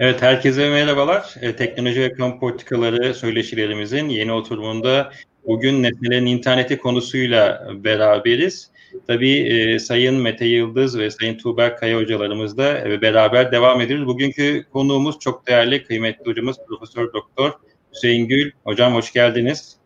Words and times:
Evet, 0.00 0.22
herkese 0.22 0.70
merhabalar. 0.70 1.34
E, 1.40 1.56
teknoloji 1.56 2.00
ve 2.00 2.12
kamu 2.12 2.40
politikaları 2.40 3.14
söyleşilerimizin 3.14 4.08
yeni 4.08 4.32
oturumunda 4.32 5.12
bugün 5.46 5.82
nesnelerin 5.82 6.26
interneti 6.26 6.78
konusuyla 6.78 7.68
beraberiz. 7.74 8.70
Tabii 9.06 9.38
e, 9.38 9.78
Sayın 9.78 10.14
Mete 10.14 10.44
Yıldız 10.44 10.98
ve 10.98 11.10
Sayın 11.10 11.38
Tuğber 11.38 11.76
Kaya 11.76 11.96
hocalarımız 11.96 12.58
da 12.58 12.88
e, 12.88 13.00
beraber 13.00 13.52
devam 13.52 13.80
ediyoruz. 13.80 14.06
Bugünkü 14.06 14.64
konuğumuz 14.72 15.18
çok 15.18 15.46
değerli, 15.46 15.84
kıymetli 15.84 16.24
hocamız 16.30 16.56
Profesör 16.68 17.12
Doktor 17.12 17.52
Hüseyin 17.94 18.28
Gül. 18.28 18.50
Hocam 18.64 18.94
hoş 18.94 19.12
geldiniz. 19.12 19.76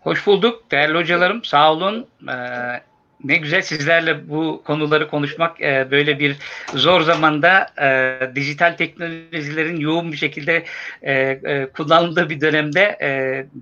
Hoş 0.00 0.26
bulduk 0.26 0.70
değerli 0.70 0.98
hocalarım. 0.98 1.44
Sağ 1.44 1.72
olun. 1.72 2.06
Ee, 2.28 2.32
ne 3.28 3.36
güzel 3.36 3.62
sizlerle 3.62 4.28
bu 4.28 4.62
konuları 4.64 5.10
konuşmak 5.10 5.60
e, 5.60 5.90
böyle 5.90 6.18
bir 6.18 6.36
zor 6.74 7.00
zamanda 7.00 7.66
e, 7.82 8.34
dijital 8.34 8.76
teknolojilerin 8.76 9.76
yoğun 9.76 10.12
bir 10.12 10.16
şekilde 10.16 10.64
e, 11.02 11.12
e, 11.12 11.68
kullanıldığı 11.76 12.30
bir 12.30 12.40
dönemde 12.40 12.98
e, 13.02 13.10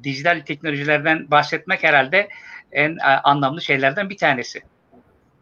dijital 0.05 0.41
teknolojilerden 0.46 1.30
bahsetmek 1.30 1.82
herhalde 1.82 2.28
en 2.72 2.96
e, 2.96 3.02
anlamlı 3.02 3.62
şeylerden 3.62 4.10
bir 4.10 4.16
tanesi. 4.16 4.62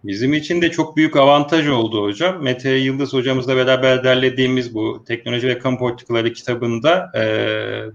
Bizim 0.04 0.32
için 0.32 0.62
de 0.62 0.70
çok 0.70 0.96
büyük 0.96 1.16
avantaj 1.16 1.68
oldu 1.68 2.02
hocam. 2.02 2.42
Mete 2.42 2.70
Yıldız 2.70 3.12
hocamızla 3.12 3.56
beraber 3.56 4.04
derlediğimiz 4.04 4.74
bu 4.74 5.04
Teknoloji 5.08 5.48
ve 5.48 5.58
Kamu 5.58 5.78
Politikaları 5.78 6.32
kitabında 6.32 7.12
e, 7.14 7.22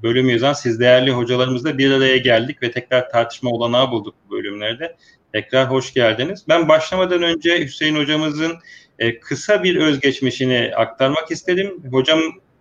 bölüm 0.04 0.30
yazan 0.30 0.54
siz 0.54 0.80
değerli 0.80 1.12
hocalarımızla 1.12 1.78
bir 1.78 1.92
araya 1.92 2.18
geldik 2.18 2.64
ve 2.64 2.72
tekrar 2.72 3.10
tartışma 3.10 3.50
olanağı 3.50 3.92
bulduk 3.92 4.16
bu 4.26 4.32
bölümlerde. 4.36 4.96
Tekrar 5.34 5.72
hoş 5.72 5.94
geldiniz. 5.94 6.46
Ben 6.50 6.68
başlamadan 6.68 7.24
önce 7.24 7.66
Hüseyin 7.66 7.96
hocamızın 7.96 8.54
e, 9.00 9.20
kısa 9.20 9.64
bir 9.64 9.76
özgeçmişini 9.76 10.72
aktarmak 10.76 11.32
istedim. 11.32 11.84
Hocam 11.92 12.20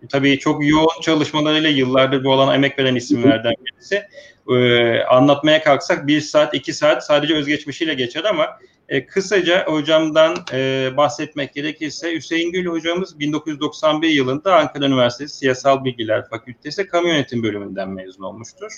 tabii 0.09 0.39
çok 0.39 0.67
yoğun 0.67 1.01
çalışmalarıyla 1.01 1.69
yıllardır 1.69 2.23
bu 2.23 2.33
alana 2.33 2.55
emek 2.55 2.79
veren 2.79 2.95
isimlerden 2.95 3.53
birisi. 3.65 4.03
Ee, 4.49 5.03
anlatmaya 5.03 5.63
kalksak 5.63 6.07
bir 6.07 6.21
saat, 6.21 6.53
iki 6.53 6.73
saat 6.73 7.05
sadece 7.05 7.35
özgeçmişiyle 7.35 7.93
geçer 7.93 8.23
ama 8.23 8.59
e, 8.89 9.05
kısaca 9.05 9.65
hocamdan 9.65 10.37
e, 10.53 10.89
bahsetmek 10.97 11.53
gerekirse 11.53 12.15
Hüseyin 12.15 12.51
Gül 12.51 12.65
hocamız 12.65 13.19
1991 13.19 14.09
yılında 14.09 14.55
Ankara 14.55 14.85
Üniversitesi 14.85 15.37
Siyasal 15.37 15.85
Bilgiler 15.85 16.29
Fakültesi 16.29 16.87
Kamu 16.87 17.07
Yönetim 17.07 17.43
Bölümünden 17.43 17.89
mezun 17.89 18.23
olmuştur. 18.23 18.71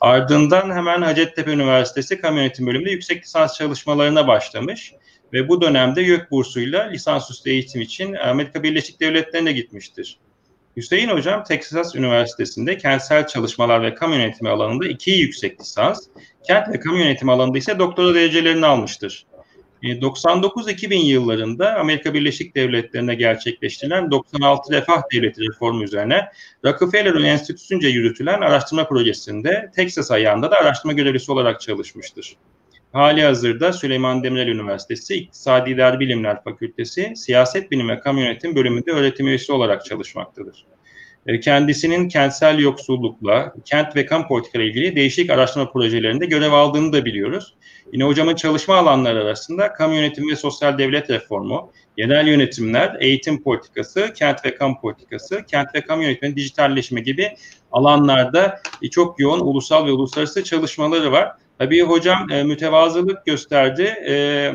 Ardından 0.00 0.70
hemen 0.70 1.02
Hacettepe 1.02 1.52
Üniversitesi 1.52 2.20
Kamu 2.20 2.38
Yönetim 2.38 2.66
Bölümünde 2.66 2.90
yüksek 2.90 3.24
lisans 3.24 3.56
çalışmalarına 3.56 4.28
başlamış 4.28 4.92
ve 5.32 5.48
bu 5.48 5.60
dönemde 5.62 6.02
YÖK 6.02 6.30
bursuyla 6.30 6.82
lisansüstü 6.82 7.50
eğitim 7.50 7.80
için 7.80 8.14
Amerika 8.14 8.62
Birleşik 8.62 9.00
Devletleri'ne 9.00 9.52
gitmiştir. 9.52 10.18
Hüseyin 10.76 11.08
Hocam 11.08 11.44
Texas 11.44 11.94
Üniversitesi'nde 11.94 12.78
kentsel 12.78 13.26
çalışmalar 13.26 13.82
ve 13.82 13.94
kamu 13.94 14.14
yönetimi 14.14 14.50
alanında 14.50 14.88
iki 14.88 15.10
yüksek 15.10 15.60
lisans, 15.60 16.06
kent 16.46 16.68
ve 16.68 16.80
kamu 16.80 16.98
yönetimi 16.98 17.32
alanında 17.32 17.58
ise 17.58 17.78
doktora 17.78 18.14
derecelerini 18.14 18.66
almıştır. 18.66 19.26
99-2000 19.82 20.94
e, 20.94 20.96
yıllarında 20.96 21.74
Amerika 21.74 22.14
Birleşik 22.14 22.56
Devletleri'nde 22.56 23.14
gerçekleştirilen 23.14 24.10
96 24.10 24.72
Refah 24.72 25.02
Devleti 25.12 25.40
reformu 25.40 25.84
üzerine 25.84 26.28
Rockefeller 26.64 27.14
Enstitüsü'nce 27.14 27.88
yürütülen 27.88 28.40
araştırma 28.40 28.88
projesinde 28.88 29.70
Texas 29.76 30.10
ayağında 30.10 30.50
da 30.50 30.56
araştırma 30.56 30.92
görevlisi 30.92 31.32
olarak 31.32 31.60
çalışmıştır. 31.60 32.36
Hali 32.92 33.22
hazırda 33.22 33.72
Süleyman 33.72 34.24
Demirel 34.24 34.48
Üniversitesi 34.48 35.14
İktisadi 35.14 35.70
İdari 35.70 36.00
Bilimler 36.00 36.44
Fakültesi 36.44 37.12
Siyaset 37.16 37.70
Bilimi 37.70 37.92
ve 37.92 38.00
Kamu 38.00 38.20
Yönetim 38.20 38.56
bölümünde 38.56 38.90
öğretim 38.90 39.26
üyesi 39.26 39.52
olarak 39.52 39.84
çalışmaktadır. 39.84 40.66
E, 41.26 41.40
kendisinin 41.40 42.08
kentsel 42.08 42.58
yoksullukla, 42.58 43.54
kent 43.64 43.96
ve 43.96 44.06
kamu 44.06 44.28
politikaları 44.28 44.68
ilgili 44.68 44.96
değişik 44.96 45.30
araştırma 45.30 45.72
projelerinde 45.72 46.26
görev 46.26 46.52
aldığını 46.52 46.92
da 46.92 47.04
biliyoruz. 47.04 47.54
Yine 47.92 48.04
hocamın 48.04 48.34
çalışma 48.34 48.76
alanları 48.76 49.22
arasında 49.22 49.72
kamu 49.72 49.94
yönetimi 49.94 50.32
ve 50.32 50.36
sosyal 50.36 50.78
devlet 50.78 51.10
reformu, 51.10 51.72
genel 51.96 52.26
yönetimler, 52.26 52.96
eğitim 53.00 53.42
politikası, 53.42 54.12
kent 54.14 54.44
ve 54.44 54.54
kamu 54.54 54.80
politikası, 54.80 55.44
kent 55.46 55.74
ve 55.74 55.80
kamu 55.80 56.02
yönetimi, 56.02 56.36
dijitalleşme 56.36 57.00
gibi 57.00 57.36
alanlarda 57.72 58.60
çok 58.90 59.20
yoğun 59.20 59.40
ulusal 59.40 59.86
ve 59.86 59.92
uluslararası 59.92 60.44
çalışmaları 60.44 61.12
var. 61.12 61.32
Tabii 61.58 61.82
hocam 61.82 62.30
e, 62.30 62.42
mütevazılık 62.42 63.26
gösterdi. 63.26 63.82
E, 64.08 64.52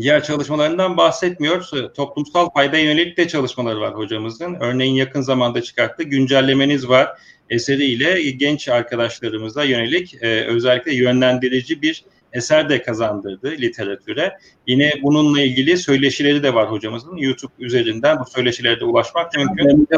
diğer 0.00 0.22
çalışmalarından 0.22 0.96
bahsetmiyor. 0.96 1.68
Toplumsal 1.96 2.50
fayda 2.50 2.78
yönelik 2.78 3.16
de 3.16 3.28
çalışmaları 3.28 3.80
var 3.80 3.94
hocamızın. 3.94 4.56
Örneğin 4.60 4.94
yakın 4.94 5.20
zamanda 5.20 5.62
çıkarttığı 5.62 6.02
güncellemeniz 6.02 6.88
var 6.88 7.08
eseriyle 7.50 8.30
genç 8.30 8.68
arkadaşlarımıza 8.68 9.64
yönelik 9.64 10.14
e, 10.22 10.44
özellikle 10.46 10.94
yönlendirici 10.94 11.82
bir 11.82 12.04
eser 12.36 12.68
de 12.68 12.82
kazandırdı 12.82 13.50
literatüre. 13.50 14.38
Yine 14.66 14.92
bununla 15.02 15.40
ilgili 15.40 15.76
söyleşileri 15.76 16.42
de 16.42 16.54
var 16.54 16.70
hocamızın. 16.70 17.16
YouTube 17.16 17.52
üzerinden 17.58 18.18
bu 18.20 18.24
söyleşilere 18.24 18.80
de 18.80 18.84
ulaşmak 18.84 19.36
mümkün. 19.36 19.88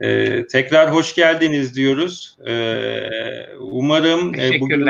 Ee, 0.00 0.46
tekrar 0.46 0.94
hoş 0.94 1.14
geldiniz 1.14 1.76
diyoruz. 1.76 2.36
Ee, 2.46 3.56
umarım 3.60 4.34
e, 4.34 4.60
bugün 4.60 4.86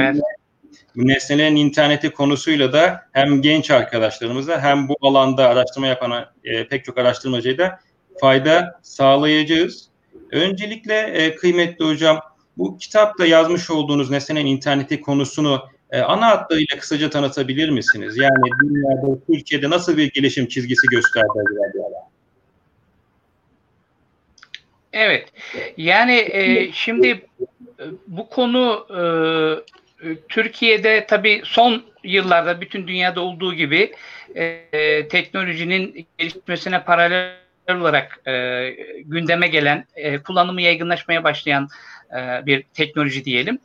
nesnelerin 0.96 1.56
interneti 1.56 2.10
konusuyla 2.10 2.72
da 2.72 3.00
hem 3.12 3.42
genç 3.42 3.70
arkadaşlarımıza 3.70 4.60
hem 4.60 4.88
bu 4.88 4.96
alanda 5.00 5.48
araştırma 5.48 5.86
yapan 5.86 6.26
e, 6.44 6.68
pek 6.68 6.84
çok 6.84 6.98
araştırmacıya 6.98 7.58
da 7.58 7.80
fayda 8.20 8.80
sağlayacağız. 8.82 9.88
Öncelikle 10.30 11.00
e, 11.00 11.34
kıymetli 11.34 11.84
hocam 11.84 12.20
bu 12.58 12.78
kitapta 12.78 13.26
yazmış 13.26 13.70
olduğunuz 13.70 14.10
nesnenin 14.10 14.46
interneti 14.46 15.00
konusunu 15.00 15.68
e, 15.90 16.00
ana 16.00 16.26
hatlarıyla 16.26 16.78
kısaca 16.78 17.10
tanıtabilir 17.10 17.68
misiniz? 17.68 18.16
Yani 18.16 18.50
dünyada, 18.62 19.18
Türkiye'de 19.26 19.70
nasıl 19.70 19.96
bir 19.96 20.10
gelişim 20.12 20.46
çizgisi 20.46 20.86
gösterdi 20.86 21.28
acaba 21.68 22.04
Evet, 24.92 25.28
yani 25.76 26.28
e, 26.30 26.72
şimdi 26.72 27.08
e, 27.08 27.84
bu 28.06 28.28
konu 28.28 28.86
e, 28.90 29.00
Türkiye'de 30.28 31.06
tabii 31.06 31.42
son 31.44 31.82
yıllarda 32.04 32.60
bütün 32.60 32.86
dünyada 32.86 33.20
olduğu 33.20 33.54
gibi 33.54 33.92
e, 34.34 35.08
teknolojinin 35.08 36.06
gelişmesine 36.18 36.84
paralel 36.84 37.34
olarak 37.70 38.20
e, 38.26 38.70
gündeme 39.04 39.48
gelen, 39.48 39.86
e, 39.96 40.18
kullanımı 40.18 40.62
yaygınlaşmaya 40.62 41.24
başlayan 41.24 41.68
e, 42.12 42.46
bir 42.46 42.62
teknoloji 42.62 43.24
diyelim. 43.24 43.58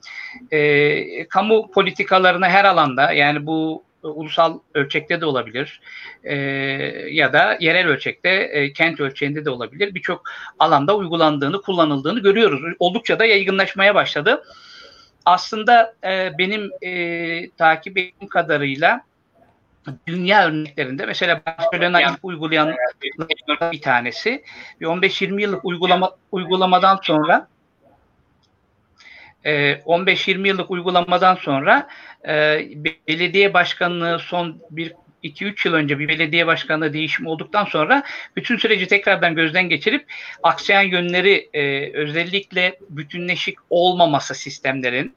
E, 0.51 1.27
kamu 1.27 1.71
politikalarına 1.71 2.49
her 2.49 2.65
alanda 2.65 3.11
yani 3.11 3.45
bu 3.45 3.83
ulusal 4.03 4.59
ölçekte 4.73 5.21
de 5.21 5.25
olabilir 5.25 5.81
e, 6.23 6.35
ya 7.11 7.33
da 7.33 7.57
yerel 7.59 7.87
ölçekte 7.87 8.29
e, 8.29 8.73
kent 8.73 8.99
ölçeğinde 8.99 9.45
de 9.45 9.49
olabilir. 9.49 9.95
Birçok 9.95 10.23
alanda 10.59 10.95
uygulandığını, 10.95 11.61
kullanıldığını 11.61 12.19
görüyoruz. 12.19 12.75
Oldukça 12.79 13.19
da 13.19 13.25
yaygınlaşmaya 13.25 13.95
başladı. 13.95 14.43
Aslında 15.25 15.93
e, 16.03 16.31
benim 16.37 16.71
e, 16.81 17.49
takip 17.49 17.97
ettiğim 17.97 18.29
kadarıyla 18.29 19.01
dünya 20.07 20.47
örneklerinde 20.47 21.05
mesela 21.05 21.41
Barcelona 21.45 22.01
ilk 22.01 22.19
uygulayan 22.23 22.75
bir 23.71 23.81
tanesi 23.81 24.43
ve 24.81 24.85
15-20 24.85 25.41
yıllık 25.41 25.65
uygulama 25.65 26.11
uygulamadan 26.31 26.99
sonra 27.03 27.47
15-20 29.45 30.47
yıllık 30.47 30.71
uygulamadan 30.71 31.35
sonra 31.35 31.87
belediye 33.07 33.53
başkanlığı 33.53 34.19
son 34.19 34.61
bir 34.71 34.93
2-3 35.23 35.67
yıl 35.67 35.73
önce 35.73 35.99
bir 35.99 36.07
belediye 36.07 36.47
başkanlığı 36.47 36.93
değişimi 36.93 37.29
olduktan 37.29 37.65
sonra 37.65 38.03
bütün 38.35 38.57
süreci 38.57 38.87
tekrardan 38.87 39.35
gözden 39.35 39.69
geçirip 39.69 40.05
aksayan 40.43 40.83
yönleri 40.83 41.49
özellikle 41.93 42.79
bütünleşik 42.89 43.57
olmaması 43.69 44.35
sistemlerin 44.35 45.15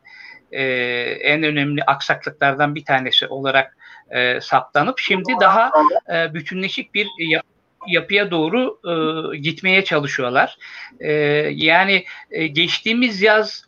en 0.52 1.42
önemli 1.42 1.82
aksaklıklardan 1.82 2.74
bir 2.74 2.84
tanesi 2.84 3.26
olarak 3.26 3.76
e, 4.12 4.40
saptanıp 4.40 4.98
şimdi 4.98 5.32
daha 5.40 5.72
e, 6.14 6.34
bütünleşik 6.34 6.94
bir 6.94 7.08
yap, 7.18 7.46
yapıya 7.86 8.30
doğru 8.30 8.78
e, 8.84 9.36
gitmeye 9.36 9.84
çalışıyorlar. 9.84 10.58
E, 11.00 11.12
yani 11.50 12.04
e, 12.30 12.46
geçtiğimiz 12.46 13.22
yaz 13.22 13.64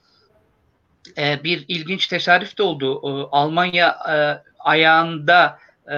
e, 1.19 1.45
bir 1.45 1.65
ilginç 1.69 2.07
tesadüf 2.07 2.59
de 2.59 2.63
oldu. 2.63 3.01
E, 3.05 3.11
Almanya 3.33 3.89
e, 3.89 4.15
ayağında 4.59 5.59
e, 5.93 5.97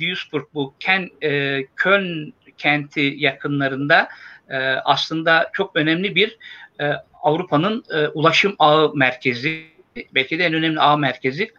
Duisburg 0.00 0.44
bu 0.54 0.74
Ken, 0.80 1.10
e, 1.22 1.60
Köln 1.76 2.34
kenti 2.58 3.14
yakınlarında 3.16 4.08
e, 4.50 4.58
aslında 4.84 5.50
çok 5.52 5.76
önemli 5.76 6.14
bir 6.14 6.38
e, 6.80 6.92
Avrupa'nın 7.22 7.84
e, 7.94 8.08
ulaşım 8.08 8.54
ağı 8.58 8.94
merkezi 8.94 9.74
belki 10.14 10.38
de 10.38 10.44
en 10.44 10.54
önemli 10.54 10.80
ağ 10.80 10.96
merkezi 10.96 11.50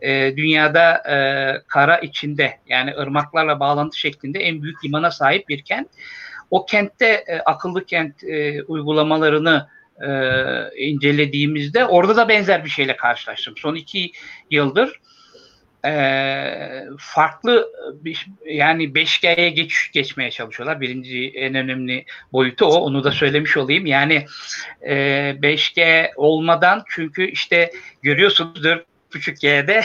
e, 0.00 0.36
dünyada 0.36 0.94
e, 0.94 1.16
kara 1.68 1.98
içinde 1.98 2.58
yani 2.68 2.94
ırmaklarla 2.96 3.60
bağlantı 3.60 3.98
şeklinde 3.98 4.38
en 4.38 4.62
büyük 4.62 4.84
limana 4.84 5.10
sahip 5.10 5.48
bir 5.48 5.62
kent. 5.62 5.88
O 6.50 6.66
kentte 6.66 7.06
e, 7.06 7.40
akıllı 7.40 7.86
kent 7.86 8.24
e, 8.24 8.62
uygulamalarını 8.62 9.68
e, 10.02 10.10
incelediğimizde 10.76 11.86
orada 11.86 12.16
da 12.16 12.28
benzer 12.28 12.64
bir 12.64 12.70
şeyle 12.70 12.96
karşılaştım. 12.96 13.54
Son 13.56 13.74
iki 13.74 14.12
yıldır 14.50 15.00
e, 15.84 16.84
farklı 16.98 17.72
bir, 17.94 18.26
yani 18.46 18.84
5G'ye 18.84 19.50
geç, 19.50 19.90
geçmeye 19.92 20.30
çalışıyorlar. 20.30 20.80
Birinci 20.80 21.32
en 21.34 21.54
önemli 21.54 22.04
boyutu 22.32 22.66
o. 22.66 22.74
Onu 22.74 23.04
da 23.04 23.10
söylemiş 23.10 23.56
olayım. 23.56 23.86
Yani 23.86 24.26
e, 24.82 24.94
5G 25.42 26.10
olmadan 26.16 26.84
çünkü 26.88 27.30
işte 27.30 27.72
görüyorsunuz 28.02 28.64
4.5G'de 28.64 29.84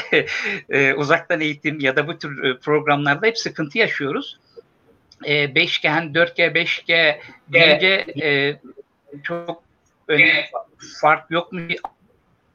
e, 0.69 0.93
uzaktan 0.93 1.41
eğitim 1.41 1.79
ya 1.79 1.95
da 1.95 2.07
bu 2.07 2.19
tür 2.19 2.43
e, 2.43 2.57
programlarda 2.57 3.27
hep 3.27 3.37
sıkıntı 3.37 3.77
yaşıyoruz. 3.77 4.39
E, 5.23 5.45
5G, 5.45 5.89
hani 5.89 6.11
4G, 6.11 6.53
5G 6.53 7.19
deyince 7.49 8.05
e, 8.23 8.59
çok 9.23 9.66
önemli 10.07 10.45
fark 11.01 11.31
yok 11.31 11.53
mu 11.53 11.61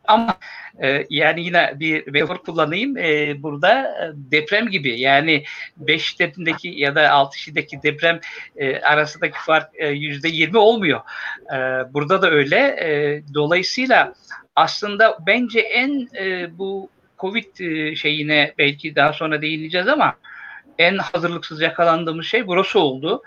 ama 0.04 0.38
e, 0.82 1.06
yani 1.10 1.44
yine 1.44 1.72
bir 1.81 2.10
metafor 2.12 2.38
kullanayım. 2.38 2.96
E, 2.96 3.43
burada 3.43 3.81
e, 3.82 4.12
deprem 4.14 4.69
gibi 4.69 5.00
yani 5.00 5.44
5 5.76 6.04
şiddetindeki 6.04 6.69
ya 6.69 6.94
da 6.94 7.10
6 7.10 7.38
şiddetteki 7.38 7.82
deprem 7.82 8.20
e, 8.56 8.81
arasındaki 8.81 9.38
fark 9.38 9.70
e, 9.75 9.88
yüzde 9.88 10.28
20 10.28 10.58
olmuyor. 10.58 11.00
E, 11.54 11.56
burada 11.94 12.22
da 12.22 12.31
öyle. 12.31 12.56
E, 12.58 13.22
dolayısıyla 13.34 14.14
aslında 14.56 15.19
bence 15.26 15.60
en 15.60 16.08
e, 16.19 16.58
bu 16.58 16.90
Covid 17.19 17.58
e, 17.60 17.96
şeyine 17.96 18.54
belki 18.58 18.96
daha 18.96 19.12
sonra 19.12 19.43
değineceğiz 19.43 19.88
ama 19.88 20.14
en 20.78 20.98
hazırlıksız 20.98 21.60
yakalandığımız 21.60 22.26
şey 22.26 22.46
burası 22.46 22.78
oldu. 22.78 23.22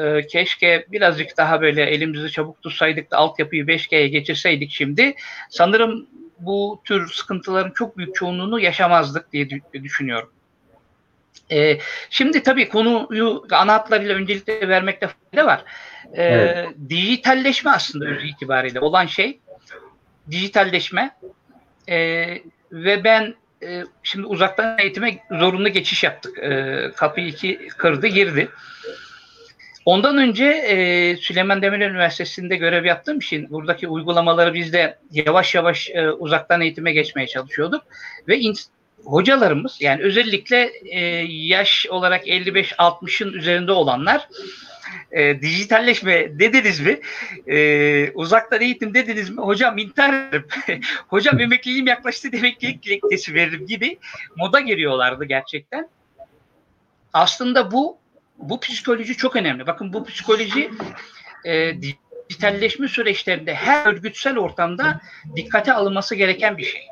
Ee, 0.00 0.26
keşke 0.26 0.86
birazcık 0.88 1.36
daha 1.36 1.60
böyle 1.60 1.82
elimizi 1.82 2.30
çabuk 2.30 2.62
tutsaydık 2.62 3.10
da 3.10 3.16
altyapıyı 3.16 3.64
5G'ye 3.64 4.08
geçirseydik 4.08 4.70
şimdi. 4.70 5.14
Sanırım 5.50 6.06
bu 6.38 6.80
tür 6.84 7.12
sıkıntıların 7.12 7.70
çok 7.70 7.98
büyük 7.98 8.14
çoğunluğunu 8.14 8.60
yaşamazdık 8.60 9.32
diye 9.32 9.48
düşünüyorum. 9.74 10.30
Ee, 11.52 11.78
şimdi 12.10 12.42
tabii 12.42 12.68
konuyu 12.68 13.46
ana 13.50 13.72
hatlarıyla 13.72 14.14
öncelikle 14.14 14.68
vermekte 14.68 15.08
fayda 15.08 15.46
var. 15.46 15.64
Ee, 16.12 16.22
evet. 16.24 16.68
Dijitalleşme 16.88 17.70
aslında 17.70 18.04
öz 18.04 18.24
itibariyle 18.24 18.80
olan 18.80 19.06
şey 19.06 19.40
dijitalleşme 20.30 21.16
ee, 21.88 22.38
ve 22.72 23.04
ben 23.04 23.34
e, 23.64 23.84
şimdi 24.02 24.26
uzaktan 24.26 24.78
eğitime 24.78 25.18
zorunlu 25.30 25.68
geçiş 25.68 26.04
yaptık. 26.04 26.38
E, 26.38 26.90
kapıyı 26.96 27.26
iki 27.26 27.68
kırdı 27.68 28.06
girdi. 28.06 28.48
Ondan 29.84 30.18
önce 30.18 30.44
e, 30.44 31.16
Süleyman 31.16 31.62
Demirel 31.62 31.90
Üniversitesi'nde 31.90 32.56
görev 32.56 32.84
yaptığım 32.84 33.18
için 33.18 33.50
buradaki 33.50 33.88
uygulamaları 33.88 34.54
biz 34.54 34.72
de 34.72 34.98
yavaş 35.10 35.54
yavaş 35.54 35.90
e, 35.90 36.10
uzaktan 36.10 36.60
eğitime 36.60 36.92
geçmeye 36.92 37.26
çalışıyorduk. 37.26 37.82
Ve 38.28 38.40
hocalarımız 39.04 39.76
yani 39.80 40.02
özellikle 40.02 40.72
e, 40.84 41.00
yaş 41.28 41.86
olarak 41.90 42.26
55-60'ın 42.26 43.32
üzerinde 43.32 43.72
olanlar 43.72 44.28
e, 45.12 45.42
dijitalleşme 45.42 46.38
dediniz 46.38 46.80
mi? 46.80 47.00
E, 47.46 48.10
uzaktan 48.14 48.60
eğitim 48.60 48.94
dediniz 48.94 49.30
mi? 49.30 49.40
Hocam 49.40 49.78
ederim. 49.78 50.46
Hocam 51.08 51.40
emekliliğim 51.40 51.86
yaklaştı 51.86 52.28
emeklilik 52.32 52.82
dilekçesi 52.82 53.34
veririm 53.34 53.66
gibi 53.66 53.98
moda 54.36 54.60
giriyorlardı 54.60 55.24
gerçekten. 55.24 55.88
Aslında 57.12 57.72
bu 57.72 57.98
bu 58.38 58.60
psikoloji 58.60 59.16
çok 59.16 59.36
önemli. 59.36 59.66
Bakın 59.66 59.92
bu 59.92 60.04
psikoloji 60.04 60.70
e, 61.44 61.74
dijitalleşme 61.82 62.88
süreçlerinde 62.88 63.54
her 63.54 63.86
örgütsel 63.86 64.38
ortamda 64.38 65.00
dikkate 65.36 65.72
alınması 65.72 66.14
gereken 66.14 66.58
bir 66.58 66.64
şey. 66.64 66.86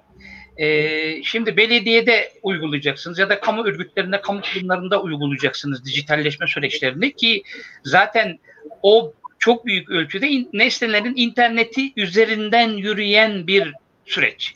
E, 0.56 1.22
şimdi 1.22 1.56
belediyede 1.56 2.32
uygulayacaksınız 2.42 3.18
ya 3.18 3.28
da 3.28 3.40
kamu 3.40 3.64
örgütlerinde, 3.64 4.20
kamu 4.20 4.40
kurumlarında 4.40 5.02
uygulayacaksınız 5.02 5.84
dijitalleşme 5.84 6.46
süreçlerini 6.46 7.16
ki 7.16 7.42
zaten 7.84 8.38
o 8.82 9.12
çok 9.38 9.66
büyük 9.66 9.90
ölçüde 9.90 10.28
in, 10.28 10.50
nesnelerin 10.52 11.14
interneti 11.16 11.92
üzerinden 11.96 12.70
yürüyen 12.70 13.46
bir 13.46 13.74
süreç. 14.06 14.54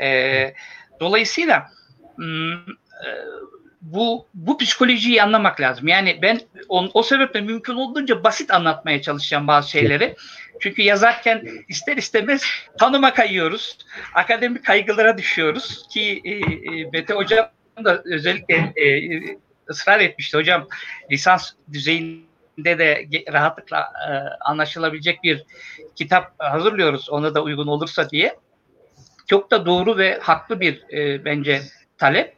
E, 0.00 0.54
dolayısıyla 1.00 1.66
m, 2.18 2.54
e, 3.06 3.08
bu 3.82 4.26
bu 4.34 4.58
psikolojiyi 4.58 5.22
anlamak 5.22 5.60
lazım. 5.60 5.88
Yani 5.88 6.18
ben 6.22 6.40
on, 6.68 6.90
o 6.94 7.02
sebeple 7.02 7.40
mümkün 7.40 7.74
olduğunca 7.74 8.24
basit 8.24 8.50
anlatmaya 8.50 9.02
çalışacağım 9.02 9.46
bazı 9.46 9.70
şeyleri. 9.70 10.16
Çünkü 10.60 10.82
yazarken 10.82 11.48
ister 11.68 11.96
istemez 11.96 12.44
tanıma 12.78 13.14
kayıyoruz. 13.14 13.78
Akademik 14.14 14.64
kaygılara 14.64 15.18
düşüyoruz 15.18 15.88
ki 15.88 16.22
e, 16.24 16.30
e, 16.30 16.90
Mete 16.92 17.14
Hocam 17.14 17.50
da 17.84 18.02
özellikle 18.04 18.54
e, 18.54 19.10
ısrar 19.70 20.00
etmişti. 20.00 20.36
Hocam 20.36 20.68
lisans 21.10 21.52
düzeyinde 21.72 22.78
de 22.78 23.06
rahatlıkla 23.32 23.80
e, 23.80 24.10
anlaşılabilecek 24.40 25.22
bir 25.22 25.44
kitap 25.96 26.34
hazırlıyoruz. 26.38 27.10
Ona 27.10 27.34
da 27.34 27.42
uygun 27.42 27.66
olursa 27.66 28.10
diye. 28.10 28.36
Çok 29.26 29.50
da 29.50 29.66
doğru 29.66 29.98
ve 29.98 30.18
haklı 30.22 30.60
bir 30.60 30.84
e, 30.92 31.24
bence 31.24 31.62
talep 31.98 32.34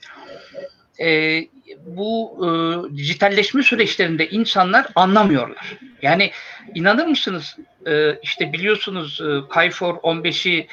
e, 1.00 1.40
bu 1.86 2.38
e, 2.40 2.48
dijitalleşme 2.96 3.62
süreçlerinde 3.62 4.28
insanlar 4.28 4.86
anlamıyorlar. 4.94 5.78
Yani 6.02 6.30
inanır 6.74 7.06
mısınız 7.06 7.56
e, 7.86 8.18
işte 8.22 8.52
biliyorsunuz 8.52 9.20
e, 9.20 9.48
Kayfor 9.48 9.94
15'i 9.94 10.66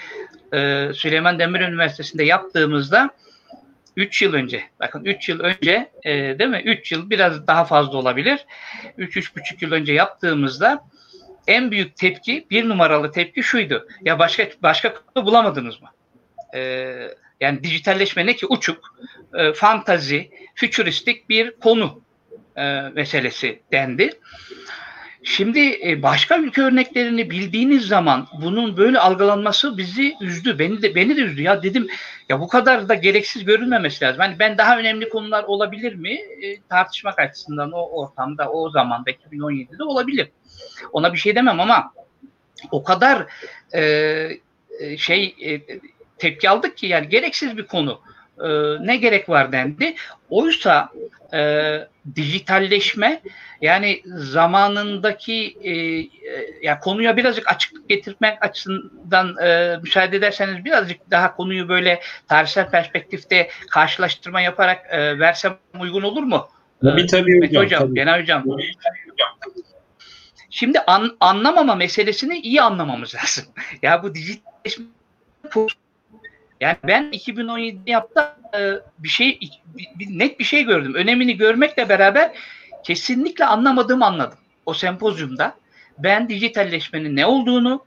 e, 0.54 0.94
Süleyman 0.94 1.40
Demirel 1.40 1.70
Üniversitesi'nde 1.70 2.24
yaptığımızda 2.24 3.10
3 3.98 4.22
yıl 4.22 4.34
önce, 4.34 4.64
bakın 4.80 5.06
3 5.06 5.30
yıl 5.30 5.40
önce 5.40 5.92
e, 6.04 6.40
değil 6.40 6.50
mi? 6.50 6.62
3 6.66 6.92
yıl 6.92 7.10
biraz 7.10 7.48
daha 7.48 7.66
fazla 7.66 7.98
olabilir. 7.98 8.46
3-3,5 8.98 9.66
yıl 9.66 9.72
önce 9.72 9.94
yaptığımızda 9.94 10.84
en 11.48 11.72
büyük 11.72 11.96
tepki, 11.96 12.48
bir 12.50 12.70
numaralı 12.70 13.12
tepki 13.12 13.44
şuydu. 13.44 13.88
Ya 14.02 14.20
başka 14.20 14.48
başka 14.64 14.94
bulamadınız 15.16 15.82
mı? 15.82 15.90
E, 16.56 16.94
yani 17.42 17.64
dijitalleşme 17.64 18.26
ne 18.26 18.36
ki 18.36 18.46
uçuk, 18.46 18.96
e, 19.34 19.54
fantazi, 19.54 20.30
fütüristik 20.56 21.30
bir 21.30 21.52
konu 21.52 22.02
e, 22.56 22.82
meselesi 22.82 23.62
dendi. 23.72 24.10
Şimdi 25.24 25.90
e, 25.90 26.04
başka 26.04 26.38
ülke 26.38 26.62
örneklerini 26.62 27.30
bildiğiniz 27.30 27.88
zaman 27.88 28.28
bunun 28.42 28.78
böyle 28.78 29.00
algılanması 29.00 29.78
bizi 29.78 30.14
üzdü. 30.22 30.60
Beni 30.60 30.82
de 30.82 30.96
beni 30.96 31.18
de 31.18 31.22
üzdü. 31.22 31.42
Ya 31.42 31.64
dedim 31.64 31.88
ya 32.30 32.40
bu 32.40 32.48
kadar 32.48 32.90
da 32.90 32.94
gereksiz 32.94 33.46
görülmemesi 33.46 34.06
lazım. 34.06 34.22
Hani 34.22 34.40
ben 34.40 34.58
daha 34.58 34.78
önemli 34.78 35.10
konular 35.10 35.44
olabilir 35.44 35.96
mi? 35.96 36.14
E, 36.14 36.62
tartışmak 36.70 37.20
açısından 37.20 37.72
o 37.72 37.90
ortamda 38.02 38.52
o 38.52 38.70
zaman 38.70 39.04
2017'de 39.04 39.84
olabilir. 39.84 40.30
Ona 40.92 41.14
bir 41.14 41.18
şey 41.18 41.36
demem 41.36 41.60
ama 41.60 41.94
o 42.72 42.84
kadar 42.84 43.26
e, 43.74 43.82
e 44.80 44.98
şey 44.98 45.36
e, 45.46 45.62
tepki 46.22 46.50
aldık 46.50 46.78
ki 46.78 46.88
yani 46.88 47.10
gereksiz 47.10 47.58
bir 47.58 47.66
konu. 47.66 48.02
E, 48.40 48.48
ne 48.80 48.98
gerek 48.98 49.30
var 49.30 49.52
dendi. 49.52 49.96
Oysa 50.30 50.90
e, 51.34 51.42
dijitalleşme 52.16 53.22
yani 53.62 54.02
zamanındaki 54.06 55.58
e, 55.64 55.72
e, 55.72 56.08
ya 56.62 56.80
konuya 56.80 57.18
birazcık 57.18 57.52
açıklık 57.52 57.90
getirmek 57.90 58.44
açısından 58.44 59.38
e, 59.38 59.78
müsaade 59.82 60.18
ederseniz 60.18 60.66
birazcık 60.66 61.12
daha 61.12 61.36
konuyu 61.36 61.70
böyle 61.70 62.02
tarihsel 62.28 62.70
perspektifte 62.70 63.50
karşılaştırma 63.70 64.42
yaparak 64.42 64.86
e, 64.90 65.20
versem 65.20 65.58
uygun 65.80 66.02
olur 66.02 66.24
mu? 66.24 66.48
Tabii 66.84 67.06
tabii 67.06 67.40
Mete 67.40 67.58
hocam. 67.58 67.64
hocam 67.64 67.80
tabii. 67.80 67.96
Genel 67.96 68.22
hocam. 68.22 68.46
Şimdi 70.50 70.80
an, 70.80 71.18
anlamama 71.20 71.76
meselesini 71.76 72.40
iyi 72.40 72.62
anlamamız 72.62 73.16
lazım. 73.16 73.46
ya 73.82 74.04
bu 74.04 74.16
dijitalleşme 74.16 74.86
yani 76.62 76.78
ben 76.84 77.12
2017 77.12 77.92
yaptım 77.92 78.26
e, 78.60 78.74
bir 79.00 79.10
şey 79.10 79.40
bir, 79.96 80.20
net 80.20 80.40
bir 80.40 80.44
şey 80.44 80.64
gördüm. 80.64 80.94
Önemini 80.96 81.38
görmekle 81.38 81.90
beraber 81.90 82.32
kesinlikle 82.84 83.46
anlamadığımı 83.46 84.06
anladım. 84.06 84.38
O 84.66 84.74
sempozyumda 84.74 85.56
ben 85.98 86.30
dijitalleşmenin 86.30 87.16
ne 87.16 87.26
olduğunu, 87.26 87.86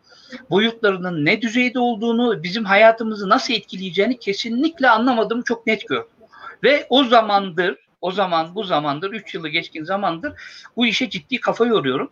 boyutlarının 0.50 1.25
ne 1.25 1.43
düzeyde 1.43 1.78
olduğunu, 1.78 2.43
bizim 2.43 2.64
hayatımızı 2.64 3.28
nasıl 3.28 3.54
etkileyeceğini 3.54 4.19
kesinlikle 4.19 4.90
anlamadığımı 4.90 5.45
çok 5.45 5.66
net 5.66 5.88
gördüm. 5.88 6.09
Ve 6.62 6.87
o 6.90 7.04
zamandır, 7.04 7.76
o 8.00 8.11
zaman 8.11 8.54
bu 8.54 8.64
zamandır, 8.64 9.12
3 9.12 9.35
yılı 9.35 9.49
geçkin 9.49 9.85
zamandır 9.85 10.33
bu 10.76 10.87
işe 10.87 11.11
ciddi 11.11 11.40
kafa 11.40 11.66
yoruyorum. 11.66 12.11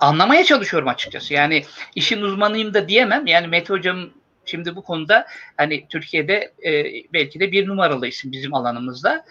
Anlamaya 0.00 0.44
çalışıyorum 0.44 0.88
açıkçası. 0.88 1.34
Yani 1.34 1.64
işin 1.94 2.22
uzmanıyım 2.22 2.74
da 2.74 2.88
diyemem. 2.88 3.26
Yani 3.26 3.46
Mete 3.46 3.74
Hocam 3.74 4.10
Şimdi 4.46 4.76
bu 4.76 4.82
konuda 4.82 5.26
hani 5.56 5.88
Türkiye'de 5.88 6.52
e, 6.64 6.84
belki 7.12 7.40
de 7.40 7.52
bir 7.52 7.68
numaralı 7.68 8.06
isim 8.06 8.32
bizim 8.32 8.54
alanımızda. 8.54 9.24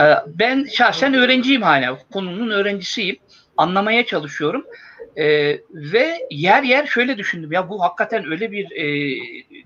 E, 0.00 0.02
ben 0.26 0.66
şahsen 0.72 1.14
öğrenciyim 1.14 1.62
hala. 1.62 1.98
Konunun 2.12 2.50
öğrencisiyim. 2.50 3.16
Anlamaya 3.56 4.06
çalışıyorum. 4.06 4.64
E, 5.16 5.26
ve 5.70 6.18
yer 6.30 6.62
yer 6.62 6.86
şöyle 6.86 7.18
düşündüm. 7.18 7.52
Ya 7.52 7.68
bu 7.68 7.82
hakikaten 7.82 8.32
öyle 8.32 8.52
bir 8.52 8.70
e, 8.70 9.16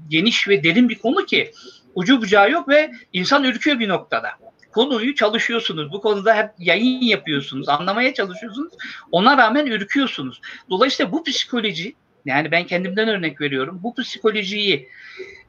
geniş 0.09 0.49
ve 0.49 0.65
derin 0.65 0.89
bir 0.89 0.99
konu 0.99 1.27
ki 1.27 1.53
ucu 1.95 2.23
bucağı 2.23 2.51
yok 2.51 2.69
ve 2.69 2.91
insan 3.13 3.45
ürküyor 3.45 3.81
bir 3.81 3.89
noktada 3.89 4.31
konuyu 4.73 5.15
çalışıyorsunuz. 5.15 5.93
Bu 5.93 6.01
konuda 6.01 6.37
hep 6.37 6.51
yayın 6.59 7.03
yapıyorsunuz. 7.03 7.69
Anlamaya 7.69 8.15
çalışıyorsunuz. 8.15 8.73
Ona 9.13 9.39
rağmen 9.39 9.67
ürküyorsunuz. 9.67 10.41
Dolayısıyla 10.71 11.13
bu 11.13 11.25
psikoloji 11.25 11.95
yani 12.25 12.51
ben 12.51 12.67
kendimden 12.67 13.09
örnek 13.09 13.41
veriyorum. 13.41 13.81
Bu 13.83 13.95
psikolojiyi 13.95 14.89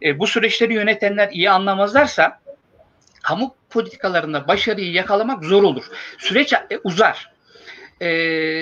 e, 0.03 0.19
bu 0.19 0.27
süreçleri 0.27 0.73
yönetenler 0.73 1.29
iyi 1.31 1.49
anlamazlarsa 1.49 2.39
kamu 3.23 3.55
politikalarında 3.69 4.47
başarıyı 4.47 4.91
yakalamak 4.91 5.43
zor 5.43 5.63
olur. 5.63 5.85
Süreç 6.17 6.53
e, 6.53 6.77
uzar. 6.83 7.31
E, 8.01 8.07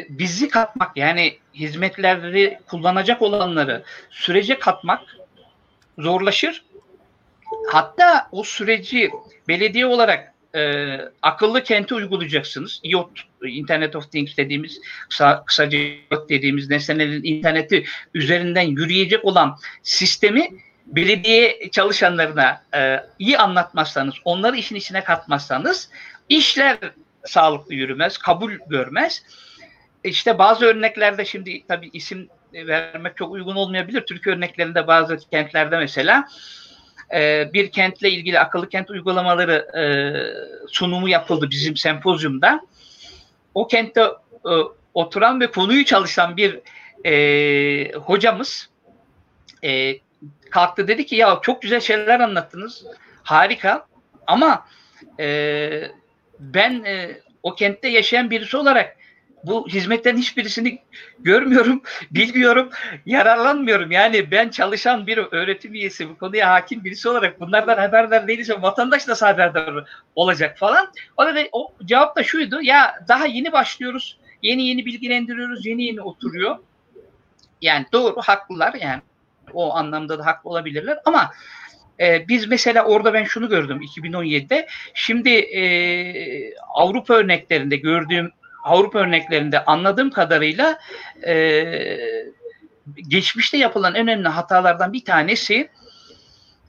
bizi 0.09 0.49
katmak 0.49 0.97
yani 0.97 1.37
hizmetleri 1.53 2.59
kullanacak 2.67 3.21
olanları 3.21 3.83
sürece 4.09 4.59
katmak 4.59 5.01
zorlaşır. 5.97 6.63
Hatta 7.71 8.27
o 8.31 8.43
süreci 8.43 9.11
belediye 9.47 9.85
olarak 9.85 10.33
e, 10.55 10.95
akıllı 11.21 11.63
kenti 11.63 11.93
uygulayacaksınız. 11.93 12.79
IoT, 12.83 13.11
Internet 13.43 13.95
of 13.95 14.11
Things 14.11 14.37
dediğimiz, 14.37 14.79
kısa, 15.09 15.43
kısaca 15.45 15.77
IoT 15.77 16.29
dediğimiz 16.29 16.69
nesnelerin 16.69 17.23
interneti 17.23 17.85
üzerinden 18.13 18.61
yürüyecek 18.61 19.25
olan 19.25 19.57
sistemi 19.83 20.49
belediye 20.85 21.69
çalışanlarına 21.71 22.63
e, 22.75 23.03
iyi 23.19 23.37
anlatmazsanız, 23.37 24.15
onları 24.25 24.57
işin 24.57 24.75
içine 24.75 25.03
katmazsanız 25.03 25.89
işler 26.29 26.77
sağlıklı 27.25 27.73
yürümez, 27.73 28.17
kabul 28.17 28.51
görmez. 28.69 29.23
İşte 30.03 30.37
bazı 30.37 30.65
örneklerde 30.65 31.25
şimdi 31.25 31.67
tabii 31.67 31.89
isim 31.93 32.29
vermek 32.53 33.17
çok 33.17 33.31
uygun 33.31 33.55
olmayabilir. 33.55 34.01
Türkiye 34.01 34.35
örneklerinde 34.35 34.87
bazı 34.87 35.17
kentlerde 35.31 35.77
mesela 35.77 36.27
e, 37.13 37.49
bir 37.53 37.71
kentle 37.71 38.09
ilgili 38.09 38.39
akıllı 38.39 38.69
kent 38.69 38.89
uygulamaları 38.89 39.77
e, 39.77 39.83
sunumu 40.67 41.09
yapıldı 41.09 41.49
bizim 41.49 41.77
sempozyumda. 41.77 42.61
O 43.53 43.67
kentte 43.67 44.01
e, 44.45 44.53
oturan 44.93 45.41
ve 45.41 45.51
konuyu 45.51 45.85
çalışan 45.85 46.37
bir 46.37 46.59
e, 47.05 47.91
hocamız 47.91 48.69
e, 49.63 49.99
kalktı 50.49 50.87
dedi 50.87 51.05
ki 51.05 51.15
ya 51.15 51.39
çok 51.41 51.61
güzel 51.61 51.79
şeyler 51.79 52.19
anlattınız. 52.19 52.85
Harika 53.23 53.85
ama 54.27 54.65
e, 55.19 55.91
ben 56.39 56.83
e, 56.83 57.19
o 57.43 57.55
kentte 57.55 57.87
yaşayan 57.87 58.31
birisi 58.31 58.57
olarak 58.57 58.98
bu 59.43 59.67
hizmetlerin 59.67 60.17
hiçbirisini 60.17 60.81
görmüyorum, 61.19 61.81
bilmiyorum, 62.11 62.69
yararlanmıyorum. 63.05 63.91
Yani 63.91 64.31
ben 64.31 64.49
çalışan 64.49 65.07
bir 65.07 65.17
öğretim 65.17 65.73
üyesi, 65.73 66.09
bu 66.09 66.17
konuya 66.17 66.49
hakim 66.49 66.83
birisi 66.83 67.09
olarak 67.09 67.39
bunlardan 67.39 67.77
haberdar 67.77 68.27
değilse 68.27 68.61
vatandaş 68.61 69.07
nasıl 69.07 69.25
haberdar 69.25 69.85
olacak 70.15 70.57
falan. 70.57 70.87
O 71.17 71.25
da 71.25 71.35
o 71.51 71.73
cevap 71.85 72.15
da 72.15 72.23
şuydu. 72.23 72.61
Ya 72.61 72.95
daha 73.07 73.25
yeni 73.25 73.51
başlıyoruz. 73.51 74.17
Yeni 74.41 74.67
yeni 74.67 74.85
bilgilendiriyoruz. 74.85 75.65
Yeni 75.65 75.83
yeni 75.83 76.01
oturuyor. 76.01 76.57
Yani 77.61 77.85
doğru 77.93 78.15
haklılar 78.21 78.73
yani. 78.73 79.01
O 79.53 79.75
anlamda 79.75 80.19
da 80.19 80.25
haklı 80.25 80.49
olabilirler 80.49 80.99
ama 81.05 81.31
e, 81.99 82.27
biz 82.27 82.47
mesela 82.47 82.85
orada 82.85 83.13
ben 83.13 83.23
şunu 83.23 83.49
gördüm 83.49 83.81
2017'de. 83.81 84.67
Şimdi 84.93 85.29
e, 85.29 85.61
Avrupa 86.73 87.13
örneklerinde 87.13 87.75
gördüğüm 87.75 88.31
Avrupa 88.63 88.99
örneklerinde 88.99 89.65
anladığım 89.65 90.11
kadarıyla 90.11 90.79
e, 91.27 91.63
geçmişte 93.07 93.57
yapılan 93.57 93.95
önemli 93.95 94.27
hatalardan 94.27 94.93
bir 94.93 95.05
tanesi 95.05 95.69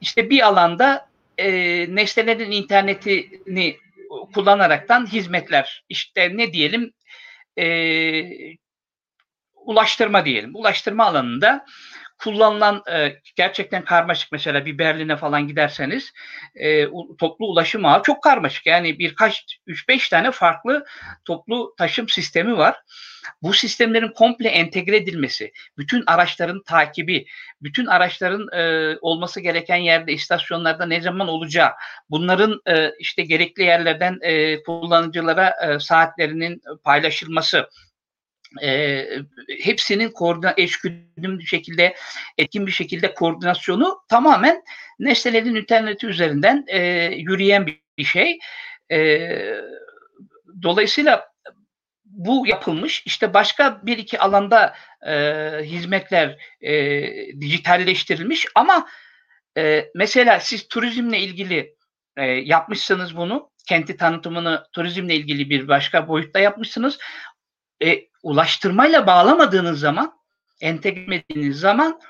işte 0.00 0.30
bir 0.30 0.47
alanda 0.47 1.09
e, 1.38 1.50
nesnelerin 1.94 2.50
internetini 2.50 3.76
kullanaraktan 4.35 5.06
hizmetler 5.06 5.85
işte 5.88 6.37
ne 6.37 6.52
diyelim 6.52 6.92
e, 7.59 7.66
ulaştırma 9.64 10.25
diyelim. 10.25 10.50
Ulaştırma 10.54 11.04
alanında 11.04 11.66
kullanılan 12.24 12.82
e, 12.92 13.16
gerçekten 13.36 13.84
karmaşık 13.84 14.32
mesela 14.32 14.66
bir 14.66 14.78
Berlin'e 14.78 15.16
falan 15.16 15.48
giderseniz 15.48 16.12
e, 16.54 16.86
toplu 17.18 17.46
ulaşım 17.46 17.84
ağı 17.84 18.02
çok 18.02 18.22
karmaşık. 18.22 18.66
Yani 18.66 18.98
birkaç 18.98 19.58
3-5 19.66 20.10
tane 20.10 20.30
farklı 20.30 20.84
toplu 21.24 21.74
taşım 21.78 22.08
sistemi 22.08 22.56
var. 22.56 22.76
Bu 23.42 23.52
sistemlerin 23.52 24.12
komple 24.12 24.48
entegre 24.48 24.96
edilmesi, 24.96 25.52
bütün 25.78 26.04
araçların 26.06 26.62
takibi, 26.66 27.26
bütün 27.62 27.86
araçların 27.86 28.48
e, 28.58 28.96
olması 29.00 29.40
gereken 29.40 29.76
yerde 29.76 30.12
istasyonlarda 30.12 30.86
ne 30.86 31.00
zaman 31.00 31.28
olacağı, 31.28 31.70
bunların 32.10 32.60
e, 32.66 32.92
işte 32.98 33.22
gerekli 33.22 33.62
yerlerden 33.62 34.18
e, 34.22 34.62
kullanıcılara 34.62 35.54
e, 35.66 35.78
saatlerinin 35.78 36.62
paylaşılması, 36.84 37.68
e, 38.62 39.07
hepsinin 39.62 40.11
koordina 40.11 40.54
eşgüdüm 40.57 41.38
bir 41.38 41.45
şekilde 41.45 41.97
etkin 42.38 42.66
bir 42.66 42.73
şekilde 42.73 43.14
koordinasyonu 43.14 44.00
tamamen 44.09 44.62
nesnelerin 44.99 45.54
interneti 45.54 46.07
üzerinden 46.07 46.64
e, 46.69 46.80
yürüyen 47.14 47.66
bir 47.99 48.04
şey. 48.04 48.38
E, 48.92 49.30
dolayısıyla 50.62 51.30
bu 52.04 52.47
yapılmış. 52.47 53.02
İşte 53.07 53.35
başka 53.35 53.80
bir 53.87 53.99
iki 53.99 54.19
alanda 54.19 54.75
e, 55.07 55.12
hizmetler 55.62 56.38
e, 56.61 57.02
dijitalleştirilmiş 57.40 58.47
ama 58.54 58.88
e, 59.57 59.90
mesela 59.95 60.40
siz 60.40 60.69
turizmle 60.69 61.19
ilgili 61.19 61.76
e, 62.16 62.25
yapmışsınız 62.25 63.16
bunu. 63.16 63.50
Kenti 63.69 63.97
tanıtımını 63.97 64.64
turizmle 64.73 65.14
ilgili 65.14 65.50
bir 65.50 65.69
başka 65.69 66.09
boyutta 66.09 66.38
yapmışsınız. 66.38 66.99
E, 67.85 68.09
ulaştırmayla 68.22 69.06
bağlamadığınız 69.06 69.80
zaman, 69.80 70.12
entegre 70.60 71.52
zaman 71.52 72.00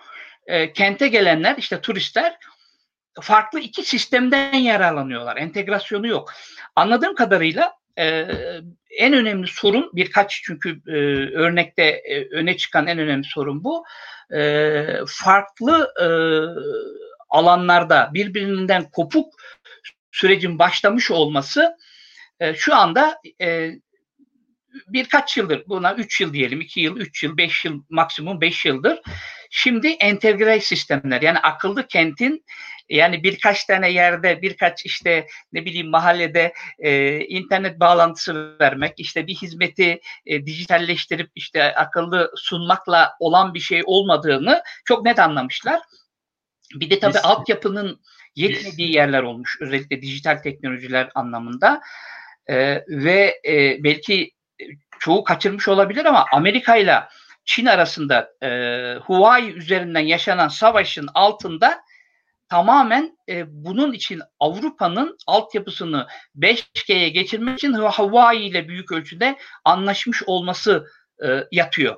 e, 0.47 0.73
kente 0.73 1.09
gelenler, 1.09 1.55
işte 1.59 1.81
turistler 1.81 2.37
farklı 3.21 3.61
iki 3.61 3.83
sistemden 3.83 4.55
yararlanıyorlar. 4.55 5.37
Entegrasyonu 5.37 6.07
yok. 6.07 6.33
Anladığım 6.77 7.15
kadarıyla 7.15 7.73
e, 7.99 8.27
en 8.91 9.13
önemli 9.13 9.47
sorun 9.47 9.91
birkaç 9.93 10.43
çünkü 10.43 10.81
e, 10.87 10.93
örnekte 11.37 11.83
e, 11.83 12.29
öne 12.31 12.57
çıkan 12.57 12.87
en 12.87 12.99
önemli 12.99 13.25
sorun 13.25 13.65
bu. 13.65 13.85
E, 14.35 14.85
farklı 15.07 15.93
e, 16.01 16.07
alanlarda 17.29 18.11
birbirinden 18.15 18.91
kopuk 18.91 19.35
sürecin 20.13 20.59
başlamış 20.59 21.11
olması 21.11 21.77
e, 22.41 22.55
şu 22.55 22.75
anda 22.75 23.21
e, 23.41 23.71
birkaç 24.89 25.37
yıldır 25.37 25.65
buna 25.69 25.95
3 25.95 26.21
yıl 26.21 26.33
diyelim 26.33 26.61
2 26.61 26.81
yıl 26.81 26.97
3 26.97 27.23
yıl 27.23 27.37
5 27.37 27.65
yıl 27.65 27.83
maksimum 27.91 28.41
5 28.41 28.65
yıldır 28.65 29.01
şimdi 29.51 29.89
entegre 29.89 30.61
sistemler 30.61 31.23
yani 31.23 31.39
akıllı 31.39 31.87
kentin 31.87 32.45
yani 32.89 33.23
birkaç 33.23 33.65
tane 33.65 33.91
yerde 33.91 34.43
birkaç 34.43 34.87
işte 34.87 35.27
ne 35.53 35.65
bileyim 35.65 35.89
mahallede 35.89 36.53
e, 36.79 37.19
internet 37.21 37.81
bağlantısı 37.81 38.57
vermek 38.61 38.95
işte 38.97 39.27
bir 39.27 39.35
hizmeti 39.35 40.01
e, 40.27 40.47
dijitalleştirip 40.47 41.31
işte 41.35 41.75
akıllı 41.75 42.33
sunmakla 42.37 43.13
olan 43.21 43.55
bir 43.55 43.61
şey 43.61 43.83
olmadığını 43.87 44.63
çok 44.85 45.05
net 45.05 45.19
anlamışlar. 45.19 45.81
Bir 46.75 46.91
de 46.91 46.99
tabii 46.99 47.15
Biz, 47.15 47.25
altyapının 47.25 48.01
yetmediği 48.37 48.95
yerler 48.95 49.23
olmuş 49.23 49.59
özellikle 49.61 50.03
dijital 50.03 50.37
teknolojiler 50.37 51.09
anlamında. 51.15 51.81
Ee, 52.51 52.85
ve 52.89 53.41
e, 53.47 53.85
belki 53.85 54.31
çoğu 55.01 55.25
kaçırmış 55.25 55.69
olabilir 55.69 56.05
ama 56.05 56.25
Amerika 56.33 56.77
ile 56.77 57.03
Çin 57.45 57.67
arasında 57.67 58.33
e, 58.43 58.49
Huawei 58.95 59.53
üzerinden 59.53 60.01
yaşanan 60.01 60.49
savaşın 60.49 61.09
altında 61.15 61.81
tamamen 62.49 63.19
e, 63.29 63.45
bunun 63.49 63.93
için 63.93 64.21
Avrupa'nın 64.41 65.17
altyapısını 65.27 66.07
5G'ye 66.37 67.09
geçirmek 67.09 67.59
için 67.59 67.75
Huawei 67.75 68.47
ile 68.47 68.69
büyük 68.69 68.93
ölçüde 68.93 69.39
anlaşmış 69.65 70.23
olması 70.27 70.87
e, 71.25 71.45
yatıyor. 71.53 71.97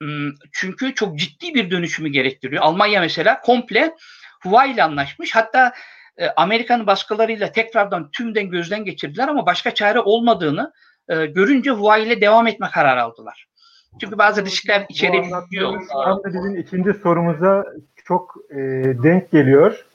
Hmm, 0.00 0.30
çünkü 0.52 0.94
çok 0.94 1.18
ciddi 1.18 1.54
bir 1.54 1.70
dönüşümü 1.70 2.08
gerektiriyor. 2.08 2.62
Almanya 2.62 3.00
mesela 3.00 3.40
komple 3.40 3.94
Huawei 4.42 4.72
ile 4.72 4.82
anlaşmış. 4.82 5.34
Hatta 5.34 5.72
e, 6.16 6.28
Amerika'nın 6.28 6.86
baskılarıyla 6.86 7.52
tekrardan 7.52 8.10
tümden 8.10 8.50
gözden 8.50 8.84
geçirdiler 8.84 9.28
ama 9.28 9.46
başka 9.46 9.74
çare 9.74 10.00
olmadığını 10.00 10.72
e, 11.08 11.26
görünce 11.26 11.70
Huawei 11.70 12.06
ile 12.06 12.20
devam 12.20 12.46
etme 12.46 12.68
kararı 12.74 13.02
aldılar. 13.02 13.46
Çünkü 14.00 14.18
bazı 14.18 14.44
riskler 14.44 14.86
içerebiliyor. 14.88 15.82
Tam 16.04 16.18
da 16.18 16.28
bizim 16.28 16.56
ikinci 16.56 16.94
sorumuza 16.94 17.64
çok 18.04 18.34
e, 18.50 18.56
denk 19.02 19.30
geliyor. 19.30 19.86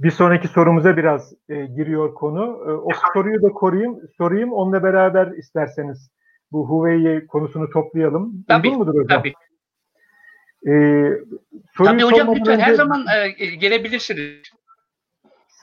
Bir 0.00 0.10
sonraki 0.10 0.48
sorumuza 0.48 0.96
biraz 0.96 1.32
e, 1.48 1.66
giriyor 1.66 2.14
konu. 2.14 2.42
E, 2.68 2.70
o 2.70 2.88
soruyu 3.14 3.42
da 3.42 3.48
koruyayım, 3.48 4.00
sorayım. 4.18 4.52
Onunla 4.52 4.82
beraber 4.82 5.26
isterseniz 5.26 6.10
bu 6.52 6.68
Huawei 6.68 7.26
konusunu 7.26 7.70
toplayalım. 7.70 8.44
Tabii, 8.48 8.68
Uygun 8.68 8.86
mudur 8.86 9.00
hocam? 9.04 9.22
Tabii. 9.22 9.34
E, 10.66 10.72
tabii 11.78 12.02
hocam 12.02 12.34
lütfen 12.34 12.54
önce... 12.54 12.62
her 12.62 12.74
zaman 12.74 13.06
e, 13.16 13.28
gelebilirsiniz. 13.46 14.42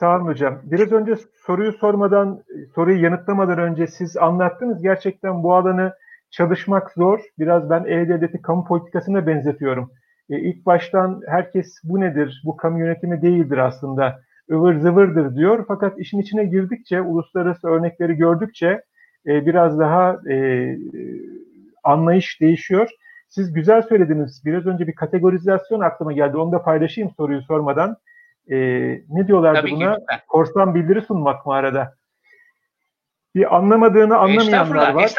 Sağ 0.00 0.16
olun 0.16 0.26
hocam. 0.26 0.58
Biraz 0.62 0.92
önce 0.92 1.14
soruyu 1.46 1.72
sormadan, 1.72 2.42
soruyu 2.74 3.02
yanıtlamadan 3.02 3.58
önce 3.58 3.86
siz 3.86 4.16
anlattınız. 4.16 4.82
Gerçekten 4.82 5.42
bu 5.42 5.54
alanı 5.54 5.94
çalışmak 6.30 6.90
zor. 6.90 7.20
Biraz 7.38 7.70
ben 7.70 7.84
E-Devleti 7.84 8.42
kamu 8.42 8.64
politikasına 8.64 9.26
benzetiyorum. 9.26 9.90
E, 10.30 10.38
ilk 10.38 10.66
baştan 10.66 11.22
herkes 11.28 11.80
bu 11.84 12.00
nedir, 12.00 12.42
bu 12.44 12.56
kamu 12.56 12.78
yönetimi 12.78 13.22
değildir 13.22 13.58
aslında, 13.58 14.20
ıvır 14.50 14.78
zıvırdır 14.78 15.36
diyor. 15.36 15.64
Fakat 15.68 15.98
işin 15.98 16.18
içine 16.18 16.44
girdikçe, 16.44 17.00
uluslararası 17.00 17.68
örnekleri 17.68 18.14
gördükçe 18.14 18.82
e, 19.26 19.46
biraz 19.46 19.78
daha 19.78 20.20
e, 20.30 20.76
anlayış 21.84 22.40
değişiyor. 22.40 22.88
Siz 23.28 23.52
güzel 23.52 23.82
söylediniz. 23.82 24.42
Biraz 24.44 24.66
önce 24.66 24.86
bir 24.86 24.94
kategorizasyon 24.94 25.80
aklıma 25.80 26.12
geldi. 26.12 26.36
Onu 26.36 26.52
da 26.52 26.62
paylaşayım 26.62 27.10
soruyu 27.16 27.42
sormadan. 27.42 27.96
E, 28.50 28.56
ne 29.08 29.26
diyorlardı 29.26 29.60
Tabii 29.60 29.70
buna? 29.70 29.94
Ki. 29.94 30.02
Korsan 30.28 30.74
bildiri 30.74 31.02
sunmak 31.02 31.46
mı 31.46 31.54
arada? 31.54 31.94
Bir 33.34 33.56
anlamadığını 33.56 34.18
anlamayanlar 34.18 34.94
var 34.94 35.14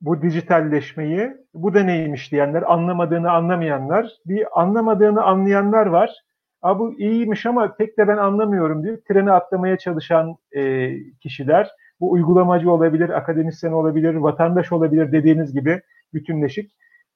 bu 0.00 0.22
dijitalleşmeyi, 0.22 1.32
bu 1.54 1.74
da 1.74 1.82
neymiş 1.82 2.32
diyenler, 2.32 2.72
anlamadığını 2.72 3.30
anlamayanlar, 3.32 4.10
bir 4.26 4.60
anlamadığını 4.60 5.22
anlayanlar 5.22 5.86
var. 5.86 6.14
Aa, 6.62 6.78
bu 6.78 7.00
iyiymiş 7.00 7.46
ama 7.46 7.74
pek 7.74 7.98
de 7.98 8.08
ben 8.08 8.16
anlamıyorum 8.16 8.84
diye 8.84 9.00
trene 9.08 9.32
atlamaya 9.32 9.78
çalışan 9.78 10.36
e, 10.52 10.92
kişiler. 11.20 11.68
Bu 12.00 12.10
uygulamacı 12.10 12.70
olabilir, 12.70 13.08
akademisyen 13.08 13.72
olabilir, 13.72 14.14
vatandaş 14.14 14.72
olabilir 14.72 15.12
dediğiniz 15.12 15.54
gibi 15.54 15.82
bütünleşik 16.14 16.72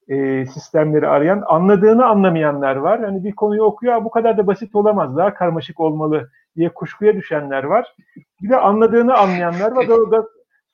e, 0.07 0.45
sistemleri 0.45 1.07
arayan, 1.07 1.43
anladığını 1.47 2.05
anlamayanlar 2.05 2.75
var. 2.75 3.03
Hani 3.03 3.23
bir 3.23 3.31
konuyu 3.31 3.63
okuyor, 3.63 4.05
bu 4.05 4.09
kadar 4.09 4.37
da 4.37 4.47
basit 4.47 4.75
olamaz, 4.75 5.17
daha 5.17 5.33
karmaşık 5.33 5.79
olmalı 5.79 6.29
diye 6.55 6.69
kuşkuya 6.69 7.15
düşenler 7.15 7.63
var. 7.63 7.95
Bir 8.41 8.49
de 8.49 8.57
anladığını 8.57 9.17
anlayanlar 9.17 9.71
var. 9.71 9.87
O 9.87 10.11
da 10.11 10.25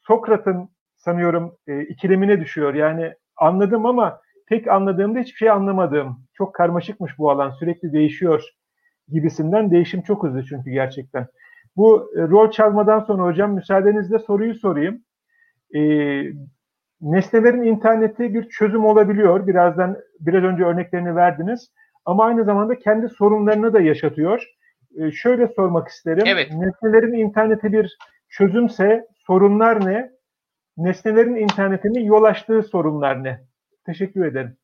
Sokrat'ın 0.02 0.70
sanıyorum 0.96 1.56
e, 1.68 1.82
ikilemine 1.82 2.42
düşüyor. 2.42 2.74
Yani 2.74 3.14
anladım 3.38 3.86
ama 3.86 4.22
tek 4.50 4.68
anladığımda 4.68 5.20
hiçbir 5.20 5.38
şey 5.38 5.50
anlamadım. 5.50 6.18
Çok 6.34 6.56
karmaşıkmış 6.56 7.18
bu 7.18 7.32
alan, 7.32 7.50
sürekli 7.50 7.94
değişiyor 7.94 8.44
gibisinden. 9.08 9.72
Değişim 9.72 10.02
çok 10.02 10.24
hızlı 10.24 10.46
çünkü 10.46 10.72
gerçekten. 10.72 11.28
Bu 11.76 12.12
e, 12.18 12.22
rol 12.22 12.52
çalmadan 12.52 13.00
sonra 13.00 13.24
hocam 13.24 13.54
müsaadenizle 13.54 14.20
soruyu 14.20 14.56
sorayım. 14.56 15.04
E, 15.76 15.80
nesnelerin 17.01 17.63
interneti 17.63 18.34
bir 18.34 18.50
çözüm 18.50 18.86
olabiliyor. 18.86 19.48
Birazdan 19.48 19.98
biraz 20.20 20.43
önce 20.43 20.63
örneklerini 20.63 21.15
verdiniz. 21.15 21.72
Ama 22.05 22.25
aynı 22.25 22.43
zamanda 22.43 22.79
kendi 22.79 23.10
sorunlarını 23.10 23.74
da 23.74 23.81
yaşatıyor. 23.81 24.43
E, 24.98 25.12
şöyle 25.12 25.48
sormak 25.48 25.88
isterim. 25.88 26.24
Evet. 26.25 26.51
Nesnelerin 26.51 27.13
interneti 27.13 27.74
bir 27.74 27.98
çözümse 28.29 29.08
sorunlar 29.27 29.86
ne? 29.86 30.12
nesnelerin 30.77 31.36
internetinin 31.36 32.05
yol 32.05 32.24
açtığı 32.24 32.63
sorunlar 32.63 33.24
ne? 33.24 33.41
Teşekkür 33.86 34.25
ederim. 34.25 34.58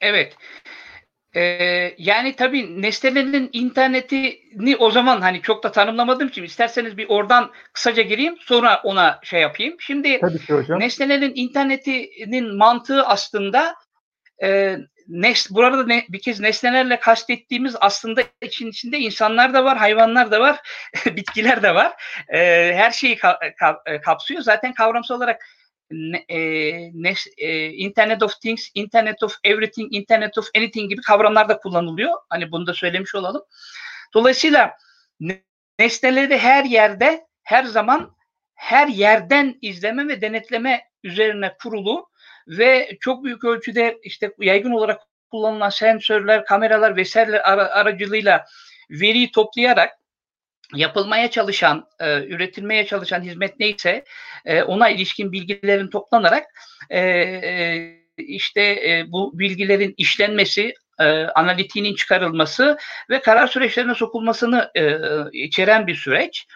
Evet. 0.00 0.36
Ee, 1.36 1.94
yani 1.98 2.36
tabii 2.36 2.82
nesnelerin 2.82 3.50
internetini 3.52 4.76
o 4.78 4.90
zaman 4.90 5.20
hani 5.20 5.42
çok 5.42 5.64
da 5.64 5.72
tanımlamadığım 5.72 6.28
için 6.28 6.42
isterseniz 6.42 6.96
bir 6.96 7.08
oradan 7.08 7.50
kısaca 7.72 8.02
gireyim 8.02 8.36
sonra 8.40 8.80
ona 8.84 9.20
şey 9.22 9.40
yapayım. 9.40 9.76
Şimdi 9.80 10.20
nesnelerin 10.78 11.32
internetinin 11.34 12.56
mantığı 12.56 13.06
aslında 13.06 13.74
e, 14.42 14.76
nes, 15.08 15.50
burada 15.50 15.86
ne, 15.86 16.06
bir 16.08 16.20
kez 16.20 16.40
nesnelerle 16.40 17.00
kastettiğimiz 17.00 17.76
aslında 17.80 18.22
için 18.42 18.66
içinde 18.66 18.98
insanlar 18.98 19.54
da 19.54 19.64
var, 19.64 19.78
hayvanlar 19.78 20.30
da 20.30 20.40
var, 20.40 20.60
bitkiler 21.06 21.62
de 21.62 21.74
var. 21.74 21.92
E, 22.28 22.38
her 22.76 22.90
şeyi 22.90 23.16
ka, 23.16 23.38
ka, 23.58 23.82
e, 23.86 24.00
kapsıyor. 24.00 24.40
Zaten 24.40 24.74
kavramsal 24.74 25.16
olarak 25.16 25.46
e, 26.28 26.38
e, 27.38 27.72
Internet 27.72 28.22
of 28.22 28.40
Things, 28.40 28.68
Internet 28.74 29.22
of 29.22 29.36
Everything, 29.44 29.94
Internet 29.94 30.38
of 30.38 30.48
Anything 30.56 30.90
gibi 30.90 31.00
kavramlar 31.00 31.48
da 31.48 31.58
kullanılıyor. 31.58 32.12
Hani 32.28 32.52
bunu 32.52 32.66
da 32.66 32.74
söylemiş 32.74 33.14
olalım. 33.14 33.42
Dolayısıyla 34.14 34.76
nesneleri 35.78 36.38
her 36.38 36.64
yerde, 36.64 37.26
her 37.42 37.64
zaman 37.64 38.16
her 38.54 38.88
yerden 38.88 39.58
izleme 39.62 40.08
ve 40.08 40.20
denetleme 40.20 40.84
üzerine 41.02 41.56
kurulu 41.62 42.08
ve 42.46 42.96
çok 43.00 43.24
büyük 43.24 43.44
ölçüde 43.44 43.98
işte 44.02 44.32
yaygın 44.38 44.70
olarak 44.70 45.00
kullanılan 45.30 45.70
sensörler, 45.70 46.44
kameralar 46.44 46.96
vesaireler 46.96 47.40
aracılığıyla 47.48 48.46
veriyi 48.90 49.30
toplayarak 49.30 50.01
yapılmaya 50.74 51.30
çalışan, 51.30 51.86
e, 52.00 52.24
üretilmeye 52.24 52.86
çalışan 52.86 53.22
hizmet 53.22 53.60
neyse 53.60 54.04
e, 54.44 54.62
ona 54.62 54.88
ilişkin 54.88 55.32
bilgilerin 55.32 55.88
toplanarak 55.88 56.44
e, 56.90 57.00
e, 57.00 58.02
işte 58.18 58.62
e, 58.62 59.04
bu 59.08 59.38
bilgilerin 59.38 59.94
işlenmesi, 59.96 60.74
e, 61.00 61.04
analitiğinin 61.24 61.94
çıkarılması 61.94 62.78
ve 63.10 63.20
karar 63.20 63.46
süreçlerine 63.46 63.94
sokulmasını 63.94 64.70
e, 64.74 64.98
içeren 65.32 65.86
bir 65.86 65.94
süreç. 65.94 66.46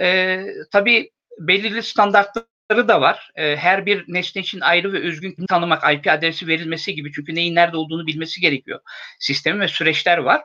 E, 0.00 0.40
tabii 0.72 1.10
belirli 1.38 1.82
standartlar 1.82 2.88
da 2.88 3.00
var. 3.00 3.30
E, 3.36 3.56
her 3.56 3.86
bir 3.86 4.04
nesne 4.08 4.42
için 4.42 4.60
ayrı 4.60 4.92
ve 4.92 5.02
özgün 5.02 5.46
tanımak, 5.48 5.94
IP 5.94 6.06
adresi 6.10 6.46
verilmesi 6.46 6.94
gibi 6.94 7.12
çünkü 7.12 7.34
neyin 7.34 7.54
nerede 7.54 7.76
olduğunu 7.76 8.06
bilmesi 8.06 8.40
gerekiyor. 8.40 8.80
Sistemi 9.18 9.60
ve 9.60 9.68
süreçler 9.68 10.18
var. 10.18 10.42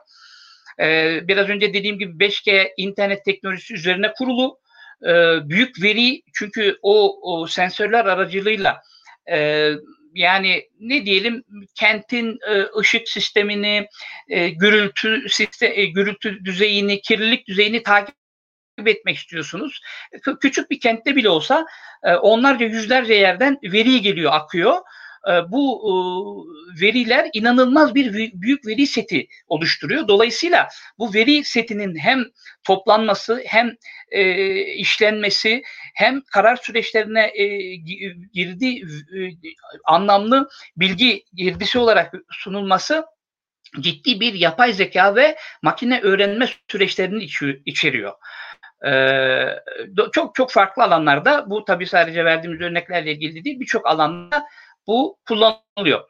E, 0.80 1.18
biraz 1.28 1.48
önce 1.48 1.74
dediğim 1.74 1.98
gibi 1.98 2.24
5G 2.24 2.72
internet 2.76 3.24
teknolojisi 3.24 3.74
üzerine 3.74 4.12
kurulu 4.12 4.58
e, 5.02 5.10
büyük 5.48 5.82
veri 5.82 6.22
çünkü 6.34 6.78
o, 6.82 7.18
o 7.22 7.46
sensörler 7.46 8.04
aracılığıyla 8.04 8.82
e, 9.32 9.70
yani 10.14 10.68
ne 10.80 11.06
diyelim 11.06 11.44
kentin 11.74 12.38
e, 12.48 12.78
ışık 12.78 13.08
sistemini, 13.08 13.86
e, 14.28 14.48
gürültü 14.48 15.28
sistem, 15.28 15.72
gürültü 15.94 16.44
düzeyini, 16.44 17.00
kirlilik 17.00 17.48
düzeyini 17.48 17.82
takip 17.82 18.14
etmek 18.86 19.16
istiyorsunuz. 19.16 19.80
Küçük 20.40 20.70
bir 20.70 20.80
kentte 20.80 21.16
bile 21.16 21.28
olsa 21.28 21.66
onlarca 22.22 22.66
yüzlerce 22.66 23.14
yerden 23.14 23.58
veri 23.62 24.00
geliyor, 24.00 24.32
akıyor. 24.34 24.78
E, 25.28 25.32
bu 25.52 25.82
e, 25.88 25.92
veriler 26.82 27.30
inanılmaz 27.32 27.94
bir 27.94 28.32
büyük 28.40 28.66
veri 28.66 28.86
seti 28.86 29.26
oluşturuyor. 29.46 30.08
Dolayısıyla 30.08 30.68
bu 30.98 31.14
veri 31.14 31.44
setinin 31.44 31.96
hem 31.96 32.24
toplanması 32.64 33.42
hem 33.46 33.76
işlenmesi 34.76 35.62
hem 35.94 36.20
karar 36.32 36.56
süreçlerine 36.56 37.32
girdi 38.32 38.82
anlamlı 39.84 40.48
bilgi 40.76 41.24
girdisi 41.34 41.78
olarak 41.78 42.14
sunulması 42.30 43.04
ciddi 43.80 44.20
bir 44.20 44.34
yapay 44.34 44.72
zeka 44.72 45.16
ve 45.16 45.36
makine 45.62 46.00
öğrenme 46.00 46.48
süreçlerini 46.70 47.28
içeriyor. 47.66 48.12
Ee, 48.86 49.58
çok 50.12 50.34
çok 50.34 50.50
farklı 50.50 50.82
alanlarda 50.82 51.50
bu 51.50 51.64
tabii 51.64 51.86
sadece 51.86 52.24
verdiğimiz 52.24 52.60
örneklerle 52.60 53.12
ilgili 53.12 53.44
değil 53.44 53.60
birçok 53.60 53.86
alanda 53.86 54.46
bu 54.86 55.18
kullanılıyor. 55.28 56.00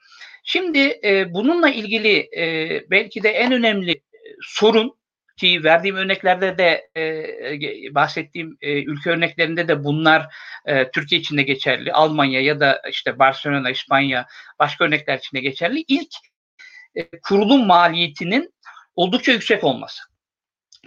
Şimdi 0.45 1.01
e, 1.05 1.35
bununla 1.35 1.71
ilgili 1.71 2.29
e, 2.37 2.45
belki 2.91 3.23
de 3.23 3.29
en 3.29 3.53
önemli 3.53 4.03
sorun 4.43 4.97
ki 5.37 5.65
verdiğim 5.65 5.97
örneklerde 5.97 6.59
de 6.59 6.91
e, 6.97 7.95
bahsettiğim 7.95 8.57
e, 8.61 8.83
ülke 8.83 9.11
örneklerinde 9.11 9.69
de 9.69 9.85
bunlar 9.85 10.35
e, 10.67 10.91
Türkiye 10.91 11.21
için 11.21 11.37
de 11.37 11.43
geçerli. 11.43 11.93
Almanya 11.93 12.41
ya 12.41 12.61
da 12.61 12.83
işte 12.91 13.19
Barcelona, 13.19 13.71
İspanya 13.71 14.27
başka 14.59 14.85
örnekler 14.85 15.19
için 15.19 15.37
de 15.37 15.41
geçerli. 15.41 15.85
İlk 15.89 16.15
e, 16.95 17.09
kurulum 17.23 17.67
maliyetinin 17.67 18.55
oldukça 18.97 19.33
yüksek 19.33 19.65
olması. 19.65 20.03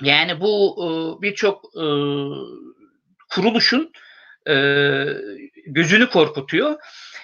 Yani 0.02 0.42
bu 0.42 0.76
e, 0.84 0.88
birçok 1.22 1.66
e, 1.66 1.86
kuruluşun 3.30 3.92
e, 4.50 4.56
gözünü 5.68 6.10
korkutuyor. 6.10 6.76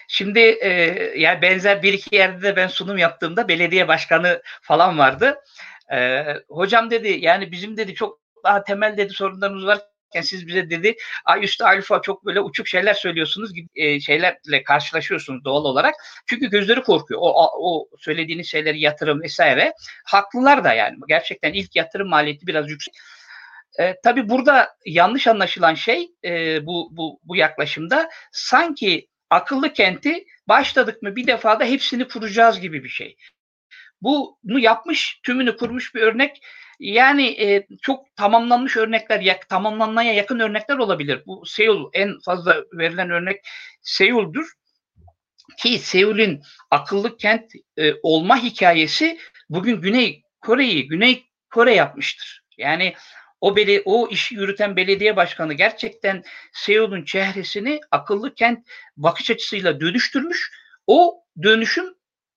Şimdi 0.08 0.40
e, 0.40 0.70
yani 1.18 1.42
benzer 1.42 1.84
bir 1.84 1.94
iki 1.94 2.16
yerde 2.16 2.42
de 2.42 2.56
ben 2.56 2.68
sunum 2.68 2.98
yaptığımda 2.98 3.48
belediye 3.48 3.88
başkanı 3.88 4.42
falan 4.62 4.98
vardı. 4.98 5.36
E, 5.94 6.24
hocam 6.50 6.92
dedi 6.92 7.18
yani 7.22 7.52
bizim 7.52 7.78
dedi 7.78 7.94
çok 7.94 8.20
daha 8.44 8.64
temel 8.64 8.98
dedi 8.98 9.14
sorunlarımız 9.14 9.66
var 9.66 9.80
siz 10.22 10.48
bize 10.48 10.70
dedi 10.70 10.96
ay 11.26 11.44
üstü 11.44 11.64
alfa 11.64 12.02
çok 12.02 12.26
böyle 12.26 12.42
uçuk 12.42 12.68
şeyler 12.68 12.94
söylüyorsunuz 12.94 13.54
gibi 13.54 13.68
e, 13.76 14.00
şeylerle 14.00 14.64
karşılaşıyorsunuz 14.64 15.46
doğal 15.46 15.66
olarak. 15.66 15.96
Çünkü 16.26 16.50
gözleri 16.50 16.84
korkuyor. 16.84 17.20
O, 17.24 17.50
o 17.60 17.88
söylediğiniz 18.00 18.48
şeyleri 18.48 18.80
yatırım 18.80 19.22
vesaire. 19.22 19.74
Haklılar 20.06 20.64
da 20.64 20.74
yani. 20.74 20.98
Gerçekten 21.08 21.54
ilk 21.54 21.76
yatırım 21.76 22.10
maliyeti 22.10 22.48
biraz 22.48 22.70
yüksek. 22.70 22.94
E, 23.80 23.96
tabii 24.04 24.30
burada 24.30 24.70
yanlış 24.86 25.28
anlaşılan 25.28 25.74
şey 25.74 26.12
e, 26.26 26.66
bu, 26.66 26.90
bu, 26.92 27.20
bu 27.24 27.36
yaklaşımda 27.36 28.10
sanki 28.32 29.08
akıllı 29.30 29.74
kenti 29.74 30.26
başladık 30.48 31.02
mı 31.02 31.16
bir 31.16 31.28
defada 31.28 31.66
hepsini 31.66 32.08
kuracağız 32.08 32.60
gibi 32.60 32.84
bir 32.84 32.90
şey. 32.90 33.16
Bunu 34.02 34.60
yapmış, 34.60 35.20
tümünü 35.24 35.58
kurmuş 35.58 35.96
bir 35.96 36.02
örnek 36.02 36.42
yani 36.80 37.28
e, 37.28 37.68
çok 37.82 38.16
tamamlanmış 38.16 38.78
örnekler, 38.78 39.20
yak, 39.20 39.50
tamamlanmaya 39.50 40.14
yakın 40.14 40.40
örnekler 40.40 40.78
olabilir. 40.78 41.24
Bu 41.26 41.46
Seul 41.46 41.90
en 41.94 42.20
fazla 42.26 42.64
verilen 42.74 43.10
örnek 43.10 43.42
Seul'dur. 43.82 44.52
Ki 45.58 45.80
Seul'ün 45.80 46.42
akıllı 46.72 47.18
kent 47.18 47.52
e, 47.78 47.94
olma 48.04 48.44
hikayesi 48.44 49.20
bugün 49.50 49.82
Güney 49.82 50.24
Kore'yi 50.42 50.88
Güney 50.88 51.26
Kore 51.50 51.74
yapmıştır. 51.74 52.42
Yani 52.58 52.94
o 53.42 53.56
beli 53.56 53.82
o 53.86 54.08
işi 54.10 54.36
yürüten 54.36 54.76
belediye 54.76 55.16
başkanı 55.16 55.54
gerçekten 55.54 56.24
Seul'un 56.54 57.06
çehresini 57.06 57.80
akıllı 57.92 58.36
kent 58.36 58.68
bakış 58.98 59.32
açısıyla 59.32 59.82
dönüştürmüş. 59.82 60.52
O 60.88 61.24
dönüşüm 61.44 61.86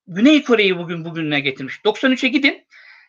Güney 0.06 0.42
Kore'yi 0.44 0.78
bugün 0.78 1.04
bugüne 1.04 1.40
getirmiş. 1.40 1.80
93'e 1.84 2.28
gidin. 2.28 2.66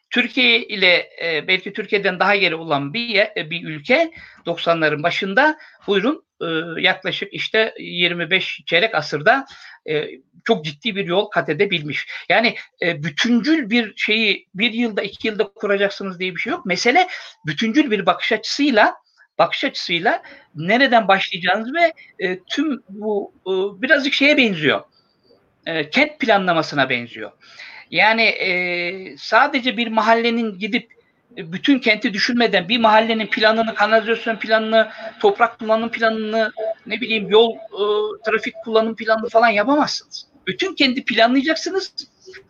Türkiye 0.09 0.63
ile 0.63 1.09
e, 1.23 1.47
belki 1.47 1.73
Türkiye'den 1.73 2.19
daha 2.19 2.35
geri 2.35 2.55
olan 2.55 2.93
bir 2.93 3.07
yer, 3.07 3.31
e, 3.37 3.49
bir 3.49 3.67
ülke 3.67 4.11
90'ların 4.45 5.03
başında 5.03 5.57
buyurun 5.87 6.25
e, 6.41 6.81
yaklaşık 6.81 7.33
işte 7.33 7.73
25 7.79 8.61
çeyrek 8.65 8.95
asırda 8.95 9.45
e, 9.89 10.07
çok 10.43 10.65
ciddi 10.65 10.95
bir 10.95 11.05
yol 11.05 11.25
kat 11.25 11.49
edebilmiş. 11.49 12.07
Yani 12.29 12.55
e, 12.81 13.03
bütüncül 13.03 13.69
bir 13.69 13.93
şeyi 13.95 14.47
bir 14.55 14.73
yılda 14.73 15.01
iki 15.01 15.27
yılda 15.27 15.43
kuracaksınız 15.43 16.19
diye 16.19 16.35
bir 16.35 16.39
şey 16.39 16.51
yok. 16.51 16.65
Mesele 16.65 17.07
bütüncül 17.45 17.91
bir 17.91 18.05
bakış 18.05 18.31
açısıyla 18.31 18.95
bakış 19.37 19.63
açısıyla 19.63 20.21
nereden 20.55 21.07
başlayacağınız 21.07 21.73
ve 21.73 21.93
e, 22.19 22.39
tüm 22.39 22.83
bu 22.89 23.33
e, 23.47 23.81
birazcık 23.81 24.13
şeye 24.13 24.37
benziyor. 24.37 24.81
E, 25.65 25.89
kent 25.89 26.19
planlamasına 26.19 26.89
benziyor. 26.89 27.31
Yani 27.91 28.23
e, 28.23 29.17
sadece 29.17 29.77
bir 29.77 29.87
mahallenin 29.87 30.59
gidip 30.59 30.94
bütün 31.37 31.79
kenti 31.79 32.13
düşünmeden 32.13 32.69
bir 32.69 32.79
mahallenin 32.79 33.27
planını, 33.27 33.75
kanalizasyon 33.75 34.35
planını, 34.35 34.89
toprak 35.19 35.59
kullanım 35.59 35.89
planını, 35.91 36.51
ne 36.85 37.01
bileyim 37.01 37.29
yol, 37.29 37.55
e, 37.55 37.83
trafik 38.25 38.55
kullanım 38.63 38.95
planını 38.95 39.29
falan 39.29 39.49
yapamazsınız. 39.49 40.27
Bütün 40.47 40.75
kendi 40.75 41.05
planlayacaksınız 41.05 41.93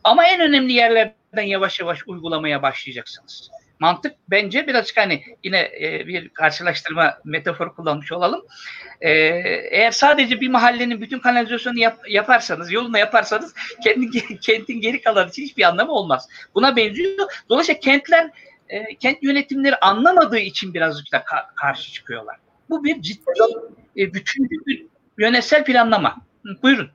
ama 0.03 0.25
en 0.25 0.41
önemli 0.41 0.73
yerlerden 0.73 1.41
yavaş 1.41 1.79
yavaş 1.79 1.99
uygulamaya 2.07 2.61
başlayacaksınız. 2.61 3.49
Mantık 3.79 4.15
bence 4.29 4.67
birazcık 4.67 4.97
hani 4.97 5.23
yine 5.43 5.71
e, 5.81 6.07
bir 6.07 6.29
karşılaştırma 6.29 7.17
metafor 7.25 7.75
kullanmış 7.75 8.11
olalım. 8.11 8.45
E, 9.01 9.11
eğer 9.71 9.91
sadece 9.91 10.41
bir 10.41 10.49
mahallenin 10.49 11.01
bütün 11.01 11.19
kanalizasyonu 11.19 11.79
yap, 11.79 11.99
yaparsanız, 12.09 12.71
yolunu 12.71 12.97
yaparsanız 12.97 13.53
kendi, 13.83 14.39
kentin 14.41 14.81
geri 14.81 15.01
kalan 15.01 15.29
için 15.29 15.43
hiçbir 15.43 15.63
anlamı 15.63 15.91
olmaz. 15.91 16.29
Buna 16.55 16.75
benziyor. 16.75 17.43
Dolayısıyla 17.49 17.79
kentler 17.79 18.29
e, 18.69 18.95
kent 18.95 19.23
yönetimleri 19.23 19.75
anlamadığı 19.75 20.39
için 20.39 20.73
birazcık 20.73 21.13
da 21.13 21.17
ka- 21.17 21.55
karşı 21.55 21.93
çıkıyorlar. 21.93 22.35
Bu 22.69 22.83
bir 22.83 23.01
ciddi 23.01 23.23
e, 23.97 24.13
bütün 24.13 24.49
bir 24.49 24.85
yönetsel 25.17 25.65
planlama. 25.65 26.15
Buyurun. 26.63 26.87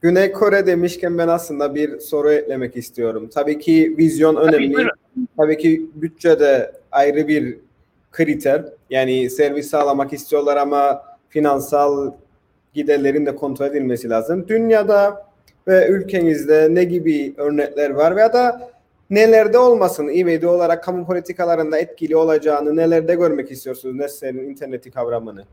Güney 0.00 0.32
Kore 0.32 0.66
demişken 0.66 1.18
ben 1.18 1.28
aslında 1.28 1.74
bir 1.74 2.00
soru 2.00 2.32
eklemek 2.32 2.76
istiyorum. 2.76 3.30
Tabii 3.34 3.58
ki 3.58 3.94
vizyon 3.98 4.36
önemli. 4.36 4.72
Tabii, 4.74 4.88
Tabii 5.36 5.58
ki 5.58 5.86
bütçe 5.94 6.40
de 6.40 6.72
ayrı 6.92 7.28
bir 7.28 7.58
kriter. 8.12 8.64
Yani 8.90 9.30
servis 9.30 9.70
sağlamak 9.70 10.12
istiyorlar 10.12 10.56
ama 10.56 11.02
finansal 11.28 12.12
giderlerin 12.74 13.26
de 13.26 13.34
kontrol 13.34 13.66
edilmesi 13.66 14.08
lazım. 14.08 14.48
Dünyada 14.48 15.26
ve 15.68 15.88
ülkenizde 15.88 16.68
ne 16.70 16.84
gibi 16.84 17.34
örnekler 17.36 17.90
var 17.90 18.16
veya 18.16 18.32
da 18.32 18.70
nelerde 19.10 19.58
olmasın 19.58 20.08
ivedi 20.08 20.46
olarak 20.46 20.84
kamu 20.84 21.06
politikalarında 21.06 21.78
etkili 21.78 22.16
olacağını 22.16 22.76
nelerde 22.76 23.14
görmek 23.14 23.50
istiyorsunuz 23.50 23.94
Nesne'nin 23.94 24.50
interneti 24.50 24.90
kavramını? 24.90 25.44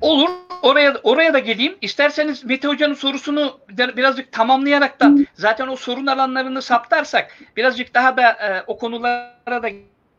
Olur. 0.00 0.28
Oraya 0.62 0.94
oraya 1.02 1.34
da 1.34 1.38
geleyim. 1.38 1.76
İsterseniz 1.80 2.44
Mete 2.44 2.68
Hoca'nın 2.68 2.94
sorusunu 2.94 3.60
birazcık 3.68 4.32
tamamlayarak 4.32 5.00
da 5.00 5.10
zaten 5.34 5.68
o 5.68 5.76
sorun 5.76 6.06
alanlarını 6.06 6.62
saptarsak 6.62 7.38
birazcık 7.56 7.94
daha 7.94 8.16
da 8.16 8.30
e, 8.30 8.64
o 8.66 8.78
konulara 8.78 9.62
da 9.62 9.68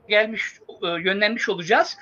gelmiş 0.10 0.60
e, 0.84 0.88
yönlenmiş 0.88 1.50
olacağız. 1.50 1.98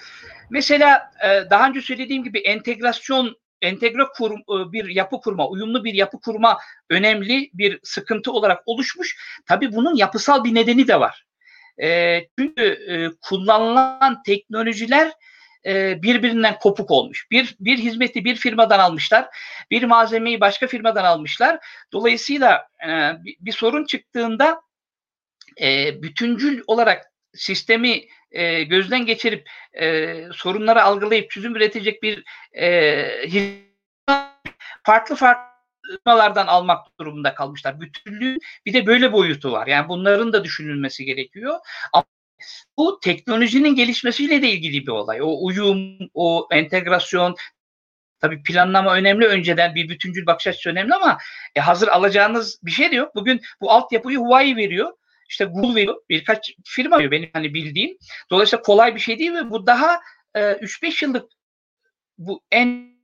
Mesela 0.49 1.11
e, 1.23 1.49
daha 1.49 1.69
önce 1.69 1.81
söylediğim 1.81 2.23
gibi 2.23 2.39
entegrasyon 2.39 3.35
entegre 3.61 4.03
kur, 4.15 4.31
e, 4.31 4.71
bir 4.71 4.89
yapı 4.89 5.21
kurma, 5.21 5.47
uyumlu 5.49 5.83
bir 5.83 5.93
yapı 5.93 6.19
kurma 6.19 6.57
önemli 6.89 7.49
bir 7.53 7.79
sıkıntı 7.83 8.31
olarak 8.31 8.63
oluşmuş. 8.65 9.17
Tabii 9.45 9.73
bunun 9.73 9.95
yapısal 9.95 10.43
bir 10.43 10.55
nedeni 10.55 10.87
de 10.87 10.99
var. 10.99 11.25
E, 11.81 12.19
çünkü 12.39 12.63
e, 12.63 12.95
kullanılan 13.21 14.23
teknolojiler 14.23 15.11
e, 15.65 16.01
birbirinden 16.01 16.59
kopuk 16.59 16.91
olmuş. 16.91 17.27
Bir, 17.31 17.55
bir 17.59 17.77
hizmeti 17.77 18.25
bir 18.25 18.35
firmadan 18.35 18.79
almışlar, 18.79 19.27
bir 19.71 19.83
malzemeyi 19.83 20.41
başka 20.41 20.67
firmadan 20.67 21.03
almışlar. 21.03 21.59
Dolayısıyla 21.93 22.67
e, 22.87 22.89
bir, 23.23 23.37
bir 23.39 23.51
sorun 23.51 23.85
çıktığında 23.85 24.61
e, 25.61 26.01
bütüncül 26.03 26.61
olarak 26.67 27.05
sistemi 27.33 28.01
e, 28.31 28.63
gözden 28.63 29.05
geçirip 29.05 29.49
e, 29.73 30.15
sorunları 30.33 30.83
algılayıp 30.83 31.31
çözüm 31.31 31.55
üretecek 31.55 32.03
bir 32.03 32.23
e, 32.59 33.67
farklı 34.83 35.15
farklı 35.15 35.57
firmalardan 35.87 36.47
almak 36.47 36.99
durumunda 36.99 37.35
kalmışlar. 37.35 37.81
Bütünlüğün 37.81 38.39
bir 38.65 38.73
de 38.73 38.85
böyle 38.85 39.11
boyutu 39.11 39.51
var. 39.51 39.67
Yani 39.67 39.89
bunların 39.89 40.33
da 40.33 40.43
düşünülmesi 40.43 41.05
gerekiyor. 41.05 41.59
Ama 41.93 42.05
bu 42.77 42.99
teknolojinin 42.99 43.75
gelişmesiyle 43.75 44.41
de 44.41 44.49
ilgili 44.49 44.87
bir 44.87 44.91
olay. 44.91 45.21
O 45.21 45.45
uyum, 45.45 45.97
o 46.13 46.47
entegrasyon, 46.51 47.35
Tabii 48.19 48.43
planlama 48.43 48.95
önemli 48.95 49.27
önceden 49.27 49.75
bir 49.75 49.89
bütüncül 49.89 50.25
bakış 50.25 50.47
açısı 50.47 50.69
önemli 50.69 50.95
ama 50.95 51.17
e, 51.55 51.59
hazır 51.59 51.87
alacağınız 51.87 52.59
bir 52.63 52.71
şey 52.71 52.91
de 52.91 52.95
yok. 52.95 53.15
Bugün 53.15 53.41
bu 53.61 53.71
altyapıyı 53.71 54.17
Huawei 54.17 54.55
veriyor. 54.55 54.91
İşte 55.29 55.45
Google 55.45 55.75
veriyor. 55.75 55.95
Birkaç 56.09 56.51
firma 56.65 56.97
veriyor 56.97 57.11
benim 57.11 57.29
hani 57.33 57.53
bildiğim. 57.53 57.97
Dolayısıyla 58.31 58.61
kolay 58.61 58.95
bir 58.95 58.99
şey 58.99 59.19
değil 59.19 59.33
ve 59.33 59.49
bu 59.49 59.67
daha 59.67 59.99
e, 60.35 60.39
3-5 60.39 61.05
yıllık 61.05 61.31
bu 62.17 62.43
en 62.51 62.97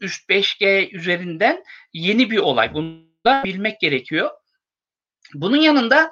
üst 0.00 0.30
5G 0.30 0.90
üzerinden 0.96 1.64
yeni 1.92 2.30
bir 2.30 2.38
olay. 2.38 2.74
Bunu 2.74 3.04
da 3.26 3.44
bilmek 3.44 3.80
gerekiyor. 3.80 4.30
Bunun 5.34 5.56
yanında 5.56 6.10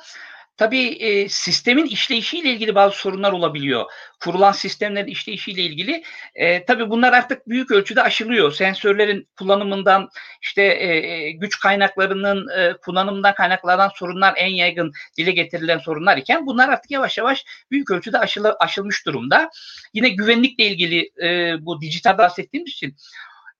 Tabii 0.62 0.88
e, 0.88 1.28
sistemin 1.28 1.86
işleyişiyle 1.86 2.50
ilgili 2.50 2.74
bazı 2.74 2.96
sorunlar 2.96 3.32
olabiliyor. 3.32 3.84
Kurulan 4.20 4.52
sistemlerin 4.52 5.06
işleyişiyle 5.06 5.62
ilgili. 5.62 6.02
E, 6.34 6.64
tabii 6.64 6.90
bunlar 6.90 7.12
artık 7.12 7.48
büyük 7.48 7.70
ölçüde 7.70 8.02
aşılıyor. 8.02 8.52
Sensörlerin 8.52 9.28
kullanımından, 9.38 10.08
işte 10.42 10.62
e, 10.62 11.30
güç 11.30 11.60
kaynaklarının 11.60 12.48
e, 12.58 12.72
kullanımından 12.72 13.34
kaynaklanan 13.34 13.90
sorunlar 13.94 14.34
en 14.36 14.54
yaygın 14.54 14.92
dile 15.18 15.30
getirilen 15.30 15.78
sorunlar 15.78 16.16
iken 16.16 16.46
bunlar 16.46 16.68
artık 16.68 16.90
yavaş 16.90 17.18
yavaş 17.18 17.44
büyük 17.70 17.90
ölçüde 17.90 18.18
aşılı, 18.18 18.56
aşılmış 18.60 19.06
durumda. 19.06 19.50
Yine 19.94 20.08
güvenlikle 20.08 20.64
ilgili 20.64 21.10
e, 21.22 21.54
bu 21.60 21.80
dijital 21.80 22.18
bahsettiğimiz 22.18 22.72
için 22.72 22.96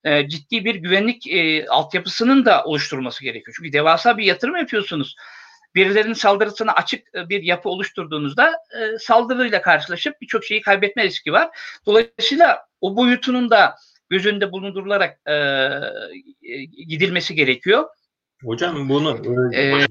e, 0.05 0.29
ciddi 0.29 0.65
bir 0.65 0.75
güvenlik 0.75 1.27
e, 1.27 1.67
altyapısının 1.67 2.45
da 2.45 2.65
oluşturulması 2.65 3.25
gerekiyor. 3.25 3.55
Çünkü 3.57 3.73
devasa 3.73 4.19
bir 4.19 4.25
yatırım 4.25 4.57
yapıyorsunuz 4.57 5.17
birilerinin 5.75 6.13
saldırısına 6.13 6.73
açık 6.73 7.15
e, 7.15 7.29
bir 7.29 7.43
yapı 7.43 7.69
oluşturduğunuzda 7.69 8.53
e, 8.53 8.99
saldırıyla 8.99 9.63
karşılaşıp 9.63 10.21
birçok 10.21 10.45
şeyi 10.45 10.61
kaybetme 10.61 11.05
riski 11.05 11.33
var. 11.33 11.51
Dolayısıyla 11.87 12.67
o 12.81 12.97
boyutunun 12.97 13.51
da 13.51 13.77
göz 14.11 14.27
önünde 14.27 14.53
bulundurularak 14.53 15.21
e, 15.27 15.35
e, 15.35 16.65
gidilmesi 16.65 17.35
gerekiyor. 17.35 17.85
Hocam 18.45 18.89
bunu 18.89 19.23
e, 19.55 19.87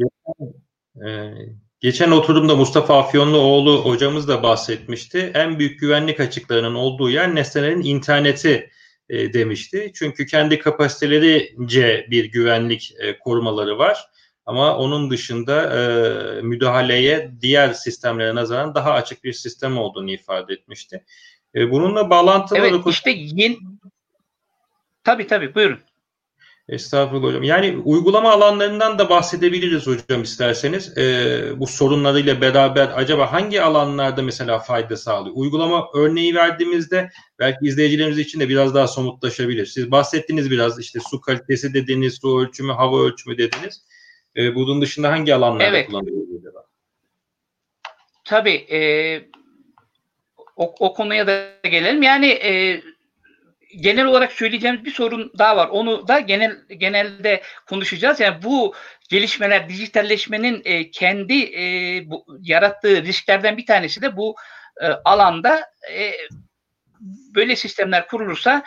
e, 1.08 1.34
geçen 1.80 2.12
oturumda 2.12 2.56
Mustafa 2.56 3.00
Afyonluoğlu 3.00 3.86
hocamız 3.86 4.28
da 4.28 4.44
bahsetmişti. 4.44 5.32
En 5.34 5.60
büyük 5.60 5.80
güvenlik 5.80 6.20
açıklarının 6.20 6.76
olduğu 6.76 7.10
yer 7.10 7.36
nesnelerin 7.36 7.84
interneti 7.84 8.70
e, 9.10 9.34
demişti. 9.34 9.92
Çünkü 9.96 10.26
kendi 10.26 10.60
kapasitelerince 10.60 12.08
bir 12.12 12.26
güvenlik 12.26 12.94
e, 13.00 13.20
korumaları 13.20 13.78
var 13.78 14.11
Ama 14.46 14.78
onun 14.78 15.12
dışında 15.12 15.64
e, 15.80 16.42
müdahaleye 16.42 17.32
diğer 17.42 17.74
sistemlere 17.74 18.36
nazaran 18.36 18.76
daha 18.76 18.92
açık 18.92 19.24
bir 19.24 19.34
sistem 19.34 19.78
olduğunu 19.78 20.12
ifade 20.12 20.54
etmişti. 20.54 21.04
E, 21.56 21.72
bununla 21.72 22.10
bağlantılı 22.10 22.60
evet, 22.60 22.74
olarak... 22.74 22.88
işte 22.88 23.12
yeni... 23.16 23.58
Tabii 25.04 25.28
tabii 25.28 25.56
buyurun. 25.56 25.80
Estağfurullah 26.70 27.28
hocam. 27.28 27.44
Yani 27.44 27.78
uygulama 27.86 28.32
alanlarından 28.32 29.00
da 29.00 29.10
bahsedebiliriz 29.10 29.88
hocam 29.88 30.22
isterseniz. 30.22 30.98
Ee, 30.98 31.60
bu 31.60 31.68
sorunlarıyla 31.68 32.42
beraber 32.42 32.92
acaba 32.96 33.32
hangi 33.32 33.62
alanlarda 33.62 34.22
mesela 34.22 34.60
fayda 34.60 34.98
sağlıyor? 34.98 35.36
Uygulama 35.36 35.88
örneği 35.94 36.36
verdiğimizde 36.36 37.10
belki 37.40 37.66
izleyicilerimiz 37.66 38.18
için 38.18 38.40
de 38.40 38.50
biraz 38.50 38.76
daha 38.76 38.88
somutlaşabilir. 38.88 39.66
Siz 39.66 39.92
bahsettiniz 39.92 40.52
biraz 40.52 40.80
işte 40.80 41.00
su 41.10 41.22
kalitesi 41.22 41.74
dediğiniz, 41.74 42.20
su 42.22 42.40
ölçümü, 42.40 42.74
hava 42.74 43.02
ölçümü 43.02 43.38
dediniz. 43.38 43.82
Ee, 44.38 44.56
bunun 44.56 44.82
dışında 44.82 45.12
hangi 45.12 45.36
alanlarda 45.36 45.64
evet. 45.64 45.88
kullanılıyor 45.88 46.40
acaba? 46.40 46.66
Tabii. 48.24 48.66
E, 48.72 48.80
o, 50.56 50.76
o 50.80 50.94
konuya 50.94 51.28
da 51.28 51.50
gelelim. 51.64 52.02
Yani 52.02 52.28
e, 52.28 52.82
genel 53.76 54.06
olarak 54.06 54.32
söyleyeceğimiz 54.32 54.86
bir 54.86 54.92
sorun 54.92 55.32
daha 55.38 55.58
var. 55.58 55.68
Onu 55.68 56.08
da 56.08 56.20
genel 56.20 56.58
genelde 56.78 57.42
konuşacağız. 57.70 58.20
Yani 58.20 58.44
bu 58.44 58.74
gelişmeler, 59.10 59.70
dijitalleşmenin 59.70 60.62
e, 60.66 60.92
kendi 60.92 61.44
e, 61.44 61.64
bu, 62.10 62.26
yarattığı 62.42 63.04
risklerden 63.04 63.58
bir 63.58 63.66
tanesi 63.66 64.02
de 64.02 64.18
bu 64.18 64.36
e, 64.82 64.86
alanda 64.88 65.66
e, 65.92 66.14
böyle 67.36 67.56
sistemler 67.56 68.08
kurulursa 68.08 68.64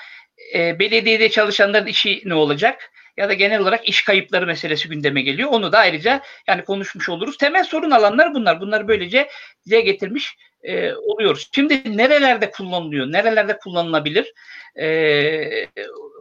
e, 0.55 0.79
belediyede 0.79 1.29
çalışanların 1.29 1.87
işi 1.87 2.23
ne 2.25 2.35
olacak? 2.35 2.91
Ya 3.17 3.29
da 3.29 3.35
genel 3.35 3.61
olarak 3.61 3.89
iş 3.89 4.03
kayıpları 4.03 4.47
meselesi 4.47 4.89
gündeme 4.89 5.23
geliyor. 5.23 5.49
Onu 5.53 5.73
da 5.73 5.79
ayrıca 5.79 6.23
yani 6.49 6.65
konuşmuş 6.65 7.09
oluruz. 7.09 7.37
Temel 7.39 7.65
sorun 7.65 7.91
alanlar 7.91 8.35
bunlar. 8.35 8.61
Bunları 8.61 8.89
böylece 8.89 9.29
dile 9.67 9.81
getirmiş 9.81 10.37
e, 10.63 10.95
oluyoruz. 10.95 11.49
Şimdi 11.55 11.97
nerelerde 11.97 12.51
kullanılıyor, 12.51 13.13
nerelerde 13.13 13.59
kullanılabilir 13.59 14.33
e, 14.81 15.67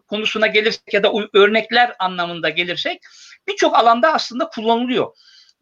konusuna 0.07 0.47
gelirsek 0.47 0.93
ya 0.93 1.03
da 1.03 1.11
örnekler 1.33 1.95
anlamında 1.99 2.49
gelirsek 2.49 3.01
birçok 3.47 3.75
alanda 3.75 4.13
aslında 4.13 4.49
kullanılıyor. 4.49 5.13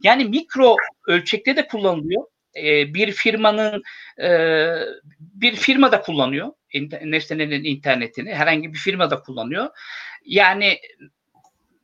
Yani 0.03 0.25
mikro 0.25 0.75
ölçekte 1.07 1.55
de 1.55 1.67
kullanılıyor. 1.67 2.23
E, 2.55 2.93
bir 2.93 3.11
firmanın 3.11 3.83
e, 4.21 4.29
bir 5.19 5.55
firma 5.55 5.91
da 5.91 6.01
kullanıyor 6.01 6.51
nesnelerin 7.03 7.63
internetini. 7.63 8.33
Herhangi 8.33 8.73
bir 8.73 8.77
firma 8.77 9.11
da 9.11 9.21
kullanıyor. 9.21 9.69
Yani 10.25 10.79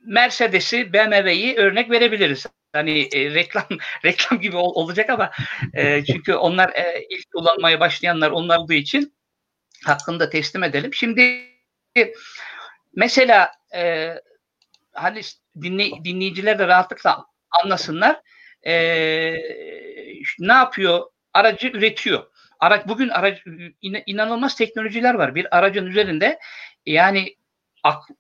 Mercedes'i, 0.08 0.94
BMW'yi 0.94 1.56
örnek 1.56 1.92
verebiliriz 1.92 2.46
hani 2.74 3.10
e, 3.14 3.34
reklam 3.34 3.64
reklam 4.06 4.40
gibi 4.40 4.56
ol, 4.56 4.76
olacak 4.76 5.10
ama 5.10 5.32
e, 5.74 6.06
çünkü 6.06 6.34
onlar 6.34 6.70
e, 6.70 7.06
ilk 7.10 7.32
kullanmaya 7.32 7.80
başlayanlar 7.80 8.32
onlar 8.32 8.58
olduğu 8.58 8.74
için 8.74 9.14
hakkını 9.86 10.20
da 10.20 10.30
teslim 10.30 10.64
edelim. 10.64 10.94
Şimdi 10.94 11.48
mesela 12.96 13.52
e, 13.76 14.14
hani 14.94 15.22
dinley, 15.62 15.92
dinleyiciler 16.04 16.60
de 16.60 16.68
rahatlıkla 16.68 17.26
anlasınlar. 17.64 18.22
E, 18.66 18.74
ne 20.40 20.54
yapıyor? 20.54 21.06
Aracı 21.34 21.68
üretiyor. 21.68 22.24
Araç 22.60 22.88
bugün 22.88 23.10
araç 23.10 23.44
inanılmaz 24.06 24.56
teknolojiler 24.56 25.14
var. 25.14 25.36
Bir 25.36 25.58
aracın 25.58 25.86
üzerinde 25.86 26.40
yani 26.86 27.36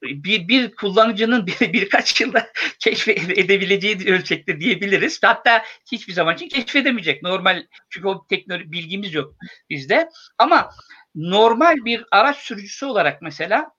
bir, 0.02 0.48
bir 0.48 0.76
kullanıcının 0.76 1.48
bir, 1.48 1.60
birkaç 1.74 2.22
yılda 2.22 2.52
keşfedebileceği 2.80 4.08
ölçekte 4.08 4.60
diyebiliriz. 4.60 5.20
Hatta 5.24 5.64
hiçbir 5.92 6.14
zaman 6.14 6.36
için 6.36 6.48
keşfedemeyecek. 6.50 7.24
Normal 7.24 7.66
çünkü 7.90 8.08
o 8.08 8.28
teknoloji 8.28 8.72
bilgimiz 8.72 9.14
yok 9.14 9.36
bizde. 9.70 10.10
Ama 10.38 10.70
normal 11.16 11.76
bir 11.76 12.06
araç 12.12 12.38
sürücüsü 12.38 12.86
olarak 12.86 13.22
mesela 13.22 13.72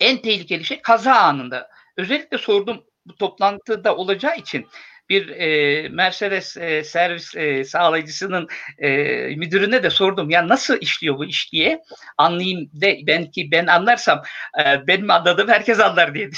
en 0.00 0.22
tehlikeli 0.22 0.64
şey 0.64 0.82
kaza 0.82 1.14
anında. 1.14 1.68
Özellikle 1.96 2.38
sordum 2.38 2.84
bu 3.06 3.16
toplantıda 3.16 3.96
olacağı 3.96 4.36
için 4.36 4.66
bir 5.08 5.28
e, 5.28 5.88
Mercedes 5.88 6.56
e, 6.56 6.84
servis 6.84 7.36
e, 7.36 7.64
sağlayıcısının 7.64 8.48
e, 8.78 8.88
müdürüne 9.36 9.82
de 9.82 9.90
sordum 9.90 10.30
ya 10.30 10.48
nasıl 10.48 10.78
işliyor 10.80 11.18
bu 11.18 11.24
iş? 11.24 11.52
diye. 11.52 11.82
Anlayayım 12.18 12.70
de 12.72 12.98
ben 13.06 13.30
ki 13.30 13.48
ben 13.52 13.66
anlarsam 13.66 14.22
e, 14.64 14.86
benim 14.86 15.10
anladığım 15.10 15.48
herkes 15.48 15.80
anlar 15.80 16.14
diye 16.14 16.30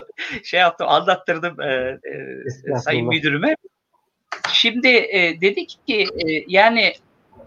şey 0.44 0.60
yaptım 0.60 0.88
anlattırdım 0.88 1.60
e, 1.60 1.98
e, 2.74 2.78
sayın 2.78 3.08
müdürüme. 3.08 3.56
Şimdi 4.52 4.88
e, 4.88 5.40
dedik 5.40 5.78
ki 5.86 6.02
e, 6.02 6.44
yani 6.48 6.92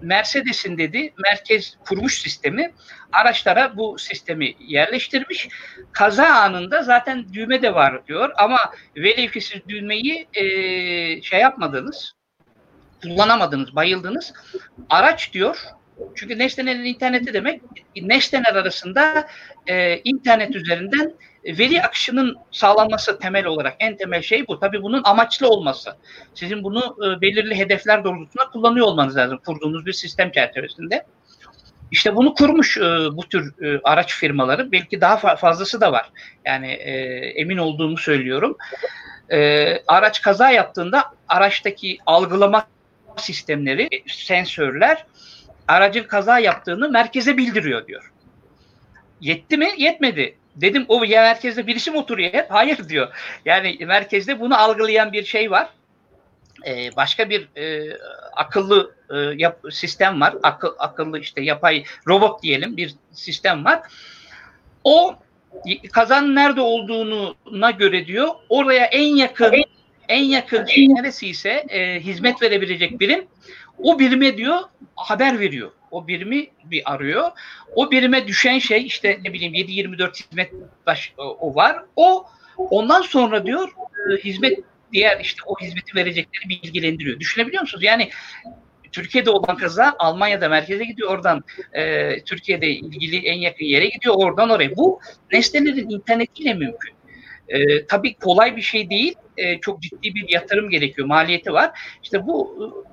Mercedes'in 0.02 0.78
dedi 0.78 1.14
merkez 1.18 1.78
kurmuş 1.86 2.22
sistemi 2.22 2.72
araçlara 3.12 3.78
bu 3.78 4.00
sistemi 4.00 4.56
yerleştirmiş. 4.60 5.50
Kaza 5.92 6.26
anında 6.26 6.82
zaten 6.84 7.34
düğme 7.34 7.62
de 7.62 7.76
var 7.76 8.08
diyor 8.08 8.32
ama 8.38 8.60
velev 8.96 9.32
ki 9.32 9.42
siz 9.42 9.62
düğmeyi 9.70 10.28
e, 10.34 10.44
şey 11.22 11.40
yapmadınız, 11.40 12.14
kullanamadınız, 13.02 13.76
bayıldınız. 13.76 14.34
Araç 14.90 15.34
diyor 15.34 15.58
çünkü 16.16 16.38
nesnelerin 16.38 16.84
interneti 16.84 17.34
demek 17.34 17.62
nesneler 18.02 18.56
arasında 18.56 19.28
e, 19.68 19.98
internet 19.98 20.56
üzerinden 20.56 21.14
veri 21.58 21.84
akışının 21.84 22.38
sağlanması 22.52 23.20
temel 23.20 23.46
olarak 23.46 23.76
en 23.80 23.98
temel 23.98 24.22
şey 24.22 24.48
bu. 24.48 24.60
Tabii 24.60 24.84
bunun 24.84 25.02
amaçlı 25.04 25.50
olması. 25.50 25.96
Sizin 26.34 26.64
bunu 26.64 26.98
e, 27.00 27.22
belirli 27.22 27.56
hedefler 27.56 28.04
doğrultusunda 28.04 28.50
kullanıyor 28.50 28.86
olmanız 28.86 29.18
lazım 29.18 29.40
kurduğunuz 29.46 29.86
bir 29.86 29.94
sistem 29.94 30.32
çerçevesinde. 30.32 31.06
İşte 31.92 32.16
bunu 32.16 32.34
kurmuş 32.34 32.78
e, 32.78 32.82
bu 33.12 33.30
tür 33.30 33.64
e, 33.66 33.80
araç 33.84 34.16
firmaları. 34.16 34.72
Belki 34.72 35.02
daha 35.02 35.16
fa- 35.16 35.38
fazlası 35.38 35.82
da 35.82 35.92
var. 35.92 36.10
Yani 36.46 36.68
emin 37.36 37.58
olduğumu 37.58 37.98
söylüyorum. 37.98 38.58
Araç 39.88 40.22
kaza 40.22 40.52
yaptığında 40.52 41.04
araçtaki 41.28 41.98
algılama 42.06 42.68
sistemleri, 43.18 43.90
sensörler 44.08 45.06
aracın 45.68 46.04
kaza 46.04 46.40
yaptığını 46.40 46.90
merkeze 46.90 47.38
bildiriyor 47.38 47.88
diyor. 47.88 48.12
Yetti 49.22 49.58
mi? 49.58 49.70
Yetmedi. 49.78 50.39
Dedim 50.62 50.86
o 50.88 51.04
ya 51.04 51.22
merkezde 51.22 51.68
birisi 51.68 51.92
mi 51.92 51.98
oturuyor 51.98 52.34
hep? 52.34 52.52
Hayır 52.52 52.90
diyor. 52.90 53.08
Yani 53.46 53.78
merkezde 53.86 54.40
bunu 54.40 54.60
algılayan 54.60 55.14
bir 55.14 55.26
şey 55.26 55.52
var. 55.52 55.70
Ee, 56.68 56.96
başka 56.96 57.30
bir 57.30 57.58
e, 57.58 57.98
akıllı 58.36 58.96
e, 59.10 59.18
yap, 59.18 59.60
sistem 59.72 60.22
var. 60.22 60.36
Akıl, 60.44 60.72
akıllı 60.80 61.20
işte 61.20 61.42
yapay 61.42 61.84
robot 62.08 62.44
diyelim 62.44 62.78
bir 62.78 62.96
sistem 63.12 63.66
var. 63.66 63.82
O 64.84 65.16
kazan 65.92 66.36
nerede 66.36 66.62
olduğuna 66.62 67.72
göre 67.72 68.06
diyor 68.06 68.28
oraya 68.50 68.86
en 68.86 69.16
yakın 69.16 69.54
en 70.10 70.24
yakın 70.24 70.66
şey 70.66 70.90
neresi 70.90 71.28
ise 71.28 71.50
e, 71.70 72.00
hizmet 72.00 72.42
verebilecek 72.42 73.00
birim 73.00 73.28
o 73.78 74.00
birime 74.00 74.38
diyor 74.38 74.60
haber 74.96 75.40
veriyor. 75.40 75.72
O 75.92 76.08
birimi 76.08 76.48
bir 76.64 76.94
arıyor. 76.94 77.32
O 77.76 77.92
birime 77.92 78.28
düşen 78.28 78.60
şey 78.60 78.86
işte 78.86 79.20
ne 79.24 79.34
bileyim 79.34 79.54
7-24 79.54 80.20
hizmet 80.20 80.52
baş, 80.88 81.14
o 81.18 81.56
var. 81.56 81.84
O 81.96 82.26
ondan 82.58 83.02
sonra 83.02 83.46
diyor 83.46 83.70
e, 84.12 84.18
hizmet 84.18 84.60
diğer 84.94 85.20
işte 85.20 85.42
o 85.46 85.56
hizmeti 85.62 85.96
verecekleri 85.96 86.50
bilgilendiriyor. 86.50 87.20
Düşünebiliyor 87.20 87.62
musunuz? 87.62 87.84
Yani 87.84 88.10
Türkiye'de 88.92 89.30
olan 89.30 89.58
kaza 89.58 89.96
Almanya'da 90.00 90.50
merkeze 90.50 90.86
gidiyor. 90.86 91.10
Oradan 91.10 91.44
e, 91.74 92.24
Türkiye'de 92.24 92.68
ilgili 92.68 93.28
en 93.28 93.38
yakın 93.38 93.66
yere 93.66 93.88
gidiyor. 93.88 94.16
Oradan 94.18 94.50
oraya. 94.50 94.76
Bu 94.76 95.00
nesnelerin 95.32 95.90
internetiyle 95.90 96.54
mümkün. 96.54 96.94
E, 97.48 97.86
tabii 97.86 98.14
kolay 98.14 98.56
bir 98.56 98.62
şey 98.62 98.90
değil. 98.90 99.16
E, 99.38 99.60
çok 99.60 99.82
ciddi 99.82 100.16
bir 100.16 100.30
yatırım 100.30 100.70
gerekiyor. 100.70 101.08
Maliyeti 101.08 101.54
var. 101.54 101.72
İşte 102.04 102.28
bu 102.28 102.86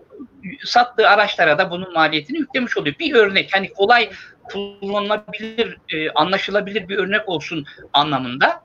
sattığı 0.64 1.09
araçlara 1.09 1.59
da 1.59 1.70
bunun 1.70 1.92
maliyetini 1.92 2.38
yüklemiş 2.38 2.76
oluyor. 2.76 2.94
Bir 2.98 3.14
örnek 3.14 3.55
hani 3.55 3.72
kolay 3.72 4.11
kullanılabilir, 4.44 5.79
e, 5.88 6.11
anlaşılabilir 6.11 6.88
bir 6.88 6.96
örnek 6.96 7.29
olsun 7.29 7.64
anlamında. 7.92 8.62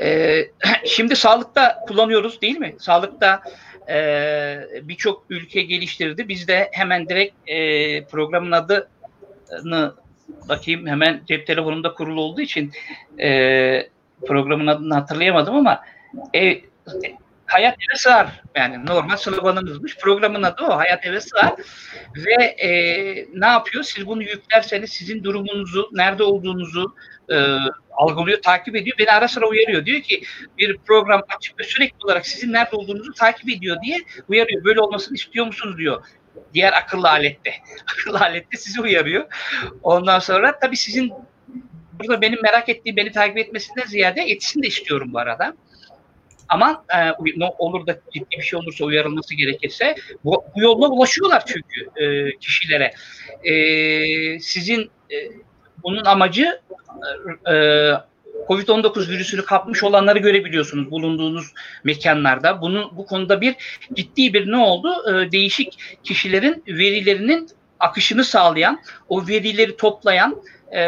E, 0.00 0.38
şimdi 0.86 1.16
sağlıkta 1.16 1.80
kullanıyoruz 1.88 2.40
değil 2.42 2.58
mi? 2.58 2.74
Sağlıkta 2.78 3.42
e, 3.88 4.58
birçok 4.82 5.24
ülke 5.30 5.62
geliştirdi. 5.62 6.28
Biz 6.28 6.48
de 6.48 6.68
hemen 6.72 7.08
direkt 7.08 7.34
e, 7.46 8.04
programın 8.04 8.52
adını 8.52 9.94
bakayım 10.48 10.86
hemen 10.86 11.22
cep 11.28 11.46
telefonumda 11.46 11.94
kurulu 11.94 12.20
olduğu 12.20 12.40
için 12.40 12.72
e, 13.20 13.88
programın 14.26 14.66
adını 14.66 14.94
hatırlayamadım 14.94 15.56
ama 15.56 15.84
e, 16.34 16.60
hayat 17.50 17.74
eve 17.74 17.96
sığar. 17.96 18.42
Yani 18.54 18.86
normal 18.86 19.16
sloganımızmış. 19.16 19.96
Programın 19.96 20.42
adı 20.42 20.62
o. 20.64 20.76
Hayat 20.76 21.06
eve 21.06 21.20
sığar. 21.20 21.54
Ve 22.16 22.44
e, 22.44 22.70
ne 23.34 23.46
yapıyor? 23.46 23.84
Siz 23.84 24.06
bunu 24.06 24.22
yüklerseniz 24.22 24.90
sizin 24.90 25.24
durumunuzu, 25.24 25.90
nerede 25.92 26.22
olduğunuzu 26.22 26.94
e, 27.32 27.56
algılıyor, 27.92 28.42
takip 28.42 28.76
ediyor. 28.76 28.96
Beni 28.98 29.10
ara 29.10 29.28
sıra 29.28 29.46
uyarıyor. 29.46 29.86
Diyor 29.86 30.00
ki 30.00 30.22
bir 30.58 30.78
program 30.78 31.22
açık 31.36 31.60
ve 31.60 31.64
sürekli 31.64 31.96
olarak 32.04 32.26
sizin 32.26 32.52
nerede 32.52 32.76
olduğunuzu 32.76 33.12
takip 33.12 33.48
ediyor 33.48 33.76
diye 33.84 33.98
uyarıyor. 34.28 34.64
Böyle 34.64 34.80
olmasını 34.80 35.14
istiyor 35.14 35.46
musunuz 35.46 35.78
diyor 35.78 36.04
diğer 36.54 36.72
akıllı 36.72 37.10
alette. 37.10 37.54
Akıllı 37.92 38.20
alette 38.20 38.56
sizi 38.56 38.80
uyarıyor. 38.80 39.24
Ondan 39.82 40.18
sonra 40.18 40.58
tabii 40.58 40.76
sizin 40.76 41.12
burada 41.92 42.20
benim 42.20 42.42
merak 42.42 42.68
ettiğim 42.68 42.96
beni 42.96 43.12
takip 43.12 43.38
etmesinden 43.38 43.86
ziyade 43.86 44.22
etsin 44.22 44.62
de 44.62 44.66
istiyorum 44.66 45.12
bu 45.12 45.18
arada. 45.18 45.54
Ama 46.50 46.84
e, 46.94 46.98
ne 47.36 47.44
olur 47.58 47.86
da 47.86 48.00
ciddi 48.14 48.38
bir 48.38 48.42
şey 48.42 48.58
olursa 48.58 48.84
uyarılması 48.84 49.34
gerekirse 49.34 49.94
bu, 50.24 50.44
bu 50.56 50.60
yolla 50.60 50.88
ulaşıyorlar 50.88 51.42
çünkü 51.46 51.90
e, 51.96 52.36
kişilere. 52.38 52.92
E, 53.44 53.54
sizin 54.40 54.90
e, 55.10 55.16
bunun 55.82 56.04
amacı 56.04 56.60
e, 57.52 57.54
Covid-19 58.48 59.08
virüsünü 59.08 59.44
kapmış 59.44 59.82
olanları 59.82 60.18
görebiliyorsunuz 60.18 60.90
bulunduğunuz 60.90 61.46
mekanlarda. 61.84 62.60
Bunun 62.60 62.96
bu 62.96 63.06
konuda 63.06 63.40
bir 63.40 63.56
ciddi 63.94 64.34
bir 64.34 64.52
ne 64.52 64.56
oldu? 64.56 64.88
E, 65.08 65.32
değişik 65.32 65.78
kişilerin 66.04 66.64
verilerinin 66.68 67.48
akışını 67.80 68.24
sağlayan, 68.24 68.80
o 69.08 69.28
verileri 69.28 69.76
toplayan 69.76 70.42
e, 70.70 70.82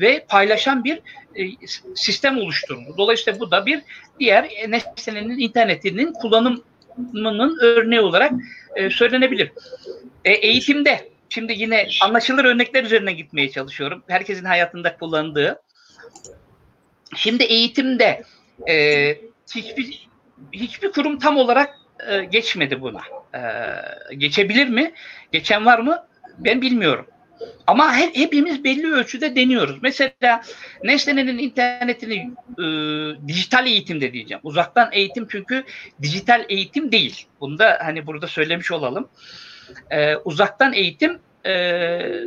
ve 0.00 0.24
paylaşan 0.28 0.84
bir 0.84 1.00
e, 1.34 1.66
sistem 1.94 2.38
oluşturuldu. 2.38 2.94
Dolayısıyla 2.98 3.40
bu 3.40 3.50
da 3.50 3.66
bir 3.66 3.82
diğer 4.20 4.48
nesnenin 4.68 5.38
internetinin 5.38 6.12
kullanımının 6.12 7.58
örneği 7.60 8.00
olarak 8.00 8.32
e, 8.76 8.90
söylenebilir. 8.90 9.52
E, 10.24 10.32
eğitimde 10.32 11.08
şimdi 11.28 11.52
yine 11.52 11.88
anlaşılır 12.02 12.44
örnekler 12.44 12.84
üzerine 12.84 13.12
gitmeye 13.12 13.50
çalışıyorum. 13.50 14.02
Herkesin 14.08 14.44
hayatında 14.44 14.96
kullandığı. 14.96 15.62
Şimdi 17.16 17.42
eğitimde 17.42 18.22
e, 18.68 19.08
hiçbir 19.54 20.08
hiçbir 20.52 20.92
kurum 20.92 21.18
tam 21.18 21.36
olarak 21.36 21.78
e, 22.08 22.24
geçmedi 22.24 22.80
buna. 22.80 23.00
E, 23.34 23.40
geçebilir 24.14 24.68
mi? 24.68 24.92
Geçen 25.32 25.66
var 25.66 25.78
mı? 25.78 26.06
Ben 26.38 26.62
bilmiyorum. 26.62 27.06
Ama 27.66 27.96
hep, 27.96 28.16
hepimiz 28.16 28.64
belli 28.64 28.92
ölçüde 28.92 29.36
deniyoruz. 29.36 29.76
Mesela 29.82 30.42
Nesne'nin 30.84 31.38
internetini 31.38 32.30
e, 32.58 32.64
dijital 33.28 33.66
eğitimde 33.66 34.12
diyeceğim. 34.12 34.40
Uzaktan 34.44 34.88
eğitim 34.92 35.26
çünkü 35.30 35.64
dijital 36.02 36.44
eğitim 36.48 36.92
değil. 36.92 37.26
Bunu 37.40 37.58
da 37.58 37.78
hani 37.82 38.06
burada 38.06 38.26
söylemiş 38.26 38.72
olalım. 38.72 39.08
E, 39.90 40.16
uzaktan 40.16 40.72
eğitim 40.72 41.18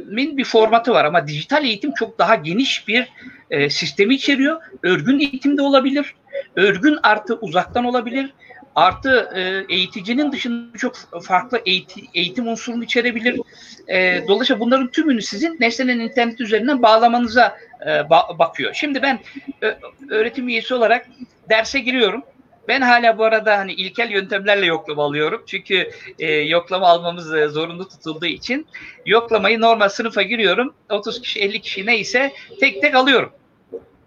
min 0.05 0.37
bir 0.37 0.43
formatı 0.43 0.91
var 0.91 1.05
ama 1.05 1.27
dijital 1.27 1.63
eğitim 1.65 1.93
çok 1.93 2.19
daha 2.19 2.35
geniş 2.35 2.87
bir 2.87 3.07
e, 3.51 3.69
sistemi 3.69 4.15
içeriyor. 4.15 4.61
Örgün 4.83 5.19
eğitim 5.19 5.57
de 5.57 5.61
olabilir. 5.61 6.15
Örgün 6.55 6.97
artı 7.03 7.35
uzaktan 7.35 7.85
olabilir. 7.85 8.33
Artı 8.75 9.29
e, 9.35 9.73
eğiticinin 9.75 10.31
dışında 10.31 10.77
çok 10.77 10.95
farklı 11.23 11.61
eğitim, 11.65 12.05
eğitim 12.13 12.47
unsurunu 12.47 12.83
içerebilir. 12.83 13.39
E, 13.87 14.23
dolayısıyla 14.27 14.59
bunların 14.59 14.87
tümünü 14.87 15.21
sizin 15.21 15.57
nesnenin 15.59 15.99
internet 15.99 16.41
üzerinden 16.41 16.81
bağlamanıza 16.81 17.57
e, 17.81 17.89
ba- 17.89 18.39
bakıyor. 18.39 18.73
Şimdi 18.73 19.01
ben 19.01 19.19
ö- 19.61 19.75
öğretim 20.09 20.47
üyesi 20.47 20.73
olarak 20.73 21.07
derse 21.49 21.79
giriyorum. 21.79 22.23
Ben 22.67 22.81
hala 22.81 23.17
bu 23.17 23.23
arada 23.23 23.57
hani 23.57 23.73
ilkel 23.73 24.11
yöntemlerle 24.11 24.65
yoklama 24.65 25.03
alıyorum. 25.03 25.43
Çünkü 25.47 25.89
e, 26.19 26.31
yoklama 26.31 26.87
almamız 26.87 27.33
e, 27.35 27.47
zorunlu 27.47 27.89
tutulduğu 27.89 28.25
için 28.25 28.67
yoklamayı 29.05 29.61
normal 29.61 29.89
sınıfa 29.89 30.21
giriyorum. 30.21 30.73
30 30.89 31.21
kişi 31.21 31.39
50 31.39 31.61
kişi 31.61 31.85
neyse 31.85 32.31
tek 32.59 32.81
tek 32.81 32.95
alıyorum. 32.95 33.31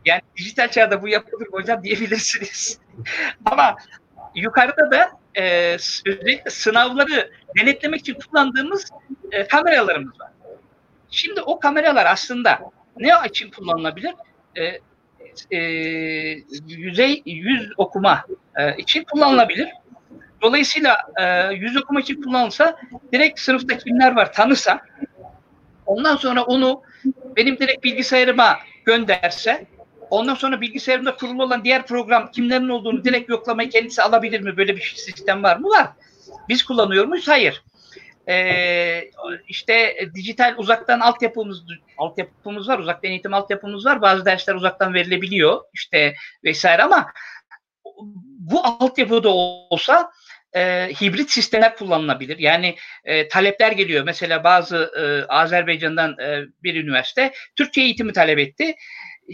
Yani 0.04 0.20
dijital 0.37 0.68
çağda 0.68 1.02
bu 1.02 1.09
yapılır 1.09 1.46
hocam 1.52 1.85
diyebilirsiniz. 1.85 2.78
Ama 3.44 3.76
yukarıda 4.35 4.91
da 4.91 5.11
e, 5.43 5.77
sınavları 6.49 7.31
denetlemek 7.59 8.01
için 8.01 8.14
kullandığımız 8.14 8.91
e, 9.33 9.47
kameralarımız 9.47 10.21
var. 10.21 10.31
Şimdi 11.11 11.41
o 11.41 11.59
kameralar 11.59 12.07
aslında 12.07 12.61
ne 12.99 13.12
için 13.27 13.51
kullanılabilir? 13.51 14.14
E, 14.57 14.81
e, 15.51 15.59
yüzey 16.69 17.23
yüz 17.27 17.73
okuma 17.77 18.25
e, 18.57 18.77
için 18.77 19.05
kullanılabilir. 19.05 19.69
Dolayısıyla 20.43 20.97
e, 21.21 21.55
yüz 21.55 21.77
okuma 21.77 22.01
için 22.01 22.23
kullanılsa 22.23 22.79
direkt 23.12 23.41
sınıfta 23.41 23.79
kimler 23.79 24.17
var 24.17 24.33
tanısa 24.33 24.81
ondan 25.87 26.17
sonra 26.17 26.43
onu 26.43 26.83
benim 27.37 27.59
direkt 27.59 27.85
bilgisayarıma 27.85 28.59
gönderse 28.85 29.67
ondan 30.11 30.35
sonra 30.35 30.61
bilgisayarımda 30.61 31.16
kurulu 31.16 31.42
olan 31.42 31.64
diğer 31.64 31.87
program 31.87 32.31
kimlerin 32.31 32.68
olduğunu 32.68 33.05
direkt 33.05 33.31
yoklamayı 33.31 33.71
kendisi 33.71 34.03
alabilir 34.03 34.40
mi? 34.40 34.57
Böyle 34.57 34.77
bir 34.77 34.94
sistem 34.97 35.42
var 35.42 35.57
mı? 35.57 35.68
Var. 35.68 35.88
Biz 36.49 36.62
kullanıyor 36.62 37.05
muyuz? 37.05 37.29
Hayır. 37.29 37.62
Ee, 38.29 39.11
işte 39.49 39.97
dijital 40.14 40.55
uzaktan 40.57 41.01
altyapımız 41.01 41.62
altyapımız 41.99 42.68
var, 42.68 42.79
uzaktan 42.79 43.11
eğitim 43.11 43.35
altyapımız 43.35 43.87
var. 43.87 44.03
Bazı 44.03 44.25
dersler 44.25 44.55
uzaktan 44.55 44.94
verilebiliyor 44.94 45.61
işte 45.75 46.14
vesaire 46.44 46.83
ama 46.83 47.12
bu 48.38 48.66
altyapıda 48.66 49.29
olsa 49.29 50.11
e, 50.53 50.88
hibrit 51.01 51.31
sistemler 51.31 51.77
kullanılabilir. 51.77 52.38
Yani 52.38 52.77
e, 53.05 53.29
talepler 53.29 53.73
geliyor. 53.73 54.05
Mesela 54.05 54.44
bazı 54.44 54.77
e, 54.77 55.33
Azerbaycan'dan 55.33 56.18
e, 56.18 56.44
bir 56.62 56.75
üniversite 56.75 57.33
Türkçe 57.57 57.81
eğitimi 57.81 58.12
talep 58.12 58.38
etti. 58.38 58.75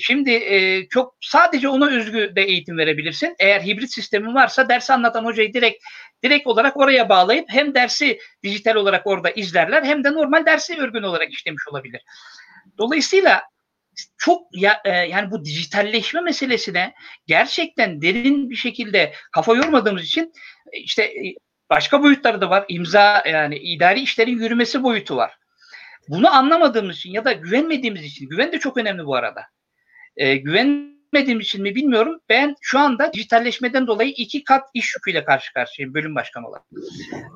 Şimdi 0.00 0.30
e, 0.30 0.88
çok 0.88 1.16
sadece 1.20 1.68
ona 1.68 1.90
özgü 1.90 2.33
de 2.37 2.42
eğitim 2.42 2.78
verebilirsin. 2.78 3.35
Eğer 3.38 3.61
hibrit 3.61 3.92
sistemin 3.92 4.35
varsa 4.35 4.68
dersi 4.68 4.92
anlatan 4.92 5.24
hocayı 5.24 5.54
direkt 5.54 5.85
direkt 6.24 6.46
olarak 6.46 6.76
oraya 6.76 7.09
bağlayıp 7.09 7.44
hem 7.48 7.74
dersi 7.74 8.18
dijital 8.42 8.74
olarak 8.74 9.07
orada 9.07 9.30
izlerler 9.30 9.83
hem 9.83 10.04
de 10.04 10.12
normal 10.12 10.46
dersi 10.46 10.76
örgün 10.76 11.02
olarak 11.02 11.33
işlemiş 11.33 11.68
olabilir. 11.68 12.00
Dolayısıyla 12.78 13.42
çok 14.18 14.42
ya, 14.52 14.80
e, 14.85 14.90
yani 14.90 15.30
bu 15.30 15.44
dijitalleşme 15.44 16.20
meselesine 16.20 16.94
gerçekten 17.26 18.02
derin 18.02 18.50
bir 18.50 18.57
şekilde 18.57 19.12
kafa 19.33 19.54
yormadığımız 19.54 20.04
için 20.04 20.33
e, 20.72 20.78
işte 20.78 21.02
e, 21.02 21.35
başka 21.70 22.02
boyutları 22.02 22.40
da 22.40 22.50
var. 22.50 22.64
İmza 22.68 23.22
yani 23.26 23.57
idari 23.57 24.00
işlerin 24.00 24.38
yürümesi 24.38 24.83
boyutu 24.83 25.16
var. 25.16 25.38
Bunu 26.09 26.35
anlamadığımız 26.35 26.96
için 26.96 27.12
ya 27.12 27.24
da 27.24 27.33
güvenmediğimiz 27.33 28.02
için, 28.02 28.28
güven 28.28 28.52
de 28.52 28.59
çok 28.59 28.76
önemli 28.76 29.07
bu 29.07 29.16
arada. 29.16 29.42
E, 30.16 30.37
güvenmediğim 30.37 31.40
için 31.40 31.62
mi 31.62 31.74
bilmiyorum. 31.74 32.20
Ben 32.29 32.55
şu 32.61 32.79
anda 32.79 33.12
dijitalleşmeden 33.12 33.87
dolayı 33.87 34.11
iki 34.11 34.44
kat 34.44 34.68
iş 34.74 34.94
yüküyle 34.94 35.24
karşı 35.24 35.53
karşıyayım 35.53 35.94
bölüm 35.94 36.14
başkanı 36.14 36.48
olarak. 36.48 36.64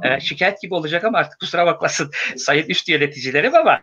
E, 0.04 0.20
şikayet 0.20 0.62
gibi 0.62 0.74
olacak 0.74 1.04
ama 1.04 1.18
artık 1.18 1.40
kusura 1.40 1.66
bakmasın 1.66 2.10
sayın 2.36 2.68
üst 2.68 2.88
yöneticilerim 2.88 3.54
ama 3.54 3.82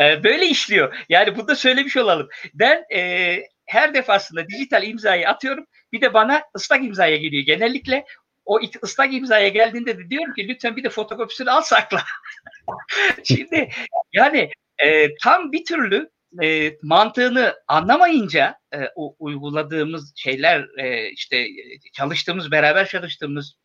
e, 0.00 0.24
böyle 0.24 0.46
işliyor. 0.46 0.96
Yani 1.08 1.36
bunu 1.36 1.48
da 1.48 1.56
söylemiş 1.56 1.96
olalım. 1.96 2.28
Ben 2.54 2.84
e, 2.94 3.42
her 3.66 3.94
defasında 3.94 4.48
dijital 4.48 4.82
imzayı 4.82 5.28
atıyorum. 5.28 5.66
Bir 5.92 6.00
de 6.00 6.14
bana 6.14 6.42
ıslak 6.56 6.84
imzaya 6.84 7.16
geliyor 7.16 7.42
genellikle. 7.42 8.04
O 8.44 8.60
ıslak 8.82 9.14
imzaya 9.14 9.48
geldiğinde 9.48 9.98
de 9.98 10.10
diyorum 10.10 10.34
ki 10.34 10.48
lütfen 10.48 10.76
bir 10.76 10.84
de 10.84 10.90
fotokopisini 10.90 11.50
al 11.50 11.62
sakla. 11.62 12.02
Şimdi 13.24 13.68
yani 14.12 14.50
e, 14.78 15.14
tam 15.14 15.52
bir 15.52 15.64
türlü 15.64 16.10
e, 16.42 16.76
mantığını 16.82 17.54
anlamayınca 17.68 18.58
e, 18.74 18.78
o 18.96 19.16
uyguladığımız 19.18 20.12
şeyler 20.16 20.66
e, 20.78 21.10
işte 21.10 21.46
çalıştığımız 21.92 22.50
beraber 22.50 22.88
çalıştığımız 22.88 23.56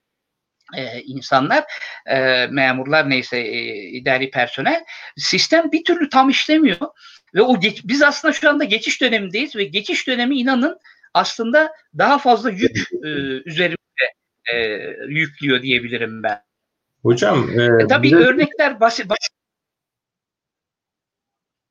e, 0.76 1.02
insanlar 1.02 1.64
e, 2.06 2.48
memurlar 2.48 3.10
neyse 3.10 3.38
e, 3.38 3.76
idari 3.90 4.32
personel 4.32 4.86
sistem 5.18 5.72
bir 5.72 5.84
türlü 5.84 6.10
tam 6.10 6.30
işlemiyor 6.30 6.90
ve 7.36 7.42
o 7.42 7.60
geç, 7.60 7.82
biz 7.84 8.02
aslında 8.02 8.34
şu 8.34 8.50
anda 8.50 8.64
geçiş 8.64 9.02
dönemindeyiz 9.02 9.56
ve 9.56 9.64
geçiş 9.64 10.08
dönemi 10.08 10.40
inanın 10.40 10.80
aslında 11.14 11.72
daha 11.98 12.18
fazla 12.18 12.50
yük 12.50 12.78
e, 13.04 13.08
üzerimize 13.46 14.14
e, 14.54 14.58
yüklüyor 15.08 15.62
diyebilirim 15.62 16.24
ben. 16.24 16.44
Hocam 17.04 17.60
e, 17.60 17.84
e, 17.84 17.88
tabii 17.88 18.08
bize... 18.08 18.16
örnekler 18.16 18.80
basit, 18.80 19.10
basit. 19.10 19.34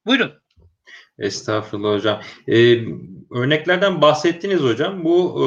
Buyurun. 0.07 0.42
Estağfurullah 1.23 1.95
hocam. 1.95 2.21
Ee, 2.49 2.79
örneklerden 3.31 4.01
bahsettiniz 4.01 4.61
hocam. 4.61 5.05
Bu 5.05 5.35
e, 5.37 5.45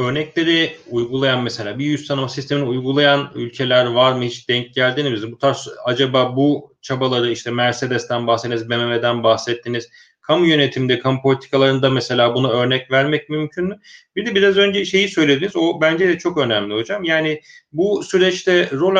örnekleri 0.00 0.76
uygulayan 0.90 1.42
mesela 1.42 1.78
bir 1.78 1.84
yüz 1.84 2.08
tanıma 2.08 2.28
sistemini 2.28 2.64
uygulayan 2.64 3.30
ülkeler 3.34 3.86
var 3.86 4.12
mı? 4.12 4.24
Hiç 4.24 4.48
denk 4.48 4.74
geldiniz 4.74 5.24
mi? 5.24 5.32
Bu 5.32 5.38
tarz 5.38 5.68
acaba 5.84 6.36
bu 6.36 6.74
çabaları 6.82 7.30
işte 7.30 7.50
Mercedes'ten 7.50 8.26
bahsettiniz, 8.26 8.70
BMW'den 8.70 9.22
bahsettiniz. 9.22 9.88
Kamu 10.26 10.46
yönetiminde, 10.46 10.98
kamu 10.98 11.22
politikalarında 11.22 11.90
mesela 11.90 12.34
buna 12.34 12.48
örnek 12.48 12.90
vermek 12.90 13.28
mümkün 13.28 13.64
mü? 13.64 13.80
Bir 14.16 14.26
de 14.26 14.34
biraz 14.34 14.56
önce 14.56 14.84
şeyi 14.84 15.08
söylediniz, 15.08 15.56
o 15.56 15.80
bence 15.80 16.08
de 16.08 16.18
çok 16.18 16.38
önemli 16.38 16.74
hocam. 16.74 17.04
Yani 17.04 17.40
bu 17.72 18.02
süreçte 18.02 18.70
rol, 18.72 18.94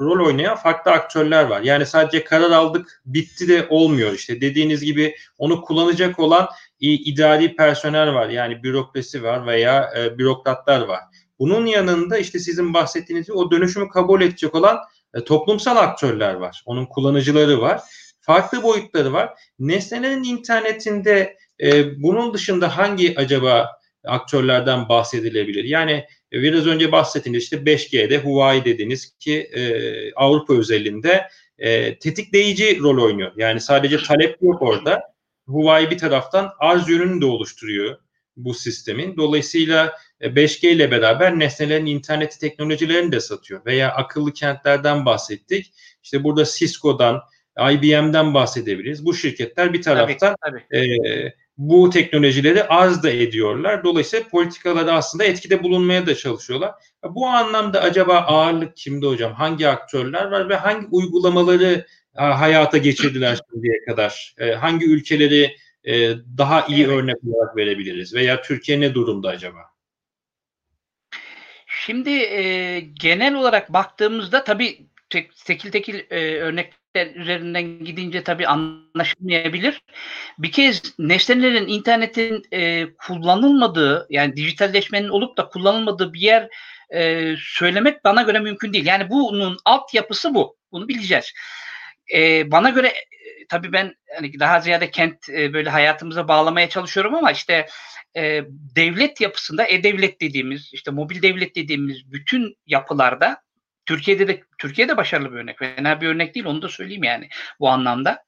rol 0.00 0.26
oynayan 0.26 0.56
farklı 0.56 0.90
aktörler 0.90 1.44
var. 1.44 1.60
Yani 1.60 1.86
sadece 1.86 2.24
karar 2.24 2.50
aldık, 2.50 3.02
bitti 3.06 3.48
de 3.48 3.66
olmuyor 3.70 4.12
işte. 4.12 4.40
Dediğiniz 4.40 4.84
gibi 4.84 5.14
onu 5.38 5.62
kullanacak 5.62 6.18
olan 6.18 6.48
idari 6.80 7.56
personel 7.56 8.14
var. 8.14 8.28
Yani 8.28 8.62
bürokrasi 8.62 9.22
var 9.22 9.46
veya 9.46 9.92
e, 9.96 10.18
bürokratlar 10.18 10.80
var. 10.80 11.00
Bunun 11.38 11.66
yanında 11.66 12.18
işte 12.18 12.38
sizin 12.38 12.74
bahsettiğiniz 12.74 13.30
o 13.30 13.50
dönüşümü 13.50 13.88
kabul 13.88 14.22
edecek 14.22 14.54
olan 14.54 14.78
e, 15.14 15.24
toplumsal 15.24 15.76
aktörler 15.76 16.34
var. 16.34 16.62
Onun 16.66 16.86
kullanıcıları 16.86 17.60
var. 17.60 17.80
Farklı 18.22 18.62
boyutları 18.62 19.12
var. 19.12 19.30
Nesnelerin 19.58 20.24
internetinde 20.24 21.36
e, 21.60 22.02
bunun 22.02 22.34
dışında 22.34 22.76
hangi 22.76 23.14
acaba 23.18 23.70
aktörlerden 24.04 24.88
bahsedilebilir? 24.88 25.64
Yani 25.64 25.92
e, 26.32 26.42
biraz 26.42 26.66
önce 26.66 26.92
bahsettiğiniz 26.92 27.42
işte 27.42 27.56
5G'de 27.56 28.18
Huawei 28.18 28.64
dediniz 28.64 29.16
ki 29.18 29.38
e, 29.38 29.62
Avrupa 30.14 30.54
özelinde 30.54 31.28
e, 31.58 31.98
tetikleyici 31.98 32.80
rol 32.80 33.04
oynuyor. 33.04 33.32
Yani 33.36 33.60
sadece 33.60 34.02
talep 34.02 34.42
yok 34.42 34.62
orada. 34.62 35.00
Huawei 35.46 35.90
bir 35.90 35.98
taraftan 35.98 36.52
arz 36.58 36.88
yönünü 36.88 37.20
de 37.20 37.26
oluşturuyor 37.26 37.96
bu 38.36 38.54
sistemin. 38.54 39.16
Dolayısıyla 39.16 39.96
5G 40.20 40.66
e, 40.66 40.70
ile 40.70 40.90
beraber 40.90 41.38
nesnelerin 41.38 41.86
interneti 41.86 42.38
teknolojilerini 42.38 43.12
de 43.12 43.20
satıyor. 43.20 43.66
Veya 43.66 43.92
akıllı 43.92 44.32
kentlerden 44.32 45.06
bahsettik. 45.06 45.72
İşte 46.02 46.24
burada 46.24 46.44
Cisco'dan, 46.44 47.20
IBM'den 47.58 48.34
bahsedebiliriz. 48.34 49.06
Bu 49.06 49.14
şirketler 49.14 49.72
bir 49.72 49.82
taraftan 49.82 50.36
tabii, 50.44 50.62
tabii. 50.70 50.78
E, 50.78 51.34
bu 51.56 51.90
teknolojileri 51.90 52.64
arz 52.64 53.02
da 53.02 53.10
ediyorlar. 53.10 53.84
Dolayısıyla 53.84 54.28
politikalarda 54.28 54.94
aslında 54.94 55.24
etkide 55.24 55.62
bulunmaya 55.62 56.06
da 56.06 56.14
çalışıyorlar. 56.14 56.72
Bu 57.04 57.26
anlamda 57.26 57.82
acaba 57.82 58.18
ağırlık 58.18 58.76
kimde 58.76 59.06
hocam? 59.06 59.32
Hangi 59.32 59.68
aktörler 59.68 60.24
var 60.24 60.48
ve 60.48 60.56
hangi 60.56 60.86
uygulamaları 60.90 61.86
hayata 62.14 62.78
geçirdiler 62.78 63.38
şimdiye 63.52 63.84
kadar? 63.88 64.34
Hangi 64.60 64.86
ülkeleri 64.86 65.56
e, 65.84 66.10
daha 66.38 66.66
iyi 66.66 66.84
evet. 66.84 66.96
örnek 66.96 67.16
olarak 67.24 67.56
verebiliriz? 67.56 68.14
Veya 68.14 68.42
Türkiye 68.42 68.80
ne 68.80 68.94
durumda 68.94 69.28
acaba? 69.28 69.60
Şimdi 71.66 72.10
e, 72.10 72.80
genel 72.80 73.34
olarak 73.34 73.72
baktığımızda 73.72 74.44
tabii 74.44 74.86
tek, 75.10 75.36
tekil 75.36 75.70
tekil 75.70 76.00
e, 76.10 76.36
örnekler 76.40 76.81
üzerinden 76.96 77.84
gidince 77.84 78.24
tabii 78.24 78.46
anlaşılmayabilir. 78.46 79.82
Bir 80.38 80.52
kez 80.52 80.82
nesnelerin 80.98 81.66
internetin 81.66 82.42
e, 82.52 82.86
kullanılmadığı 82.94 84.06
yani 84.10 84.36
dijitalleşmenin 84.36 85.08
olup 85.08 85.36
da 85.36 85.48
kullanılmadığı 85.48 86.12
bir 86.12 86.20
yer 86.20 86.48
e, 86.94 87.34
söylemek 87.38 88.04
bana 88.04 88.22
göre 88.22 88.38
mümkün 88.38 88.72
değil. 88.72 88.86
Yani 88.86 89.10
bunun 89.10 89.56
altyapısı 89.64 90.34
bu. 90.34 90.56
Bunu 90.72 90.88
bileceğiz. 90.88 91.32
E, 92.14 92.50
bana 92.50 92.70
göre 92.70 92.88
e, 92.88 93.46
tabii 93.48 93.72
ben 93.72 93.94
hani 94.16 94.40
daha 94.40 94.60
ziyade 94.60 94.90
kent 94.90 95.28
e, 95.28 95.52
böyle 95.52 95.70
hayatımıza 95.70 96.28
bağlamaya 96.28 96.68
çalışıyorum 96.68 97.14
ama 97.14 97.32
işte 97.32 97.66
e, 98.16 98.44
devlet 98.76 99.20
yapısında 99.20 99.66
e-devlet 99.66 100.20
dediğimiz 100.20 100.70
işte 100.72 100.90
mobil 100.90 101.22
devlet 101.22 101.56
dediğimiz 101.56 102.12
bütün 102.12 102.56
yapılarda 102.66 103.42
Türkiye'de 103.86 104.28
de 104.28 104.42
Türkiye'de 104.58 104.96
başarılı 104.96 105.32
bir 105.32 105.36
örnek. 105.36 105.58
Fena 105.58 106.00
bir 106.00 106.08
örnek 106.08 106.34
değil 106.34 106.46
onu 106.46 106.62
da 106.62 106.68
söyleyeyim 106.68 107.04
yani 107.04 107.28
bu 107.60 107.68
anlamda. 107.68 108.24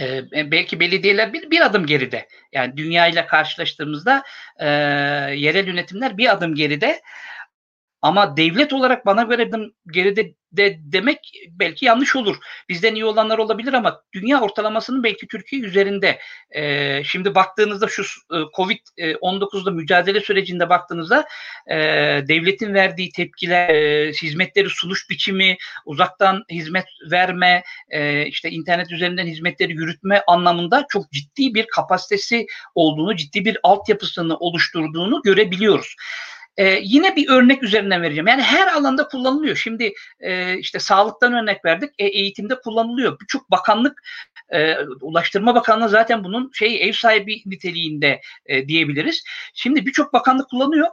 Ee, 0.00 0.22
belki 0.50 0.80
belediyeler 0.80 1.32
bir, 1.32 1.50
bir 1.50 1.60
adım 1.66 1.86
geride. 1.86 2.28
Yani 2.52 2.76
dünya 2.76 3.06
ile 3.06 3.26
karşılaştığımızda 3.26 4.22
e, 4.58 4.66
yerel 5.36 5.66
yönetimler 5.66 6.18
bir 6.18 6.32
adım 6.32 6.54
geride. 6.54 7.00
Ama 8.02 8.36
devlet 8.36 8.72
olarak 8.72 9.06
bana 9.06 9.22
göre 9.22 9.50
geride 9.92 10.34
de 10.52 10.78
demek 10.82 11.18
belki 11.50 11.84
yanlış 11.84 12.16
olur. 12.16 12.36
Bizden 12.68 12.94
iyi 12.94 13.04
olanlar 13.04 13.38
olabilir 13.38 13.72
ama 13.72 14.02
dünya 14.12 14.40
ortalamasının 14.40 15.02
belki 15.02 15.28
Türkiye 15.28 15.62
üzerinde. 15.62 16.18
E, 16.50 17.04
şimdi 17.04 17.34
baktığınızda 17.34 17.88
şu 17.88 18.02
e, 18.02 18.36
Covid-19'da 18.56 19.70
mücadele 19.70 20.20
sürecinde 20.20 20.68
baktığınızda 20.68 21.24
e, 21.66 21.76
devletin 22.28 22.74
verdiği 22.74 23.12
tepkiler, 23.12 23.68
e, 23.68 24.12
hizmetleri 24.12 24.70
sunuş 24.70 25.10
biçimi, 25.10 25.56
uzaktan 25.86 26.44
hizmet 26.50 26.86
verme, 27.10 27.62
e, 27.88 28.26
işte 28.26 28.50
internet 28.50 28.92
üzerinden 28.92 29.26
hizmetleri 29.26 29.72
yürütme 29.72 30.22
anlamında 30.26 30.86
çok 30.88 31.12
ciddi 31.12 31.54
bir 31.54 31.66
kapasitesi 31.66 32.46
olduğunu, 32.74 33.16
ciddi 33.16 33.44
bir 33.44 33.58
altyapısını 33.62 34.36
oluşturduğunu 34.36 35.22
görebiliyoruz. 35.22 35.96
Ee, 36.56 36.80
yine 36.82 37.16
bir 37.16 37.28
örnek 37.28 37.62
üzerinden 37.62 38.02
vereceğim. 38.02 38.26
Yani 38.26 38.42
her 38.42 38.66
alanda 38.66 39.08
kullanılıyor. 39.08 39.56
Şimdi 39.56 39.92
e, 40.20 40.58
işte 40.58 40.78
sağlıktan 40.78 41.32
örnek 41.32 41.64
verdik. 41.64 41.90
E, 41.98 42.06
eğitimde 42.06 42.60
kullanılıyor. 42.60 43.20
Birçok 43.20 43.50
bakanlık 43.50 44.02
e, 44.48 44.76
Ulaştırma 45.00 45.54
Bakanlığı 45.54 45.88
zaten 45.88 46.24
bunun 46.24 46.50
şey 46.54 46.88
ev 46.88 46.92
sahibi 46.92 47.42
niteliğinde 47.46 48.20
e, 48.46 48.68
diyebiliriz. 48.68 49.24
Şimdi 49.54 49.86
birçok 49.86 50.12
bakanlık 50.12 50.50
kullanıyor 50.50 50.88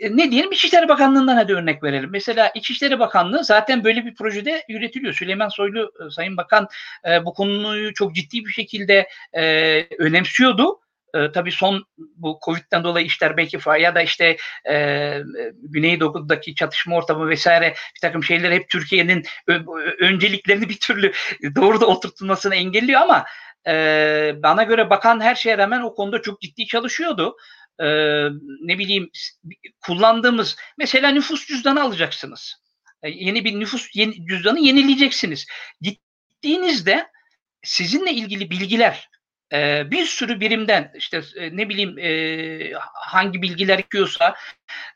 e, 0.00 0.16
ne 0.16 0.30
diyelim 0.30 0.52
İçişleri 0.52 0.88
Bakanlığı'ndan 0.88 1.36
hadi 1.36 1.54
örnek 1.54 1.82
verelim. 1.82 2.10
Mesela 2.10 2.52
İçişleri 2.54 2.98
Bakanlığı 2.98 3.44
zaten 3.44 3.84
böyle 3.84 4.04
bir 4.04 4.14
projede 4.14 4.64
yürütülüyor. 4.68 5.14
Süleyman 5.14 5.48
Soylu 5.48 5.92
e, 6.06 6.10
Sayın 6.10 6.36
Bakan 6.36 6.68
e, 7.08 7.24
bu 7.24 7.34
konuyu 7.34 7.94
çok 7.94 8.14
ciddi 8.14 8.44
bir 8.44 8.50
şekilde 8.50 9.08
önemsiyordu 9.98 10.80
e, 11.14 11.32
tabii 11.32 11.52
son 11.52 11.84
bu 11.96 12.38
Covid'den 12.44 12.84
dolayı 12.84 13.06
işler 13.06 13.36
belki 13.36 13.58
ya 13.80 13.94
da 13.94 14.02
işte 14.02 14.36
e, 14.70 15.16
Güneydoğu'daki 15.54 16.54
çatışma 16.54 16.96
ortamı 16.96 17.28
vesaire 17.28 17.74
bir 17.96 18.00
takım 18.00 18.24
şeyler 18.24 18.52
hep 18.52 18.68
Türkiye'nin 18.68 19.24
önceliklerini 20.00 20.68
bir 20.68 20.78
türlü 20.78 21.12
doğru 21.56 21.80
da 21.80 21.86
oturtulmasını 21.86 22.54
engelliyor 22.54 23.00
ama 23.00 23.24
e, 23.66 23.72
bana 24.42 24.62
göre 24.62 24.90
bakan 24.90 25.20
her 25.20 25.34
şeye 25.34 25.58
rağmen 25.58 25.80
o 25.80 25.94
konuda 25.94 26.22
çok 26.22 26.40
ciddi 26.40 26.66
çalışıyordu. 26.66 27.36
E, 27.80 27.86
ne 28.60 28.78
bileyim 28.78 29.10
kullandığımız 29.80 30.56
mesela 30.78 31.10
nüfus 31.10 31.46
cüzdanı 31.46 31.82
alacaksınız. 31.82 32.54
E, 33.02 33.10
yeni 33.10 33.44
bir 33.44 33.60
nüfus 33.60 33.88
yeni, 33.94 34.26
cüzdanı 34.26 34.60
yenileyeceksiniz. 34.60 35.46
Gittiğinizde 35.80 37.08
sizinle 37.62 38.12
ilgili 38.12 38.50
bilgiler 38.50 39.07
e, 39.52 39.90
bir 39.90 40.04
sürü 40.04 40.40
birimden 40.40 40.92
işte 40.94 41.22
e, 41.36 41.56
ne 41.56 41.68
bileyim 41.68 41.98
e, 41.98 42.72
hangi 42.94 43.42
bilgiler 43.42 43.78
gerekiyorsa 43.78 44.34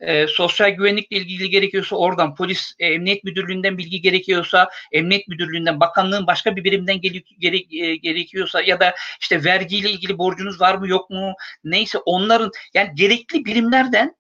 e, 0.01 0.27
sosyal 0.27 0.71
güvenlikle 0.71 1.17
ilgili 1.17 1.51
gerekiyorsa 1.51 1.97
oradan 1.97 2.35
polis 2.35 2.75
e, 2.79 2.87
emniyet 2.87 3.25
müdürlüğünden 3.25 3.79
bilgi 3.79 4.01
gerekiyorsa 4.01 4.71
emniyet 4.93 5.29
müdürlüğünden 5.29 5.81
bakanlığın 5.81 6.27
başka 6.27 6.57
bir 6.57 6.65
birimden 6.65 7.01
gere, 7.01 7.23
gere, 7.39 7.59
gerekiyorsa 7.97 8.63
ya 8.63 8.81
da 8.81 8.95
işte 9.21 9.45
vergiyle 9.45 9.91
ilgili 9.91 10.19
borcunuz 10.19 10.61
var 10.61 10.75
mı 10.75 10.89
yok 10.89 11.11
mu 11.11 11.35
neyse 11.65 11.99
onların 11.99 12.51
yani 12.75 12.91
gerekli 12.95 13.45
birimlerden 13.45 14.17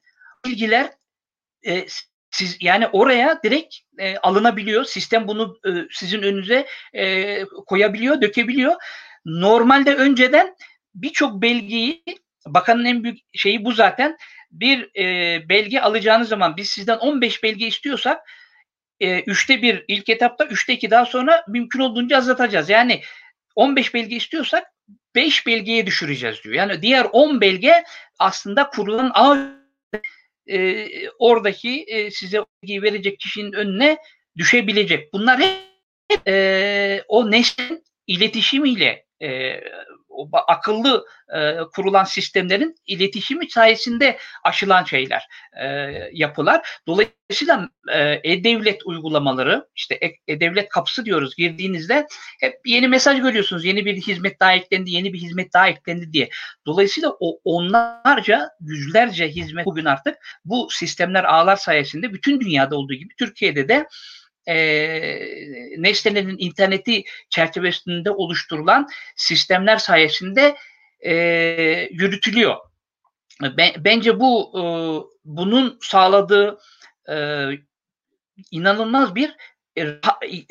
bilgiler 0.46 0.90
e, 1.66 1.86
siz 2.30 2.56
yani 2.60 2.86
oraya 2.86 3.40
direkt 3.44 3.74
e, 3.98 4.16
alınabiliyor. 4.16 4.84
Sistem 4.84 5.28
bunu 5.28 5.58
e, 5.66 5.70
sizin 5.90 6.22
önünüze 6.22 6.66
e, 6.94 7.44
koyabiliyor, 7.44 8.20
dökebiliyor 8.20 8.74
Normalde 9.24 9.94
önceden 9.94 10.56
birçok 10.94 11.42
belgeyi 11.42 12.04
bakanın 12.46 12.84
en 12.84 13.04
büyük 13.04 13.18
şeyi 13.34 13.64
bu 13.64 13.72
zaten 13.72 14.16
bir 14.50 14.90
e, 14.96 15.48
belge 15.48 15.80
alacağınız 15.80 16.28
zaman 16.28 16.56
biz 16.56 16.68
sizden 16.68 16.98
15 16.98 17.42
belge 17.42 17.66
istiyorsak 17.66 18.20
e, 19.00 19.20
üçte 19.20 19.62
bir 19.62 19.84
ilk 19.88 20.08
etapta 20.08 20.44
üçte 20.44 20.72
iki 20.72 20.90
daha 20.90 21.06
sonra 21.06 21.44
mümkün 21.48 21.80
olduğunca 21.80 22.18
azaltacağız. 22.18 22.70
Yani 22.70 23.02
15 23.54 23.94
belge 23.94 24.16
istiyorsak 24.16 24.64
5 25.14 25.46
belgeye 25.46 25.86
düşüreceğiz 25.86 26.44
diyor. 26.44 26.54
Yani 26.54 26.82
diğer 26.82 27.06
10 27.12 27.40
belge 27.40 27.84
aslında 28.18 28.70
kurulan 28.70 29.10
ağ 29.14 29.36
e, 30.46 30.86
oradaki 31.18 31.84
e, 31.86 32.10
size 32.10 32.38
bilgiyi 32.62 32.82
verecek 32.82 33.20
kişinin 33.20 33.52
önüne 33.52 33.96
düşebilecek. 34.36 35.12
Bunlar 35.12 35.40
hep 35.40 36.28
e, 36.28 37.04
o 37.08 37.30
neslin 37.30 37.84
iletişimiyle 38.06 39.04
e, 39.22 39.60
akıllı 40.48 41.06
e, 41.34 41.56
kurulan 41.74 42.04
sistemlerin 42.04 42.74
iletişimi 42.86 43.50
sayesinde 43.50 44.18
aşılan 44.44 44.84
şeyler, 44.84 45.28
e, 45.60 45.66
yapılar. 46.12 46.80
Dolayısıyla 46.86 47.68
e, 47.92 48.20
e-devlet 48.24 48.86
uygulamaları, 48.86 49.68
işte 49.74 49.98
e-devlet 50.28 50.68
kapısı 50.68 51.04
diyoruz 51.04 51.36
girdiğinizde 51.36 52.06
hep 52.40 52.54
yeni 52.66 52.88
mesaj 52.88 53.20
görüyorsunuz. 53.20 53.64
Yeni 53.64 53.84
bir 53.84 53.96
hizmet 53.96 54.40
daha 54.40 54.52
eklendi, 54.52 54.90
yeni 54.90 55.12
bir 55.12 55.18
hizmet 55.18 55.52
daha 55.52 55.68
eklendi 55.68 56.12
diye. 56.12 56.28
Dolayısıyla 56.66 57.12
o 57.20 57.38
onlarca, 57.44 58.50
yüzlerce 58.60 59.28
hizmet 59.28 59.66
bugün 59.66 59.84
artık 59.84 60.16
bu 60.44 60.68
sistemler 60.70 61.24
ağlar 61.24 61.56
sayesinde 61.56 62.12
bütün 62.12 62.40
dünyada 62.40 62.76
olduğu 62.76 62.94
gibi 62.94 63.14
Türkiye'de 63.18 63.68
de 63.68 63.86
e, 64.46 64.54
nesnelerin 65.78 66.36
interneti 66.38 67.04
çerçevesinde 67.30 68.10
oluşturulan 68.10 68.88
sistemler 69.16 69.76
sayesinde 69.76 70.56
e, 71.00 71.14
yürütülüyor. 71.90 72.56
bence 73.78 74.20
bu 74.20 74.52
e, 74.58 74.62
bunun 75.24 75.78
sağladığı 75.82 76.58
e, 77.10 77.46
inanılmaz 78.50 79.14
bir 79.14 79.36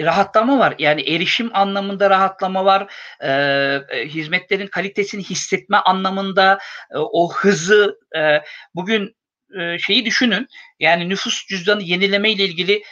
rahatlama 0.01 0.59
var. 0.59 0.75
Yani 0.79 1.01
erişim 1.01 1.49
anlamında 1.53 2.09
rahatlama 2.09 2.65
var. 2.65 2.93
E, 3.23 4.05
hizmetlerin 4.05 4.67
kalitesini 4.67 5.23
hissetme 5.23 5.77
anlamında 5.77 6.59
e, 6.91 6.97
o 6.97 7.33
hızı 7.33 7.99
e, 8.17 8.41
bugün 8.75 9.15
e, 9.59 9.79
şeyi 9.79 10.05
düşünün. 10.05 10.47
Yani 10.79 11.09
nüfus 11.09 11.47
cüzdanı 11.47 11.83
yenileme 11.83 12.31
ile 12.31 12.45
ilgili 12.45 12.83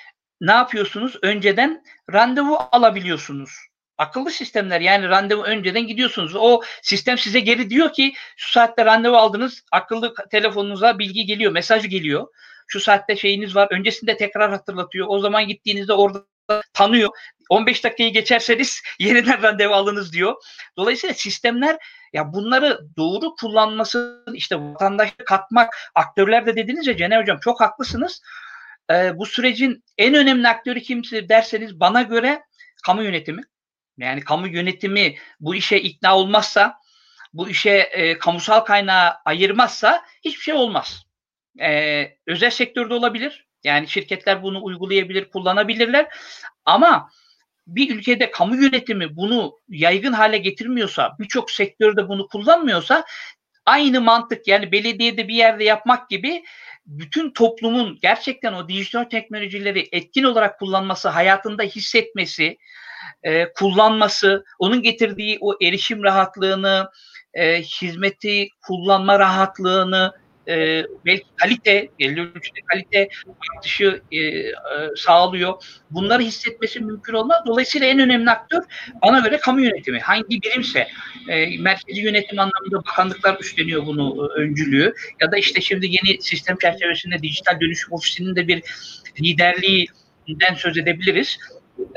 ne 0.42 0.52
yapıyorsunuz? 0.52 1.16
Önceden 1.22 1.84
randevu 2.14 2.58
alabiliyorsunuz. 2.72 3.52
Akıllı 3.98 4.32
sistemler 4.32 4.82
yani 4.82 5.10
randevu 5.10 5.44
önceden 5.44 5.88
gidiyorsunuz. 5.88 6.36
O 6.36 6.62
sistem 6.82 7.18
size 7.18 7.40
geri 7.40 7.70
diyor 7.70 7.94
ki 7.94 8.14
şu 8.38 8.52
saatte 8.52 8.86
randevu 8.86 9.16
aldınız. 9.16 9.64
Akıllı 9.72 10.14
telefonunuza 10.32 11.00
bilgi 11.00 11.26
geliyor, 11.26 11.52
mesaj 11.52 11.90
geliyor. 11.90 12.28
Şu 12.68 12.80
saatte 12.80 13.16
şeyiniz 13.16 13.56
var. 13.56 13.68
Öncesinde 13.72 14.18
tekrar 14.18 14.52
hatırlatıyor. 14.52 15.08
O 15.10 15.20
zaman 15.20 15.48
gittiğinizde 15.48 15.94
orada 15.94 16.24
tanıyor. 16.74 17.10
15 17.50 17.84
dakikayı 17.84 18.14
geçerseniz 18.14 18.82
yeniden 19.00 19.44
randevu 19.44 19.74
alınız 19.74 20.14
diyor. 20.14 20.36
Dolayısıyla 20.78 21.14
sistemler 21.14 21.78
ya 22.14 22.34
bunları 22.34 22.80
doğru 22.98 23.36
kullanması 23.36 24.26
işte 24.34 24.60
vatandaşı 24.60 25.18
katmak 25.18 25.74
aktörler 25.96 26.46
de 26.46 26.56
dediniz 26.56 26.88
ya 26.88 26.98
Cenay 26.98 27.22
Hocam 27.22 27.40
çok 27.40 27.62
haklısınız. 27.62 28.22
Ee, 28.92 29.18
bu 29.18 29.26
sürecin 29.26 29.84
en 29.98 30.14
önemli 30.14 30.48
aktörü 30.48 30.82
kimse 30.82 31.30
derseniz 31.30 31.80
bana 31.80 32.02
göre 32.02 32.44
kamu 32.86 33.04
yönetimi. 33.04 33.42
Yani 33.98 34.22
kamu 34.22 34.48
yönetimi 34.48 35.16
bu 35.40 35.56
işe 35.56 35.78
ikna 35.78 36.18
olmazsa, 36.18 36.80
bu 37.34 37.50
işe 37.50 37.70
e, 37.70 38.18
kamusal 38.18 38.60
kaynağı 38.60 39.14
ayırmazsa 39.26 40.06
hiçbir 40.26 40.42
şey 40.42 40.54
olmaz. 40.54 41.04
Ee, 41.62 42.18
özel 42.28 42.50
sektörde 42.50 42.94
olabilir. 42.94 43.48
Yani 43.64 43.88
şirketler 43.88 44.44
bunu 44.44 44.64
uygulayabilir, 44.64 45.30
kullanabilirler. 45.30 46.08
Ama 46.66 47.10
bir 47.68 47.96
ülkede 47.96 48.32
kamu 48.32 48.56
yönetimi 48.56 49.16
bunu 49.16 49.60
yaygın 49.70 50.14
hale 50.14 50.38
getirmiyorsa, 50.38 51.16
birçok 51.20 51.52
sektörde 51.52 52.10
bunu 52.10 52.28
kullanmıyorsa 52.28 53.06
aynı 53.66 54.02
mantık 54.02 54.48
yani 54.48 54.72
belediyede 54.72 55.28
bir 55.28 55.36
yerde 55.36 55.64
yapmak 55.64 56.10
gibi 56.10 56.44
bütün 56.90 57.32
toplumun 57.32 57.98
gerçekten 58.02 58.54
o 58.54 58.70
dijital 58.70 59.04
teknolojileri 59.04 59.90
etkin 59.92 60.24
olarak 60.24 60.60
kullanması, 60.60 61.10
hayatında 61.10 61.64
hissetmesi, 61.64 62.58
e, 63.24 63.54
kullanması, 63.54 64.46
onun 64.60 64.82
getirdiği 64.82 65.38
o 65.42 65.54
erişim 65.64 66.04
rahatlığını, 66.04 66.90
e, 67.34 67.62
hizmeti 67.62 68.48
kullanma 68.68 69.20
rahatlığını, 69.20 70.14
e, 70.50 70.86
belki 71.06 71.26
kalite, 71.36 71.90
ölçüde 72.00 72.60
kalite 72.66 73.10
artışı 73.56 74.02
e, 74.12 74.18
e, 74.20 74.52
sağlıyor. 74.96 75.64
Bunları 75.92 76.22
hissetmesi 76.22 76.80
mümkün 76.80 77.14
olmaz. 77.14 77.38
Dolayısıyla 77.48 77.88
en 77.88 78.00
önemli 78.00 78.30
aktör 78.30 78.64
bana 79.02 79.20
göre 79.20 79.38
kamu 79.38 79.62
yönetimi. 79.62 80.00
Hangi 80.00 80.42
birimse 80.42 80.88
e, 81.30 81.58
merkezi 81.58 82.02
yönetim 82.02 82.40
anlamında 82.40 82.76
bakanlıklar 82.76 83.38
üstleniyor 83.40 83.86
bunu 83.86 84.30
e, 84.38 84.40
öncülüğü 84.40 84.94
ya 85.22 85.32
da 85.32 85.38
işte 85.38 85.62
şimdi 85.62 85.86
yeni 85.86 86.22
sistem 86.22 86.58
çerçevesinde 86.58 87.22
dijital 87.22 87.60
dönüşüm 87.60 87.94
ofisinin 87.94 88.36
de 88.36 88.48
bir 88.48 88.64
liderliğinden 89.22 90.54
söz 90.58 90.78
edebiliriz 90.78 91.38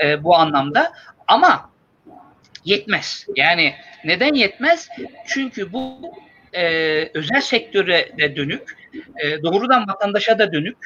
e, 0.03 0.25
bu 0.25 0.37
anlamda. 0.37 0.93
Ama 1.27 1.71
yetmez. 2.65 3.27
Yani 3.37 3.75
neden 4.05 4.35
yetmez? 4.35 4.89
Çünkü 5.27 5.73
bu 5.73 6.13
e, 6.53 7.11
özel 7.15 7.41
sektöre 7.41 8.09
de 8.19 8.37
dönük, 8.37 8.77
e, 9.23 9.43
doğrudan 9.43 9.89
vatandaşa 9.89 10.39
da 10.39 10.53
dönük, 10.53 10.77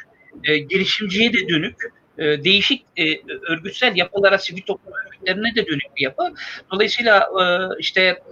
e, 0.45 0.59
girişimciye 0.59 1.33
de 1.33 1.49
dönük, 1.49 1.77
e, 2.19 2.45
değişik 2.45 2.87
e, 2.97 3.05
örgütsel 3.49 3.97
yapılara, 3.97 4.39
sivil 4.39 4.63
toplum 4.63 4.93
örgütlerine 5.07 5.55
de 5.55 5.67
dönük 5.67 5.97
bir 5.97 6.03
yapı. 6.03 6.35
Dolayısıyla 6.71 7.29
e, 7.41 7.45
işte 7.79 8.23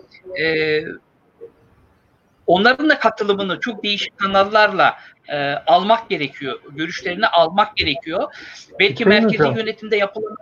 e, 0.40 0.80
onların 2.46 2.88
da 2.88 2.98
katılımını 2.98 3.60
çok 3.60 3.84
değişik 3.84 4.18
kanallarla 4.18 4.94
e, 5.28 5.36
almak 5.52 6.10
gerekiyor. 6.10 6.60
Görüşlerini 6.70 7.26
almak 7.26 7.76
gerekiyor. 7.76 8.34
Belki 8.80 9.04
merkezi 9.04 9.38
hocam. 9.38 9.56
yönetimde 9.56 9.96
yapılan 9.96 10.36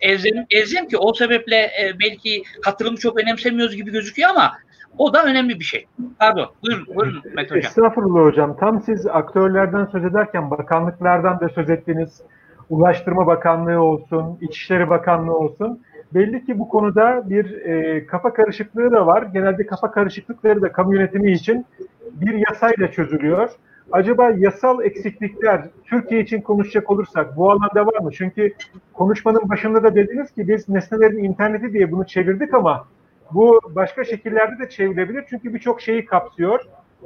ezem, 0.00 0.46
ezem 0.50 0.88
ki 0.88 0.98
o 0.98 1.14
sebeple 1.14 1.56
e, 1.56 1.92
belki 2.00 2.42
katılımı 2.62 2.96
çok 2.96 3.20
önemsemiyoruz 3.20 3.76
gibi 3.76 3.90
gözüküyor 3.90 4.30
ama 4.30 4.58
o 4.98 5.14
da 5.14 5.24
önemli 5.24 5.58
bir 5.58 5.64
şey. 5.64 5.86
Pardon. 6.18 6.46
Buyurun, 6.62 6.86
buyurun 6.96 7.22
Mete 7.34 7.54
Hocam. 7.54 7.68
Estağfurullah 7.68 8.24
hocam. 8.24 8.56
Tam 8.56 8.82
siz 8.82 9.06
aktörlerden 9.06 9.84
söz 9.84 10.04
ederken 10.04 10.50
bakanlıklardan 10.50 11.40
da 11.40 11.48
söz 11.48 11.70
ettiniz. 11.70 12.22
Ulaştırma 12.70 13.26
Bakanlığı 13.26 13.80
olsun, 13.80 14.38
İçişleri 14.40 14.90
Bakanlığı 14.90 15.36
olsun. 15.36 15.80
Belli 16.14 16.44
ki 16.44 16.58
bu 16.58 16.68
konuda 16.68 17.30
bir 17.30 17.52
e, 17.52 18.06
kafa 18.06 18.32
karışıklığı 18.32 18.92
da 18.92 19.06
var. 19.06 19.22
Genelde 19.22 19.66
kafa 19.66 19.90
karışıklıkları 19.90 20.62
da 20.62 20.72
kamu 20.72 20.94
yönetimi 20.94 21.32
için 21.32 21.66
bir 22.12 22.44
yasayla 22.48 22.90
çözülüyor. 22.90 23.50
Acaba 23.92 24.30
yasal 24.30 24.84
eksiklikler 24.84 25.62
Türkiye 25.84 26.20
için 26.20 26.40
konuşacak 26.40 26.90
olursak 26.90 27.36
bu 27.36 27.50
alanda 27.50 27.86
var 27.86 28.00
mı? 28.00 28.10
Çünkü 28.12 28.54
konuşmanın 28.92 29.48
başında 29.48 29.82
da 29.82 29.94
dediniz 29.94 30.30
ki 30.30 30.48
biz 30.48 30.68
nesnelerin 30.68 31.24
interneti 31.24 31.72
diye 31.72 31.92
bunu 31.92 32.06
çevirdik 32.06 32.54
ama 32.54 32.86
bu 33.30 33.60
başka 33.64 34.04
şekillerde 34.04 34.58
de 34.58 34.68
çevrilebilir 34.68 35.24
çünkü 35.30 35.54
birçok 35.54 35.80
şeyi 35.80 36.04
kapsıyor. 36.04 36.60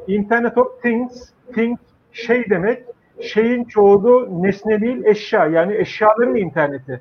Internet 0.07 0.59
of 0.59 0.83
Things, 0.83 1.31
Things 1.53 1.79
şey 2.13 2.51
demek, 2.51 2.83
şeyin 3.23 3.65
çoğulu 3.65 4.43
nesne 4.43 4.81
değil 4.81 5.05
eşya 5.05 5.47
yani 5.47 5.77
eşyaların 5.77 6.37
interneti. 6.37 7.01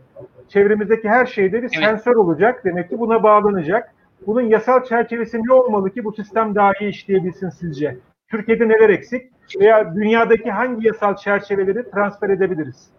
Çevremizdeki 0.49 1.09
her 1.09 1.25
şeyde 1.25 1.57
bir 1.57 1.69
evet. 1.73 1.73
sensör 1.73 2.15
olacak 2.15 2.65
demek 2.65 2.89
ki 2.89 2.99
buna 2.99 3.23
bağlanacak. 3.23 3.93
Bunun 4.27 4.41
yasal 4.41 4.83
çerçevesi 4.83 5.37
ne 5.43 5.53
olmalı 5.53 5.93
ki 5.93 6.03
bu 6.03 6.13
sistem 6.13 6.55
daha 6.55 6.71
iyi 6.79 6.89
işleyebilsin 6.89 7.49
sizce? 7.49 7.97
Türkiye'de 8.31 8.69
neler 8.69 8.89
eksik 8.89 9.31
veya 9.59 9.95
dünyadaki 9.95 10.51
hangi 10.51 10.87
yasal 10.87 11.15
çerçeveleri 11.15 11.91
transfer 11.91 12.29
edebiliriz? 12.29 12.89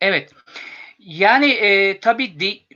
Evet. 0.00 0.30
Yani 0.98 1.50
e, 1.50 2.00
tabii 2.00 2.40
de, 2.40 2.71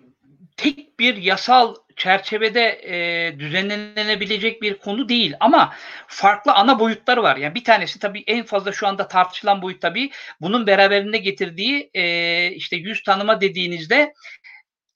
tek 0.56 0.98
bir 0.98 1.16
yasal 1.16 1.74
çerçevede 1.96 2.80
e, 2.84 3.38
düzenlenebilecek 3.38 4.62
bir 4.62 4.78
konu 4.78 5.08
değil 5.08 5.34
ama 5.40 5.74
farklı 6.06 6.52
ana 6.52 6.78
boyutları 6.80 7.22
var. 7.22 7.36
Yani 7.36 7.54
bir 7.54 7.64
tanesi 7.64 7.98
tabii 7.98 8.24
en 8.26 8.44
fazla 8.44 8.72
şu 8.72 8.86
anda 8.86 9.08
tartışılan 9.08 9.62
boyut 9.62 9.82
tabii 9.82 10.10
bunun 10.40 10.66
beraberinde 10.66 11.18
getirdiği 11.18 11.90
e, 11.94 12.50
işte 12.50 12.76
yüz 12.76 13.02
tanıma 13.02 13.40
dediğinizde 13.40 14.14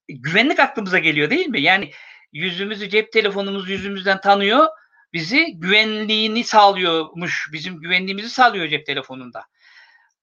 güvenlik 0.09 0.61
aklımıza 0.61 0.99
geliyor 0.99 1.31
değil 1.31 1.47
mi? 1.47 1.61
Yani 1.61 1.91
yüzümüzü 2.33 2.89
cep 2.89 3.13
telefonumuz 3.13 3.71
yüzümüzden 3.71 4.21
tanıyor 4.21 4.67
bizi 5.13 5.47
güvenliğini 5.55 6.45
sağlıyormuş. 6.45 7.49
Bizim 7.53 7.81
güvenliğimizi 7.81 8.31
sağlıyor 8.31 8.69
cep 8.69 8.87
telefonunda. 8.87 9.45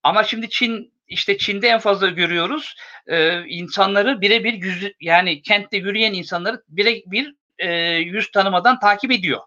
Ama 0.04 0.24
şimdi 0.24 0.50
Çin 0.50 0.94
işte 1.08 1.38
Çin'de 1.38 1.68
en 1.68 1.80
fazla 1.80 2.08
görüyoruz 2.08 2.76
e, 3.08 3.44
insanları 3.48 4.22
birebir 4.22 4.54
yüz 4.54 4.92
yani 5.02 5.42
kentte 5.42 5.78
yürüyen 5.78 6.14
insanları 6.14 6.64
birebir 6.68 7.36
e, 7.60 7.72
yüz 7.94 8.32
tanımadan 8.32 8.80
takip 8.80 9.12
ediyor. 9.12 9.40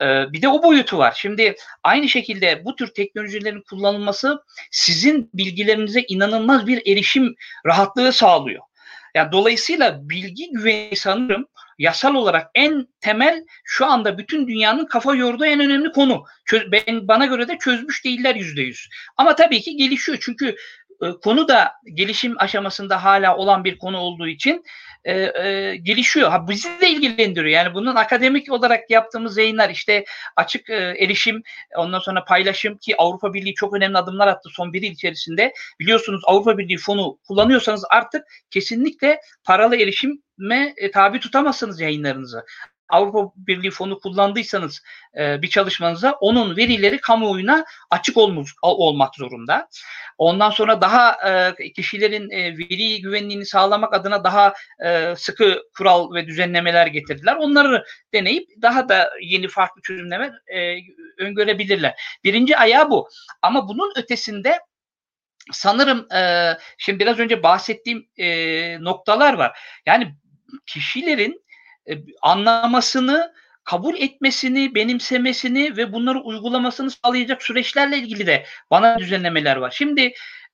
E, 0.00 0.32
bir 0.32 0.42
de 0.42 0.48
o 0.48 0.62
boyutu 0.62 0.98
var. 0.98 1.14
Şimdi 1.16 1.56
aynı 1.82 2.08
şekilde 2.08 2.64
bu 2.64 2.76
tür 2.76 2.86
teknolojilerin 2.86 3.62
kullanılması 3.70 4.42
sizin 4.70 5.30
bilgilerinize 5.34 6.04
inanılmaz 6.08 6.66
bir 6.66 6.92
erişim 6.92 7.34
rahatlığı 7.66 8.12
sağlıyor. 8.12 8.62
Yani 9.14 9.32
dolayısıyla 9.32 10.08
bilgi 10.08 10.50
güveni 10.52 10.96
sanırım 10.96 11.46
yasal 11.82 12.14
olarak 12.14 12.50
en 12.54 12.88
temel 13.00 13.44
şu 13.64 13.86
anda 13.86 14.18
bütün 14.18 14.48
dünyanın 14.48 14.86
kafa 14.86 15.14
yorduğu 15.14 15.44
en 15.44 15.60
önemli 15.60 15.92
konu. 15.92 16.24
Ben 16.72 17.08
bana 17.08 17.26
göre 17.26 17.48
de 17.48 17.58
çözmüş 17.58 18.04
değiller 18.04 18.34
yüzde 18.34 18.62
yüz. 18.62 18.88
Ama 19.16 19.34
tabii 19.34 19.60
ki 19.60 19.76
gelişiyor 19.76 20.18
çünkü 20.20 20.56
konu 21.10 21.48
da 21.48 21.72
gelişim 21.94 22.34
aşamasında 22.38 23.04
hala 23.04 23.36
olan 23.36 23.64
bir 23.64 23.78
konu 23.78 23.98
olduğu 23.98 24.28
için 24.28 24.64
e, 25.04 25.12
e, 25.12 25.76
gelişiyor. 25.76 26.30
Ha 26.30 26.48
bizi 26.48 26.80
de 26.80 26.90
ilgilendiriyor. 26.90 27.46
Yani 27.46 27.74
bunun 27.74 27.96
akademik 27.96 28.52
olarak 28.52 28.90
yaptığımız 28.90 29.36
yayınlar 29.36 29.70
işte 29.70 30.04
açık 30.36 30.70
e, 30.70 30.74
erişim, 30.74 31.42
ondan 31.76 31.98
sonra 31.98 32.24
paylaşım 32.24 32.76
ki 32.76 32.96
Avrupa 32.98 33.34
Birliği 33.34 33.54
çok 33.54 33.74
önemli 33.74 33.98
adımlar 33.98 34.28
attı 34.28 34.48
son 34.52 34.72
bir 34.72 34.82
yıl 34.82 34.92
içerisinde. 34.92 35.52
Biliyorsunuz 35.80 36.22
Avrupa 36.24 36.58
Birliği 36.58 36.78
fonu 36.78 37.18
kullanıyorsanız 37.28 37.84
artık 37.90 38.24
kesinlikle 38.50 39.20
paralı 39.44 39.76
erişime 39.76 40.74
e, 40.76 40.90
tabi 40.90 41.20
tutamazsınız 41.20 41.80
yayınlarınızı. 41.80 42.44
Avrupa 42.92 43.32
Birliği 43.36 43.70
fonu 43.70 43.98
kullandıysanız 44.00 44.82
e, 45.18 45.42
bir 45.42 45.48
çalışmanıza 45.48 46.12
onun 46.12 46.56
verileri 46.56 47.00
kamuoyuna 47.00 47.64
açık 47.90 48.16
olmuş, 48.16 48.54
olmak 48.62 49.14
zorunda. 49.14 49.68
Ondan 50.18 50.50
sonra 50.50 50.80
daha 50.80 51.30
e, 51.30 51.72
kişilerin 51.72 52.30
e, 52.30 52.58
veri 52.58 53.02
güvenliğini 53.02 53.46
sağlamak 53.46 53.94
adına 53.94 54.24
daha 54.24 54.54
e, 54.84 55.14
sıkı 55.16 55.62
kural 55.76 56.14
ve 56.14 56.26
düzenlemeler 56.26 56.86
getirdiler. 56.86 57.36
Onları 57.36 57.84
deneyip 58.14 58.48
daha 58.62 58.88
da 58.88 59.10
yeni 59.22 59.48
farklı 59.48 59.82
çözümleme 59.82 60.32
e, 60.54 60.76
öngörebilirler. 61.18 61.94
Birinci 62.24 62.56
ayağı 62.56 62.90
bu. 62.90 63.08
Ama 63.42 63.68
bunun 63.68 63.92
ötesinde 63.96 64.58
sanırım 65.52 66.12
e, 66.12 66.52
şimdi 66.78 66.98
biraz 66.98 67.18
önce 67.18 67.42
bahsettiğim 67.42 68.08
e, 68.16 68.84
noktalar 68.84 69.34
var. 69.34 69.58
Yani 69.86 70.14
kişilerin 70.66 71.42
e, 71.90 71.92
anlamasını, 72.22 73.32
kabul 73.64 73.94
etmesini, 73.96 74.74
benimsemesini 74.74 75.76
ve 75.76 75.92
bunları 75.92 76.20
uygulamasını 76.20 76.90
sağlayacak 76.90 77.42
süreçlerle 77.42 77.98
ilgili 77.98 78.26
de 78.26 78.44
bana 78.70 78.98
düzenlemeler 78.98 79.56
var. 79.56 79.70
Şimdi 79.70 80.12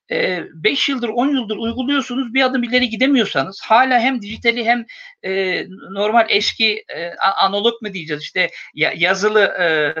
5 0.09 0.89
yıldır 0.89 1.09
10 1.09 1.27
yıldır 1.29 1.57
uyguluyorsunuz 1.57 2.33
bir 2.33 2.41
adım 2.41 2.63
ileri 2.63 2.89
gidemiyorsanız 2.89 3.61
hala 3.61 3.99
hem 3.99 4.21
dijitali 4.21 4.65
hem 4.65 4.85
e, 5.23 5.63
normal 5.91 6.25
eski 6.29 6.83
e, 6.89 7.13
analog 7.15 7.81
mu 7.81 7.93
diyeceğiz 7.93 8.23
işte 8.23 8.49
yazılı 8.73 9.41
e, 9.41 9.93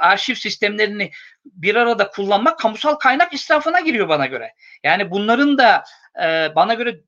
arşiv 0.00 0.34
sistemlerini 0.34 1.10
bir 1.44 1.74
arada 1.74 2.10
kullanmak 2.10 2.58
kamusal 2.58 2.94
kaynak 2.94 3.34
israfına 3.34 3.80
giriyor 3.80 4.08
bana 4.08 4.26
göre. 4.26 4.52
Yani 4.84 5.10
bunların 5.10 5.58
da 5.58 5.84
e, 6.22 6.54
bana 6.54 6.74
göre 6.74 7.00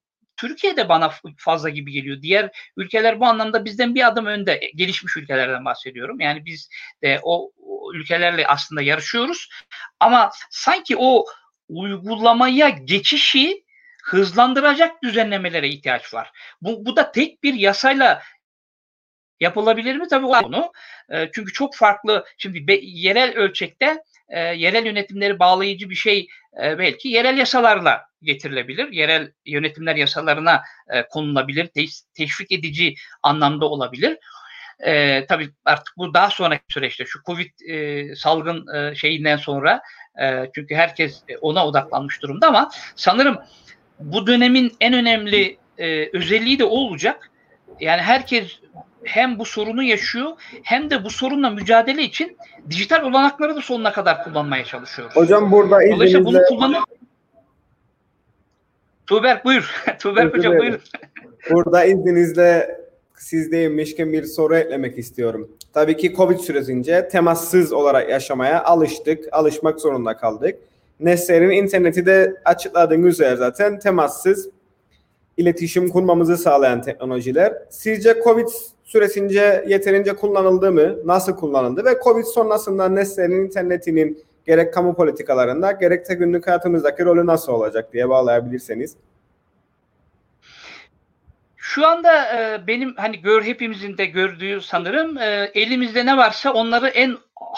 Türkiye'de 0.43 0.89
bana 0.89 1.13
fazla 1.37 1.69
gibi 1.69 1.93
geliyor. 1.93 2.23
Diğer 2.23 2.51
ülkeler 2.77 3.21
bu 3.21 3.27
anlamda 3.27 3.65
bizden 3.65 3.95
bir 3.95 4.07
adım 4.07 4.27
önde. 4.27 4.61
Gelişmiş 4.75 5.17
ülkelerden 5.17 5.65
bahsediyorum. 5.65 6.21
Yani 6.21 6.47
biz 6.47 6.69
de 7.03 7.21
o, 7.23 7.53
o 7.63 7.95
ülkelerle 7.95 8.47
aslında 8.47 8.83
yarışıyoruz. 8.83 9.49
Ama 10.01 10.31
sanki 10.51 10.97
o 10.99 11.25
uygulamaya 11.69 12.69
geçişi 12.69 13.65
hızlandıracak 14.05 15.03
düzenlemelere 15.03 15.69
ihtiyaç 15.69 16.15
var. 16.15 16.33
Bu, 16.63 16.87
bu 16.87 16.97
da 16.97 17.13
tek 17.13 17.43
bir 17.43 17.55
yasayla 17.55 18.23
yapılabilir 19.41 19.97
mi? 19.97 20.09
Tabii 20.09 20.27
onu. 20.27 20.73
E, 21.11 21.31
çünkü 21.35 21.53
çok 21.53 21.77
farklı 21.77 22.25
şimdi 22.39 22.81
yerel 22.83 23.35
ölçekte 23.35 24.03
e, 24.33 24.41
yerel 24.41 24.87
yönetimleri 24.87 25.39
bağlayıcı 25.39 25.91
bir 25.91 25.95
şey 25.95 26.27
e, 26.63 26.79
belki 26.79 27.09
yerel 27.09 27.39
yasalarla 27.39 28.05
getirilebilir. 28.23 28.93
Yerel 28.93 29.33
yönetimler 29.47 29.97
yasalarına 29.97 30.63
e, 30.89 31.07
konulabilir. 31.09 31.67
Te- 31.67 31.85
teşvik 32.15 32.53
edici 32.53 32.95
anlamda 33.23 33.67
olabilir. 33.67 34.19
E, 34.87 35.27
tabii 35.27 35.51
artık 35.65 35.95
bu 35.97 36.15
daha 36.15 36.31
sonraki 36.31 36.65
süreçte 36.69 37.05
şu 37.07 37.19
Covid 37.27 37.51
e, 37.69 38.17
salgın 38.17 38.75
e, 38.75 38.95
şeyinden 38.95 39.37
sonra 39.37 39.83
e, 40.23 40.51
çünkü 40.55 40.75
herkes 40.75 41.23
ona 41.41 41.67
odaklanmış 41.67 42.23
durumda 42.23 42.49
ama 42.49 42.71
sanırım 42.97 43.39
bu 43.99 44.27
dönemin 44.27 44.73
en 44.81 44.93
önemli 44.93 45.59
e, 45.79 46.09
özelliği 46.13 46.59
de 46.59 46.65
o 46.65 46.77
olacak. 46.77 47.31
Yani 47.81 48.03
herkes 48.03 48.59
hem 49.05 49.39
bu 49.39 49.45
sorunu 49.45 49.83
yaşıyor 49.83 50.31
hem 50.63 50.91
de 50.91 51.05
bu 51.05 51.11
sorunla 51.11 51.51
mücadele 51.51 52.03
için 52.03 52.37
dijital 52.71 53.03
olanakları 53.03 53.57
da 53.57 53.61
sonuna 53.61 53.93
kadar 53.93 54.25
kullanmaya 54.25 54.65
çalışıyoruz. 54.65 55.17
Hocam 55.17 55.53
burada 55.53 55.83
izninizle... 55.83 55.97
Dolayısıyla 55.97 56.25
bunu 56.25 56.43
kullanıp 56.49 56.85
Tuğberk 59.07 59.45
buyur. 59.45 59.85
Tuğberk 59.99 60.37
hocam 60.37 60.59
buyur. 60.59 60.81
Burada 61.51 61.85
izninizle 61.85 62.79
siz 63.17 63.53
değinmişken 63.53 64.13
bir 64.13 64.25
soru 64.25 64.57
eklemek 64.57 64.99
istiyorum. 64.99 65.51
Tabii 65.73 65.97
ki 65.97 66.15
Covid 66.15 66.39
sürecince 66.39 67.09
temassız 67.09 67.73
olarak 67.73 68.11
yaşamaya 68.11 68.65
alıştık, 68.65 69.25
alışmak 69.33 69.81
zorunda 69.81 70.17
kaldık. 70.17 70.59
Nesler'in 71.01 71.51
interneti 71.51 72.07
de 72.07 72.35
açıkladığınız 72.45 73.09
üzere 73.09 73.37
zaten 73.37 73.79
temassız 73.79 74.49
iletişim 75.37 75.89
kurmamızı 75.89 76.37
sağlayan 76.37 76.83
teknolojiler. 76.83 77.55
Sizce 77.71 78.21
Covid 78.25 78.49
süresince 78.85 79.65
yeterince 79.69 80.17
kullanıldı 80.17 80.73
mı? 80.73 80.97
Nasıl 81.05 81.37
kullanıldı? 81.37 81.85
Ve 81.85 81.99
Covid 82.05 82.25
sonrasında 82.25 82.89
Nesler'in 82.89 83.45
internetinin 83.45 84.25
gerek 84.47 84.75
kamu 84.75 84.95
politikalarında 84.95 85.73
gerek 85.73 86.09
de 86.09 86.15
günlük 86.15 86.47
hayatımızdaki 86.47 87.05
rolü 87.05 87.27
nasıl 87.27 87.53
olacak 87.53 87.93
diye 87.93 88.09
bağlayabilirseniz. 88.09 88.97
Şu 91.57 91.87
anda 91.87 92.37
e, 92.37 92.67
benim 92.67 92.95
hani 92.97 93.21
gör 93.21 93.43
hepimizin 93.43 93.99
de 93.99 94.07
gördüğü 94.07 94.61
sanırım 94.61 95.19
e, 95.19 95.51
elimizde 95.55 96.07
ne 96.07 96.17
varsa 96.17 96.53
onları 96.53 96.89
en 96.89 97.17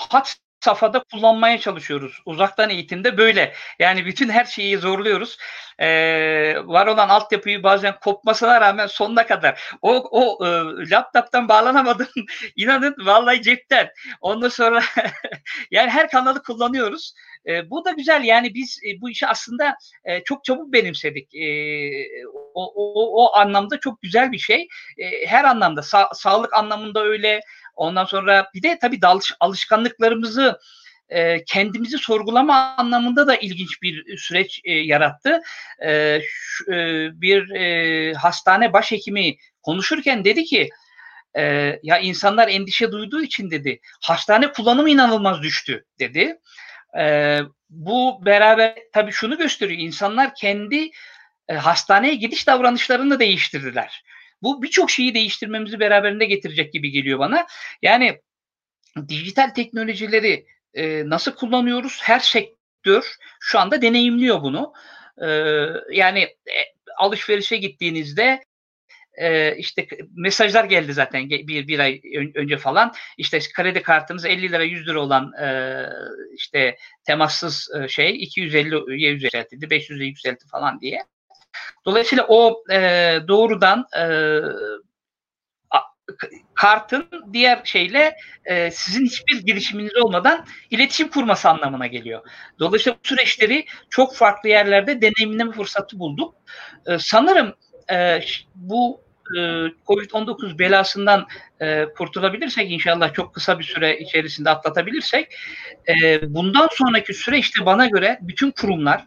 hat 0.09 0.37
safhada 0.65 1.03
kullanmaya 1.13 1.59
çalışıyoruz. 1.59 2.23
Uzaktan 2.27 2.71
eğitimde 2.71 3.19
böyle. 3.19 3.55
Yani 3.79 4.07
bütün 4.07 4.29
her 4.29 4.45
şeyi 4.45 4.79
zorluyoruz. 4.79 5.39
Ee, 5.79 6.55
var 6.65 6.87
olan 6.87 7.09
altyapıyı 7.09 7.63
bazen 7.63 7.95
kopmasına 8.01 8.61
rağmen 8.61 8.87
sonuna 8.87 9.27
kadar. 9.27 9.61
O, 9.83 9.95
o 10.11 10.47
e, 10.47 10.49
laptoptan 10.91 11.49
bağlanamadım. 11.49 12.09
İnanın 12.57 12.97
vallahi 12.99 13.43
cepten. 13.43 13.89
Ondan 14.21 14.49
sonra 14.49 14.83
yani 15.71 15.91
her 15.91 16.11
kanalı 16.11 16.43
kullanıyoruz. 16.43 17.15
E, 17.47 17.71
bu 17.71 17.85
da 17.85 17.91
güzel 17.91 18.25
yani 18.25 18.55
biz 18.55 18.79
e, 18.87 19.01
bu 19.01 19.11
işi 19.11 19.27
aslında 19.27 19.77
e, 20.05 20.25
çok 20.25 20.45
çabuk 20.45 20.73
benimsedik. 20.73 21.35
E, 21.35 21.47
o, 22.55 22.73
o, 22.75 23.25
o 23.25 23.37
anlamda 23.37 23.81
çok 23.81 24.03
güzel 24.03 24.33
bir 24.33 24.39
şey. 24.39 24.69
E, 24.99 25.27
her 25.27 25.45
anlamda 25.45 25.81
sa- 25.81 26.15
sağlık 26.15 26.55
anlamında 26.55 27.05
öyle, 27.05 27.41
Ondan 27.77 28.05
sonra 28.05 28.51
bir 28.55 28.63
de 28.63 28.79
tabii 28.81 29.03
dalış, 29.03 29.33
alışkanlıklarımızı 29.41 30.59
e, 31.09 31.45
kendimizi 31.45 31.99
sorgulama 31.99 32.75
anlamında 32.77 33.27
da 33.27 33.37
ilginç 33.37 33.83
bir 33.83 34.19
süreç 34.19 34.61
e, 34.65 34.73
yarattı. 34.73 35.41
E, 35.85 36.21
şu, 36.29 36.73
e, 36.73 37.11
bir 37.21 37.51
e, 37.51 38.15
hastane 38.15 38.73
başhekimi 38.73 39.37
konuşurken 39.63 40.25
dedi 40.25 40.45
ki 40.45 40.71
e, 41.37 41.43
ya 41.83 41.99
insanlar 41.99 42.49
endişe 42.49 42.93
duyduğu 42.93 43.23
için 43.23 43.51
dedi 43.51 43.81
hastane 44.03 44.53
kullanımı 44.53 44.91
inanılmaz 44.91 45.43
düştü 45.43 45.85
dedi. 45.99 46.39
E, 46.99 47.39
bu 47.71 48.27
beraber 48.27 48.75
tabii 48.93 49.13
şunu 49.13 49.39
gösteriyor 49.39 49.81
insanlar 49.81 50.35
kendi 50.35 50.91
e, 51.49 51.55
hastaneye 51.55 52.15
gidiş 52.15 52.47
davranışlarını 52.47 53.21
değiştirdiler. 53.21 54.05
Bu 54.45 54.63
birçok 54.63 54.91
şeyi 54.91 55.15
değiştirmemizi 55.15 55.81
beraberinde 55.81 56.25
getirecek 56.25 56.73
gibi 56.73 56.91
geliyor 56.91 57.19
bana. 57.19 57.47
Yani 57.83 58.21
dijital 59.09 59.49
teknolojileri 59.49 60.47
e, 60.75 61.09
nasıl 61.09 61.33
kullanıyoruz? 61.35 62.01
Her 62.03 62.19
sektör 62.19 63.17
şu 63.41 63.59
anda 63.59 63.83
deneyimliyor 63.83 64.43
bunu. 64.43 64.73
E, 65.23 65.29
yani 65.93 66.21
e, 66.21 66.61
alışverişe 66.99 67.57
gittiğinizde 67.57 68.45
e, 69.15 69.57
işte 69.57 69.87
mesajlar 70.17 70.65
geldi 70.65 70.93
zaten 70.93 71.31
bir, 71.31 71.69
bir 71.69 71.79
ay 71.79 72.01
önce 72.35 72.57
falan. 72.57 72.93
İşte 73.19 73.39
kredi 73.55 73.83
kartınız 73.83 74.25
50 74.25 74.53
lira 74.53 74.63
100 74.63 74.89
lira 74.89 75.01
olan 75.01 75.33
e, 75.33 75.49
işte 76.35 76.77
temassız 77.05 77.71
e, 77.81 77.89
şey 77.89 78.25
250'ye 78.25 79.11
yükseltildi, 79.11 79.67
500'e 79.67 80.05
yükseltti 80.05 80.47
falan 80.49 80.81
diye. 80.81 81.01
Dolayısıyla 81.85 82.27
o 82.29 82.65
e, 82.73 83.19
doğrudan 83.29 83.87
e, 83.99 84.07
kartın 86.55 87.07
diğer 87.33 87.61
şeyle 87.65 88.17
e, 88.45 88.71
sizin 88.71 89.07
hiçbir 89.07 89.47
girişiminiz 89.47 89.97
olmadan 89.97 90.47
iletişim 90.71 91.09
kurması 91.09 91.49
anlamına 91.49 91.87
geliyor. 91.87 92.21
Dolayısıyla 92.59 92.99
bu 93.05 93.09
süreçleri 93.09 93.67
çok 93.91 94.17
farklı 94.17 94.49
yerlerde 94.49 95.03
deneyimleme 95.03 95.53
fırsatı 95.53 95.99
bulduk. 95.99 96.35
E, 96.87 96.99
sanırım 96.99 97.55
e, 97.93 98.21
bu 98.55 99.01
e, 99.37 99.39
Covid-19 99.87 100.59
belasından 100.59 101.27
e, 101.61 101.85
kurtulabilirsek 101.97 102.71
inşallah 102.71 103.13
çok 103.15 103.35
kısa 103.35 103.59
bir 103.59 103.65
süre 103.65 103.99
içerisinde 103.99 104.51
atlatabilirsek 104.51 105.35
e, 105.89 106.35
bundan 106.35 106.69
sonraki 106.73 107.15
süreçte 107.15 107.67
bana 107.67 107.87
göre 107.87 108.19
bütün 108.23 108.51
kurumlar 108.51 109.07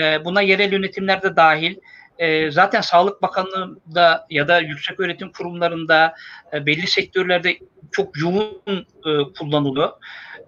e, 0.00 0.24
buna 0.24 0.42
yerel 0.42 0.72
yönetimler 0.72 1.22
de 1.22 1.36
dahil. 1.36 1.76
E, 2.18 2.50
zaten 2.50 2.80
Sağlık 2.80 3.22
Bakanlığı'nda 3.22 4.26
ya 4.30 4.48
da 4.48 4.60
yüksek 4.60 5.00
öğretim 5.00 5.32
kurumlarında 5.32 6.14
e, 6.52 6.66
belli 6.66 6.86
sektörlerde 6.86 7.58
çok 7.92 8.18
yoğun 8.20 8.86
e, 9.06 9.32
kullanılıyor. 9.38 9.92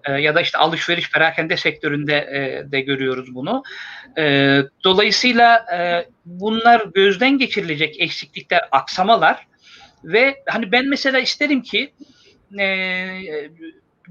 E, 0.03 0.11
ya 0.11 0.35
da 0.35 0.41
işte 0.41 0.57
alışveriş 0.57 1.11
perakende 1.11 1.57
sektöründe 1.57 2.15
e, 2.15 2.71
de 2.71 2.81
görüyoruz 2.81 3.35
bunu. 3.35 3.63
E, 4.17 4.57
dolayısıyla 4.83 5.65
e, 5.73 6.09
bunlar 6.25 6.85
gözden 6.93 7.37
geçirilecek 7.37 8.01
eksiklikler, 8.01 8.61
aksamalar 8.71 9.47
ve 10.03 10.43
hani 10.47 10.71
ben 10.71 10.87
mesela 10.87 11.19
isterim 11.19 11.61
ki 11.61 11.93
e, 12.59 12.65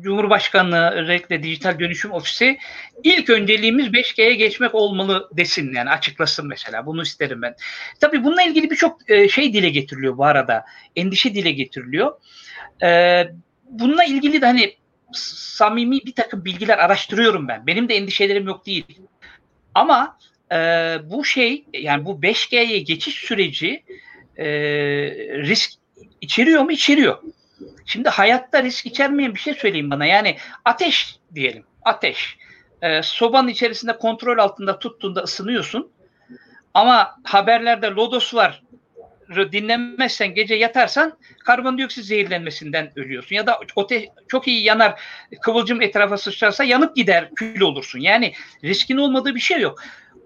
Cumhurbaşkanlığı 0.01 0.90
özellikle 0.90 1.42
Dijital 1.42 1.78
Dönüşüm 1.78 2.12
Ofisi 2.12 2.59
ilk 3.05 3.30
önceliğimiz 3.30 3.86
5G'ye 3.86 4.34
geçmek 4.34 4.74
olmalı 4.74 5.28
desin 5.32 5.74
yani 5.74 5.90
açıklasın 5.90 6.48
mesela. 6.48 6.86
Bunu 6.86 7.03
isterim 7.03 7.42
ben. 7.42 7.55
Tabii 8.01 8.24
bununla 8.24 8.42
ilgili 8.42 8.70
birçok 8.70 9.11
e, 9.11 9.28
şey 9.28 9.53
dile 9.53 9.68
getiriliyor 9.68 10.16
bu 10.16 10.24
arada. 10.24 10.64
Endişe 10.96 11.34
dile 11.34 11.51
getiriliyor. 11.51 12.12
E, 12.82 13.22
bununla 13.64 14.05
ilgili 14.05 14.42
de 14.42 14.46
hani 14.46 14.74
samimi 15.12 16.01
bir 16.07 16.14
takım 16.14 16.44
bilgiler 16.44 16.78
araştırıyorum 16.78 17.48
ben. 17.48 17.66
Benim 17.66 17.88
de 17.88 17.94
endişelerim 17.94 18.46
yok 18.46 18.66
değil. 18.66 18.84
Ama 19.74 20.18
e, 20.53 20.57
bu 21.05 21.24
şey 21.24 21.64
yani 21.72 22.05
bu 22.05 22.20
5G'ye 22.20 22.78
geçiş 22.78 23.14
süreci 23.14 23.82
e, 24.36 24.46
risk 25.42 25.70
içeriyor 26.20 26.62
mu? 26.62 26.72
İçeriyor. 26.72 27.22
Şimdi 27.86 28.08
hayatta 28.08 28.62
risk 28.62 28.86
içermeyen 28.86 29.34
bir 29.34 29.40
şey 29.40 29.54
söyleyeyim 29.54 29.90
bana. 29.90 30.06
Yani 30.06 30.36
ateş 30.64 31.16
diyelim. 31.34 31.64
Ateş. 31.82 32.36
E, 32.82 33.02
sobanın 33.02 33.48
içerisinde 33.48 33.98
kontrol 33.98 34.38
altında 34.38 34.78
tuttuğunda 34.78 35.20
ısınıyorsun. 35.20 35.90
Ama 36.74 37.16
haberlerde 37.24 37.86
lodos 37.86 38.34
var 38.34 38.62
dinlenmezsen 39.36 40.34
gece 40.34 40.54
yatarsan 40.54 41.18
karbondioksit 41.44 42.04
zehirlenmesinden 42.04 42.92
ölüyorsun. 42.96 43.36
Ya 43.36 43.46
da 43.46 43.61
ote, 43.76 44.08
çok 44.28 44.48
iyi 44.48 44.64
yanar 44.64 45.00
kıvılcım 45.42 45.82
etrafa 45.82 46.16
sıçrarsa 46.16 46.64
yanıp 46.64 46.96
gider 46.96 47.30
kül 47.34 47.61
olursun. 47.61 47.98
Yani 47.98 48.32
riskin 48.64 48.96
olmadığı 48.96 49.34
bir 49.34 49.40
şey 49.40 49.61
yok. 49.61 49.82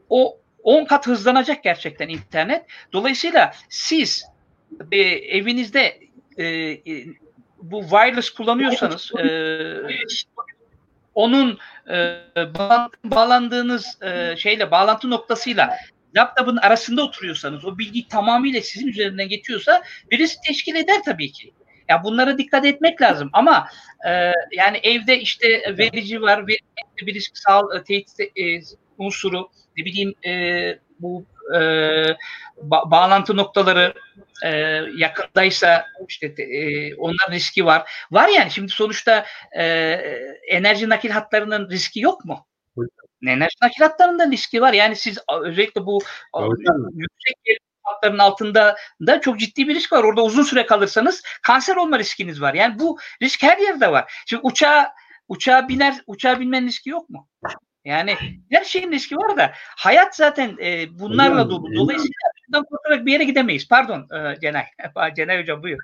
O 0.09 0.39
10 0.63 0.85
kat 0.85 1.07
hızlanacak 1.07 1.65
gerçekten 1.65 2.09
internet. 2.09 2.63
Dolayısıyla 2.93 3.53
siz 3.69 4.25
e, 4.93 4.99
evinizde 4.99 6.01
e, 6.37 6.45
e, 6.47 6.81
bu 7.71 7.81
wireless 7.81 8.31
kullanıyorsanız 8.31 9.13
e, 9.15 9.27
onun 11.15 11.59
e, 11.91 12.17
bağlandığınız 13.05 14.03
e, 14.03 14.37
şeyle 14.37 14.71
bağlantı 14.71 15.11
noktasıyla 15.11 15.77
laptopun 16.17 16.57
arasında 16.57 17.03
oturuyorsanız 17.03 17.65
o 17.65 17.79
bilgi 17.79 18.09
tamamıyla 18.09 18.61
sizin 18.61 18.87
üzerinden 18.87 19.29
geçiyorsa 19.29 19.83
bir 20.11 20.19
risk 20.19 20.43
teşkil 20.43 20.75
eder 20.75 21.03
tabii 21.05 21.33
ki. 21.33 21.53
Ya 21.89 22.05
bunlara 22.05 22.39
dikkat 22.39 22.65
etmek 22.65 23.03
lazım 23.03 23.31
ama 23.33 23.69
e, 24.07 24.11
yani 24.53 24.81
evde 24.83 25.21
işte 25.21 25.77
verici 25.79 26.23
var, 26.23 26.47
bir, 26.47 26.61
bir 27.07 27.15
risk 27.15 27.39
sağ 27.39 27.63
tehdit 27.87 28.21
e, 28.21 28.61
unsuru, 28.99 29.51
ne 29.77 29.85
bileyim 29.85 30.15
e, 30.27 30.33
bu 30.99 31.25
e, 31.55 31.59
ba- 32.57 32.91
bağlantı 32.91 33.37
noktaları 33.37 33.95
e, 34.45 34.51
yakındaysa 34.97 35.87
işte 36.09 36.27
e, 36.27 36.95
onların 36.95 37.33
riski 37.33 37.67
var. 37.67 37.91
Var 38.11 38.29
yani 38.29 38.51
şimdi 38.51 38.73
sonuçta 38.73 39.25
e, 39.59 39.65
enerji 40.49 40.89
nakil 40.89 41.11
hatlarının 41.11 41.71
riski 41.71 42.01
yok 42.01 42.25
mu? 42.25 42.47
Enerji 43.27 43.57
nakil 43.63 43.83
hatlarında 43.83 44.31
riski 44.31 44.61
var. 44.61 44.73
Yani 44.73 44.97
siz 44.97 45.19
özellikle 45.43 45.87
bu 45.87 46.01
Hocam. 46.33 46.77
yüksek 46.93 47.59
hatların 47.83 48.19
altında 48.19 48.77
da 49.07 49.21
çok 49.21 49.41
ciddi 49.41 49.69
bir 49.69 49.75
risk 49.75 49.93
var. 49.93 50.05
Orada 50.05 50.23
uzun 50.23 50.43
süre 50.43 50.67
kalırsanız 50.67 51.23
kanser 51.43 51.77
olma 51.77 51.99
riskiniz 51.99 52.41
var. 52.41 52.55
Yani 52.55 52.79
bu 52.79 52.99
risk 53.23 53.43
her 53.43 53.59
yerde 53.59 53.93
var. 53.93 54.13
Şimdi 54.27 54.41
uçağa 54.45 54.93
uçağa 55.29 55.69
biner 55.69 55.95
uçağa 56.07 56.41
binmenin 56.41 56.67
riski 56.67 56.91
yok 56.91 57.11
mu? 57.11 57.29
Yani 57.85 58.17
her 58.51 58.65
şeyin 58.65 58.93
riski 58.93 59.17
var 59.17 59.37
da 59.37 59.53
hayat 59.77 60.17
zaten 60.17 60.57
e, 60.63 60.99
bunlarla 60.99 61.51
dolu. 61.51 61.75
Dolayısıyla 61.75 62.13
bundan 62.49 62.65
kurtularak 62.65 63.07
bir 63.07 63.13
yere 63.13 63.25
gidemeyiz. 63.25 63.69
Pardon 63.69 64.01
e, 64.01 64.41
Cenay. 64.41 64.65
Cenay 65.17 65.41
Hocam 65.41 65.63
buyur. 65.63 65.79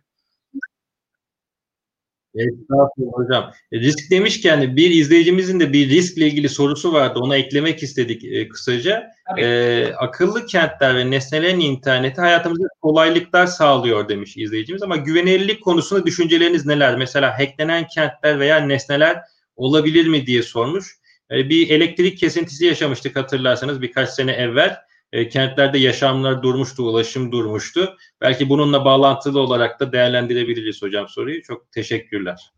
Estağfurullah 2.35 3.13
hocam. 3.13 3.53
E, 3.73 3.79
risk 3.79 4.11
demişken 4.11 4.77
bir 4.77 4.91
izleyicimizin 4.91 5.61
de 5.61 5.73
bir 5.73 5.89
riskle 5.89 6.27
ilgili 6.27 6.49
sorusu 6.49 6.93
vardı. 6.93 7.19
Ona 7.19 7.37
eklemek 7.37 7.83
istedik 7.83 8.25
e, 8.25 8.49
kısaca. 8.49 9.11
E, 9.39 9.87
akıllı 9.99 10.47
kentler 10.47 10.97
ve 10.97 11.11
nesnelerin 11.11 11.61
interneti 11.61 12.21
hayatımızda 12.21 12.69
kolaylıklar 12.81 13.47
sağlıyor 13.47 14.09
demiş 14.09 14.37
izleyicimiz 14.37 14.83
ama 14.83 14.97
güvenilirlik 14.97 15.63
konusunda 15.65 16.07
düşünceleriniz 16.07 16.67
neler? 16.67 16.97
Mesela 16.97 17.39
hacklenen 17.39 17.87
kentler 17.87 18.41
veya 18.41 18.61
nesneler 18.61 19.23
olabilir 19.57 20.07
mi 20.07 20.27
diye 20.27 20.43
sormuş. 20.43 21.00
E, 21.31 21.49
bir 21.49 21.71
elektrik 21.71 22.19
kesintisi 22.19 22.65
yaşamıştık 22.65 23.17
hatırlarsanız 23.17 23.83
birkaç 23.83 24.09
sene 24.09 24.33
evvel. 24.33 24.77
E, 25.13 25.29
kentlerde 25.29 25.79
yaşamlar 25.79 26.43
durmuştu, 26.43 26.83
ulaşım 26.83 27.33
durmuştu. 27.33 27.97
Belki 28.21 28.49
bununla 28.49 28.85
bağlantılı 28.85 29.41
olarak 29.41 29.81
da 29.81 29.93
değerlendirebiliriz 29.93 30.83
hocam 30.83 31.09
soruyu. 31.09 31.43
Çok 31.43 31.73
teşekkürler. 31.73 32.51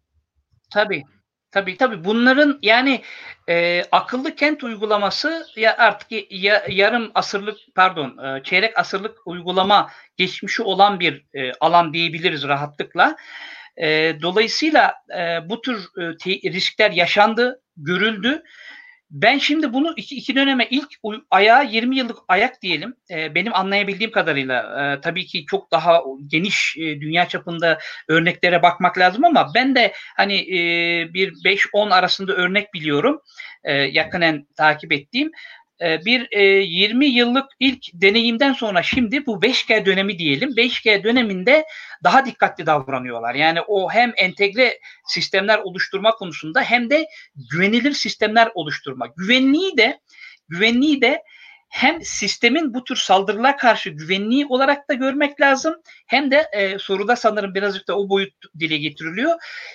Tabii. 0.70 1.04
Tabii 1.52 1.76
tabii 1.76 2.04
bunların 2.04 2.58
yani 2.62 3.02
e, 3.48 3.84
akıllı 3.92 4.34
kent 4.34 4.64
uygulaması 4.64 5.46
ya 5.56 5.76
artık 5.76 6.08
ya, 6.30 6.64
yarım 6.68 7.10
asırlık 7.14 7.58
pardon 7.74 8.18
e, 8.24 8.42
çeyrek 8.42 8.78
asırlık 8.78 9.26
uygulama 9.26 9.90
geçmişi 10.16 10.62
olan 10.62 11.00
bir 11.00 11.24
e, 11.34 11.52
alan 11.60 11.92
diyebiliriz 11.92 12.44
rahatlıkla. 12.44 13.16
E, 13.76 14.16
dolayısıyla 14.22 14.94
e, 15.18 15.48
bu 15.48 15.60
tür 15.60 15.88
e, 15.98 16.16
te, 16.16 16.30
riskler 16.30 16.90
yaşandı, 16.90 17.61
görüldü 17.84 18.42
ben 19.12 19.38
şimdi 19.38 19.72
bunu 19.72 19.94
iki, 19.96 20.16
iki 20.16 20.34
döneme 20.36 20.66
ilk 20.70 20.88
ayağa 21.30 21.62
20 21.62 21.96
yıllık 21.96 22.18
ayak 22.28 22.62
diyelim. 22.62 22.94
E, 23.10 23.34
benim 23.34 23.54
anlayabildiğim 23.54 24.12
kadarıyla 24.12 24.62
e, 24.82 25.00
tabii 25.00 25.26
ki 25.26 25.44
çok 25.46 25.70
daha 25.70 26.02
geniş 26.26 26.76
e, 26.78 27.00
dünya 27.00 27.28
çapında 27.28 27.78
örneklere 28.08 28.62
bakmak 28.62 28.98
lazım 28.98 29.24
ama 29.24 29.50
ben 29.54 29.74
de 29.74 29.92
hani 30.16 30.34
e, 30.34 30.58
bir 31.14 31.32
5-10 31.32 31.94
arasında 31.94 32.32
örnek 32.32 32.74
biliyorum. 32.74 33.20
E, 33.64 33.72
yakinen 33.72 34.46
takip 34.56 34.92
ettiğim. 34.92 35.30
Ee, 35.82 36.04
bir 36.04 36.28
20 36.62 37.04
e, 37.04 37.08
yıllık 37.08 37.46
ilk 37.60 37.86
deneyimden 37.92 38.52
sonra 38.52 38.82
şimdi 38.82 39.26
bu 39.26 39.40
5G 39.40 39.86
dönemi 39.86 40.18
diyelim. 40.18 40.50
5G 40.50 41.04
döneminde 41.04 41.64
daha 42.04 42.26
dikkatli 42.26 42.66
davranıyorlar. 42.66 43.34
Yani 43.34 43.60
o 43.60 43.90
hem 43.90 44.12
entegre 44.16 44.78
sistemler 45.06 45.58
oluşturma 45.58 46.10
konusunda 46.10 46.62
hem 46.62 46.90
de 46.90 47.06
güvenilir 47.50 47.92
sistemler 47.92 48.50
oluşturma. 48.54 49.06
Güvenliği 49.16 49.76
de 49.76 50.00
güvenliği 50.48 51.02
de 51.02 51.22
hem 51.68 52.02
sistemin 52.02 52.74
bu 52.74 52.84
tür 52.84 52.96
saldırılara 52.96 53.56
karşı 53.56 53.90
güvenliği 53.90 54.46
olarak 54.46 54.88
da 54.90 54.94
görmek 54.94 55.40
lazım 55.40 55.74
hem 56.06 56.30
de 56.30 56.48
e, 56.52 56.78
soruda 56.78 57.16
sanırım 57.16 57.54
birazcık 57.54 57.88
da 57.88 57.98
o 57.98 58.08
boyut 58.08 58.34
dile 58.58 58.76
getiriliyor. 58.76 59.32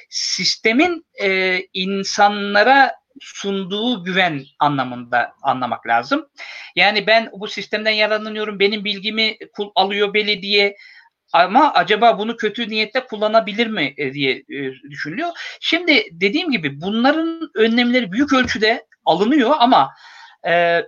Sistemin 0.10 1.05
e, 1.22 1.60
insanlara 1.74 2.91
sunduğu 3.22 4.03
güven 4.03 4.43
anlamında 4.59 5.34
anlamak 5.41 5.88
lazım. 5.88 6.28
Yani 6.76 7.07
ben 7.07 7.30
bu 7.34 7.47
sistemden 7.47 7.91
yararlanıyorum, 7.91 8.59
benim 8.59 8.86
bilgimi 8.86 9.38
alıyor 9.76 10.13
belediye 10.13 10.76
ama 11.34 11.74
acaba 11.74 12.20
bunu 12.20 12.38
kötü 12.38 12.70
niyette 12.70 12.99
kullanabilir 12.99 13.68
mi 13.68 13.93
e, 13.97 14.13
diye 14.13 14.34
e, 14.49 14.72
düşünülüyor. 14.89 15.30
Şimdi 15.59 16.03
dediğim 16.11 16.51
gibi 16.51 16.82
bunların 16.82 17.49
önlemleri 17.55 18.11
büyük 18.11 18.34
ölçüde 18.34 18.86
alınıyor 19.05 19.51
ama 19.59 19.93
e, 20.47 20.84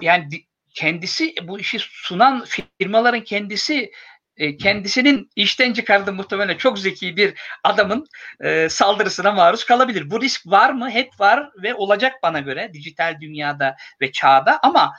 yani 0.00 0.28
kendisi 0.74 1.34
bu 1.42 1.60
işi 1.60 1.78
sunan 1.80 2.44
firmaların 2.78 3.24
kendisi 3.24 3.90
e, 4.36 4.56
kendisinin 4.56 5.30
işten 5.36 5.72
çıkardığı 5.72 6.12
muhtemelen 6.12 6.56
çok 6.56 6.78
zeki 6.78 7.16
bir 7.16 7.34
adamın 7.64 8.06
e, 8.40 8.68
saldırısına 8.68 9.32
maruz 9.32 9.64
kalabilir. 9.64 10.10
Bu 10.10 10.22
risk 10.22 10.46
var 10.46 10.70
mı? 10.70 10.90
Hep 10.90 11.20
var 11.20 11.50
ve 11.62 11.74
olacak 11.74 12.12
bana 12.22 12.40
göre 12.40 12.70
dijital 12.72 13.16
dünyada 13.20 13.76
ve 14.00 14.12
çağda 14.12 14.58
ama 14.62 14.92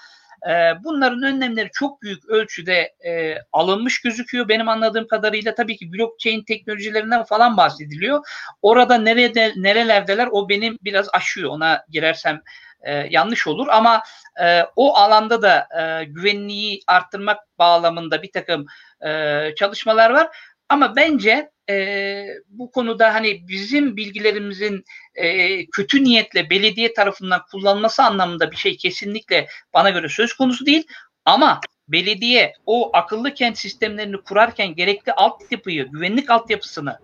e, 0.49 0.83
bunların 0.83 1.23
önlemleri 1.23 1.69
çok 1.73 2.01
büyük 2.01 2.25
ölçüde 2.25 2.93
e, 3.07 3.37
alınmış 3.51 4.01
gözüküyor. 4.01 4.49
Benim 4.49 4.69
anladığım 4.69 5.07
kadarıyla 5.07 5.55
tabii 5.55 5.77
ki 5.77 5.93
blockchain 5.93 6.43
teknolojilerinden 6.43 7.23
falan 7.23 7.57
bahsediliyor. 7.57 8.25
Orada 8.61 8.97
nerede 8.97 9.53
nerelerdeler 9.55 10.27
o 10.31 10.49
benim 10.49 10.77
biraz 10.81 11.09
aşıyor. 11.13 11.49
Ona 11.49 11.85
girersem 11.89 12.41
e, 12.81 12.93
yanlış 12.93 13.47
olur 13.47 13.67
ama 13.71 14.03
e, 14.43 14.61
o 14.75 14.95
alanda 14.95 15.41
da 15.41 15.67
e, 15.79 16.03
güvenliği 16.03 16.81
arttırmak 16.87 17.39
bağlamında 17.59 18.23
bir 18.23 18.31
takım 18.31 18.65
e, 19.05 19.51
çalışmalar 19.55 20.09
var. 20.09 20.27
Ama 20.69 20.95
bence 20.95 21.51
e, 21.69 22.25
bu 22.49 22.71
konuda 22.71 23.13
hani 23.13 23.47
bizim 23.47 23.97
bilgilerimizin 23.97 24.85
e, 25.15 25.65
kötü 25.65 26.03
niyetle 26.03 26.49
belediye 26.49 26.93
tarafından 26.93 27.41
kullanması 27.51 28.03
anlamında 28.03 28.51
bir 28.51 28.55
şey 28.55 28.77
kesinlikle 28.77 29.47
bana 29.73 29.89
göre 29.89 30.09
söz 30.09 30.33
konusu 30.33 30.65
değil. 30.65 30.87
Ama 31.25 31.59
belediye 31.87 32.53
o 32.65 32.97
akıllı 32.97 33.33
kent 33.33 33.57
sistemlerini 33.57 34.17
kurarken 34.21 34.75
gerekli 34.75 35.13
altyapıyı, 35.13 35.87
güvenlik 35.91 36.29
altyapısını, 36.29 36.99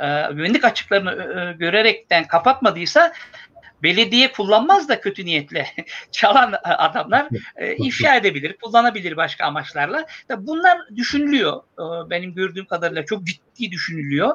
e, 0.00 0.32
güvenlik 0.32 0.64
açıklarını 0.64 1.10
e, 1.12 1.52
görerekten 1.52 2.26
kapatmadıysa 2.26 3.12
belediye 3.84 4.32
kullanmaz 4.32 4.88
da 4.88 5.00
kötü 5.00 5.24
niyetle 5.24 5.66
çalan 6.12 6.54
adamlar 6.64 7.28
e, 7.56 7.76
ifşa 7.76 8.16
edebilir, 8.16 8.56
kullanabilir 8.62 9.16
başka 9.16 9.44
amaçlarla. 9.44 10.06
Bunlar 10.38 10.78
düşünülüyor. 10.96 11.62
benim 12.10 12.34
gördüğüm 12.34 12.64
kadarıyla 12.64 13.04
çok 13.04 13.24
ciddi 13.24 13.70
düşünülüyor. 13.70 14.34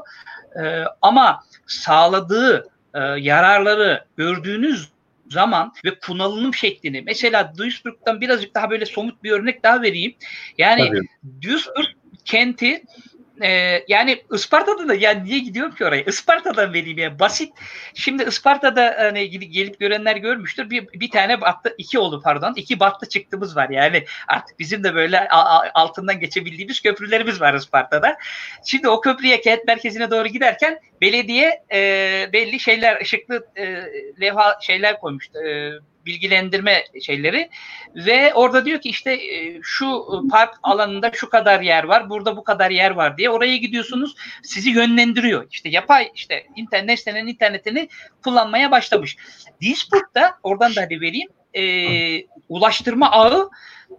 E, 0.63 0.83
ama 1.01 1.43
sağladığı 1.67 2.69
e, 2.93 2.99
yararları 2.99 4.05
gördüğünüz 4.17 4.89
zaman 5.29 5.73
ve 5.85 5.99
kullanım 5.99 6.53
şeklini 6.53 7.01
mesela 7.01 7.53
Duisburg'dan 7.57 8.21
birazcık 8.21 8.55
daha 8.55 8.69
böyle 8.69 8.85
somut 8.85 9.23
bir 9.23 9.31
örnek 9.31 9.63
daha 9.63 9.81
vereyim. 9.81 10.15
Yani 10.57 10.87
Tabii. 10.87 11.41
Duisburg 11.41 11.87
kenti 12.25 12.83
e, 13.41 13.83
yani 13.87 14.23
Isparta'da 14.33 14.87
da 14.87 14.95
yani 14.95 15.23
niye 15.23 15.39
gidiyorum 15.39 15.75
ki 15.75 15.85
oraya? 15.85 16.01
Isparta'dan 16.01 16.73
vereyim 16.73 16.97
ya 16.97 17.19
basit. 17.19 17.53
Şimdi 17.93 18.23
Isparta'da 18.23 18.95
hani 18.99 19.29
gidip 19.29 19.53
gelip 19.53 19.79
görenler 19.79 20.15
görmüştür. 20.15 20.69
Bir, 20.69 20.87
bir 20.87 21.09
tane 21.11 21.41
battı, 21.41 21.75
iki 21.77 21.99
oldu 21.99 22.21
pardon. 22.23 22.53
iki 22.55 22.79
battı 22.79 23.09
çıktığımız 23.09 23.55
var 23.55 23.69
yani. 23.69 24.05
Artık 24.27 24.59
bizim 24.59 24.83
de 24.83 24.95
böyle 24.95 25.29
altından 25.73 26.19
geçebildiğimiz 26.19 26.81
köprülerimiz 26.81 27.41
var 27.41 27.53
Isparta'da. 27.53 28.17
Şimdi 28.65 28.89
o 28.89 29.01
köprüye 29.01 29.41
kent 29.41 29.67
merkezine 29.67 30.11
doğru 30.11 30.27
giderken 30.27 30.79
belediye 31.01 31.63
e, 31.71 31.79
belli 32.33 32.59
şeyler 32.59 33.01
ışıklı 33.01 33.47
e, 33.55 33.65
levha 34.21 34.57
şeyler 34.61 34.99
koymuştu. 34.99 35.39
E, 35.39 35.71
bilgilendirme 36.05 36.83
şeyleri 37.01 37.49
ve 37.95 38.33
orada 38.33 38.65
diyor 38.65 38.81
ki 38.81 38.89
işte 38.89 39.13
e, 39.13 39.59
şu 39.61 40.05
park 40.31 40.55
alanında 40.63 41.11
şu 41.13 41.29
kadar 41.29 41.61
yer 41.61 41.83
var, 41.83 42.09
burada 42.09 42.37
bu 42.37 42.43
kadar 42.43 42.71
yer 42.71 42.91
var 42.91 43.17
diye 43.17 43.29
oraya 43.29 43.57
gidiyorsunuz. 43.57 44.15
Sizi 44.43 44.69
yönlendiriyor. 44.69 45.47
İşte 45.51 45.69
yapay 45.69 46.11
işte 46.15 46.47
internet 46.55 46.99
sitenin 46.99 47.27
internetini 47.27 47.89
kullanmaya 48.23 48.71
başlamış. 48.71 49.17
Dispute'da 49.61 50.37
oradan 50.43 50.75
da 50.75 50.81
hadi 50.81 51.01
vereyim. 51.01 51.29
E, 51.53 51.63
ulaştırma 52.49 53.11
ağı 53.11 53.49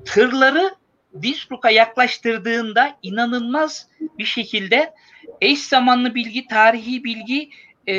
tırları 0.04 0.74
Dispute'a 1.22 1.70
yaklaştırdığında 1.70 2.98
inanılmaz 3.02 3.88
bir 4.18 4.24
şekilde 4.24 4.94
eş 5.40 5.58
zamanlı 5.58 6.14
bilgi, 6.14 6.46
tarihi 6.46 7.04
bilgi 7.04 7.50
e, 7.86 7.94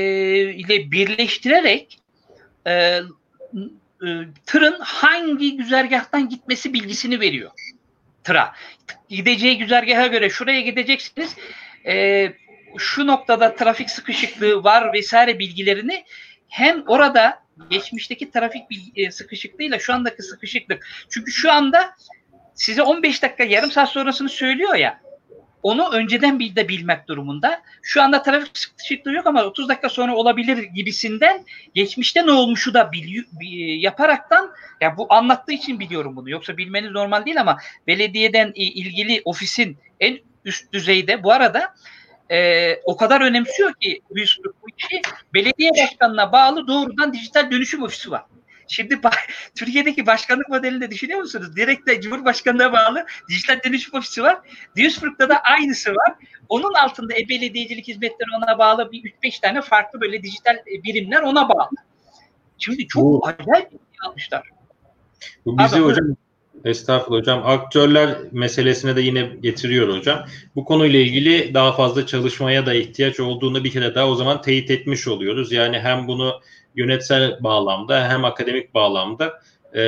ile 0.53 0.91
birleştirerek 0.91 1.99
e, 2.67 2.99
e, 4.01 4.07
tırın 4.45 4.79
hangi 4.79 5.57
güzergahtan 5.57 6.29
gitmesi 6.29 6.73
bilgisini 6.73 7.19
veriyor 7.19 7.51
tıra. 8.23 8.53
Gideceği 9.09 9.57
güzergaha 9.57 10.07
göre 10.07 10.29
şuraya 10.29 10.61
gideceksiniz. 10.61 11.35
E, 11.85 12.27
şu 12.77 13.07
noktada 13.07 13.55
trafik 13.55 13.89
sıkışıklığı 13.89 14.63
var 14.63 14.93
vesaire 14.93 15.39
bilgilerini 15.39 16.05
hem 16.47 16.83
orada 16.87 17.43
geçmişteki 17.69 18.31
trafik 18.31 18.69
bilgi, 18.69 19.11
sıkışıklığıyla 19.11 19.79
şu 19.79 19.93
andaki 19.93 20.23
sıkışıklık. 20.23 20.87
Çünkü 21.09 21.31
şu 21.31 21.51
anda 21.51 21.95
size 22.55 22.81
15 22.81 23.23
dakika 23.23 23.43
yarım 23.43 23.71
saat 23.71 23.89
sonrasını 23.89 24.29
söylüyor 24.29 24.75
ya 24.75 25.01
onu 25.63 25.89
önceden 25.89 26.39
bir 26.39 26.55
de 26.55 26.67
bilmek 26.67 27.07
durumunda. 27.07 27.61
Şu 27.81 28.01
anda 28.01 28.23
trafik 28.23 28.57
sıkışıklığı 28.57 29.13
yok 29.13 29.27
ama 29.27 29.43
30 29.43 29.69
dakika 29.69 29.89
sonra 29.89 30.15
olabilir 30.15 30.57
gibisinden 30.57 31.45
geçmişte 31.75 32.25
ne 32.25 32.31
olmuşu 32.31 32.73
da 32.73 32.91
biliyor, 32.91 33.25
yaparaktan 33.79 34.51
ya 34.81 34.97
bu 34.97 35.13
anlattığı 35.13 35.53
için 35.53 35.79
biliyorum 35.79 36.15
bunu. 36.15 36.29
Yoksa 36.29 36.57
bilmeniz 36.57 36.91
normal 36.91 37.25
değil 37.25 37.41
ama 37.41 37.57
belediyeden 37.87 38.51
ilgili 38.55 39.21
ofisin 39.25 39.77
en 39.99 40.19
üst 40.45 40.73
düzeyde 40.73 41.23
bu 41.23 41.31
arada 41.31 41.73
e, 42.31 42.75
o 42.83 42.97
kadar 42.97 43.21
önemsiyor 43.21 43.73
ki 43.73 44.01
bu 44.09 44.17
işi 44.19 45.01
belediye 45.33 45.71
başkanına 45.71 46.31
bağlı 46.31 46.67
doğrudan 46.67 47.13
dijital 47.13 47.51
dönüşüm 47.51 47.83
ofisi 47.83 48.11
var. 48.11 48.23
Şimdi 48.71 48.99
Türkiye'deki 49.55 50.05
başkanlık 50.05 50.49
modelini 50.49 50.81
de 50.81 50.91
düşünüyor 50.91 51.19
musunuz? 51.19 51.55
Direkt 51.55 51.87
de 51.87 52.01
Cumhurbaşkanlığına 52.01 52.73
bağlı 52.73 53.05
dijital 53.29 53.59
dönüşüm 53.65 53.99
ofisi 53.99 54.23
var. 54.23 54.37
Duisburg'da 54.77 55.29
da 55.29 55.37
aynısı 55.37 55.91
var. 55.91 56.13
Onun 56.49 56.73
altında 56.73 57.13
e-belediyecilik 57.13 57.87
hizmetleri 57.87 58.29
ona 58.37 58.57
bağlı 58.59 58.91
bir 58.91 59.13
3-5 59.23 59.41
tane 59.41 59.61
farklı 59.61 60.01
böyle 60.01 60.23
dijital 60.23 60.55
e, 60.55 60.83
birimler 60.83 61.21
ona 61.21 61.49
bağlı. 61.49 61.75
Şimdi 62.57 62.87
çok 62.87 63.03
bu, 63.03 63.27
acayip 63.27 63.71
bir 64.15 64.21
şey. 64.21 64.39
Bu 65.45 65.57
bizi 65.57 65.75
Adam, 65.75 65.83
hocam 65.83 66.15
Estağfurullah 66.65 67.21
hocam. 67.21 67.41
Aktörler 67.45 68.17
meselesine 68.31 68.95
de 68.95 69.01
yine 69.01 69.21
getiriyor 69.41 69.97
hocam. 69.97 70.25
Bu 70.55 70.65
konuyla 70.65 70.99
ilgili 70.99 71.53
daha 71.53 71.71
fazla 71.71 72.05
çalışmaya 72.05 72.65
da 72.65 72.73
ihtiyaç 72.73 73.19
olduğunu 73.19 73.63
bir 73.63 73.71
kere 73.71 73.95
daha 73.95 74.07
o 74.07 74.15
zaman 74.15 74.41
teyit 74.41 74.71
etmiş 74.71 75.07
oluyoruz. 75.07 75.51
Yani 75.51 75.79
hem 75.79 76.07
bunu 76.07 76.41
yönetsel 76.75 77.43
bağlamda 77.43 78.09
hem 78.09 78.25
akademik 78.25 78.73
bağlamda 78.73 79.39
e, 79.75 79.81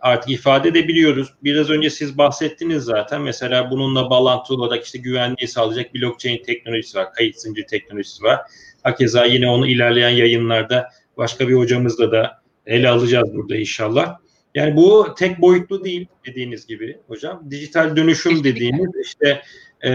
artık 0.00 0.30
ifade 0.30 0.68
edebiliyoruz. 0.68 1.34
Biraz 1.44 1.70
önce 1.70 1.90
siz 1.90 2.18
bahsettiniz 2.18 2.84
zaten. 2.84 3.22
Mesela 3.22 3.70
bununla 3.70 4.10
bağlantılı 4.10 4.62
olarak 4.62 4.84
işte 4.84 4.98
güvenliği 4.98 5.48
sağlayacak 5.48 5.94
blockchain 5.94 6.42
teknolojisi 6.42 6.98
var, 6.98 7.12
kayıt 7.12 7.36
zincir 7.36 7.66
teknolojisi 7.66 8.24
var. 8.24 8.40
Hakeza 8.82 9.24
yine 9.24 9.48
onu 9.48 9.66
ilerleyen 9.66 10.10
yayınlarda 10.10 10.88
başka 11.16 11.48
bir 11.48 11.54
hocamızla 11.54 12.12
da 12.12 12.42
ele 12.66 12.88
alacağız 12.88 13.34
burada 13.34 13.56
inşallah. 13.56 14.16
Yani 14.54 14.76
bu 14.76 15.14
tek 15.18 15.40
boyutlu 15.40 15.84
değil 15.84 16.06
dediğiniz 16.26 16.66
gibi 16.66 16.98
hocam. 17.08 17.50
Dijital 17.50 17.96
dönüşüm 17.96 18.44
dediğimiz 18.44 18.90
işte 19.04 19.42
e, 19.84 19.90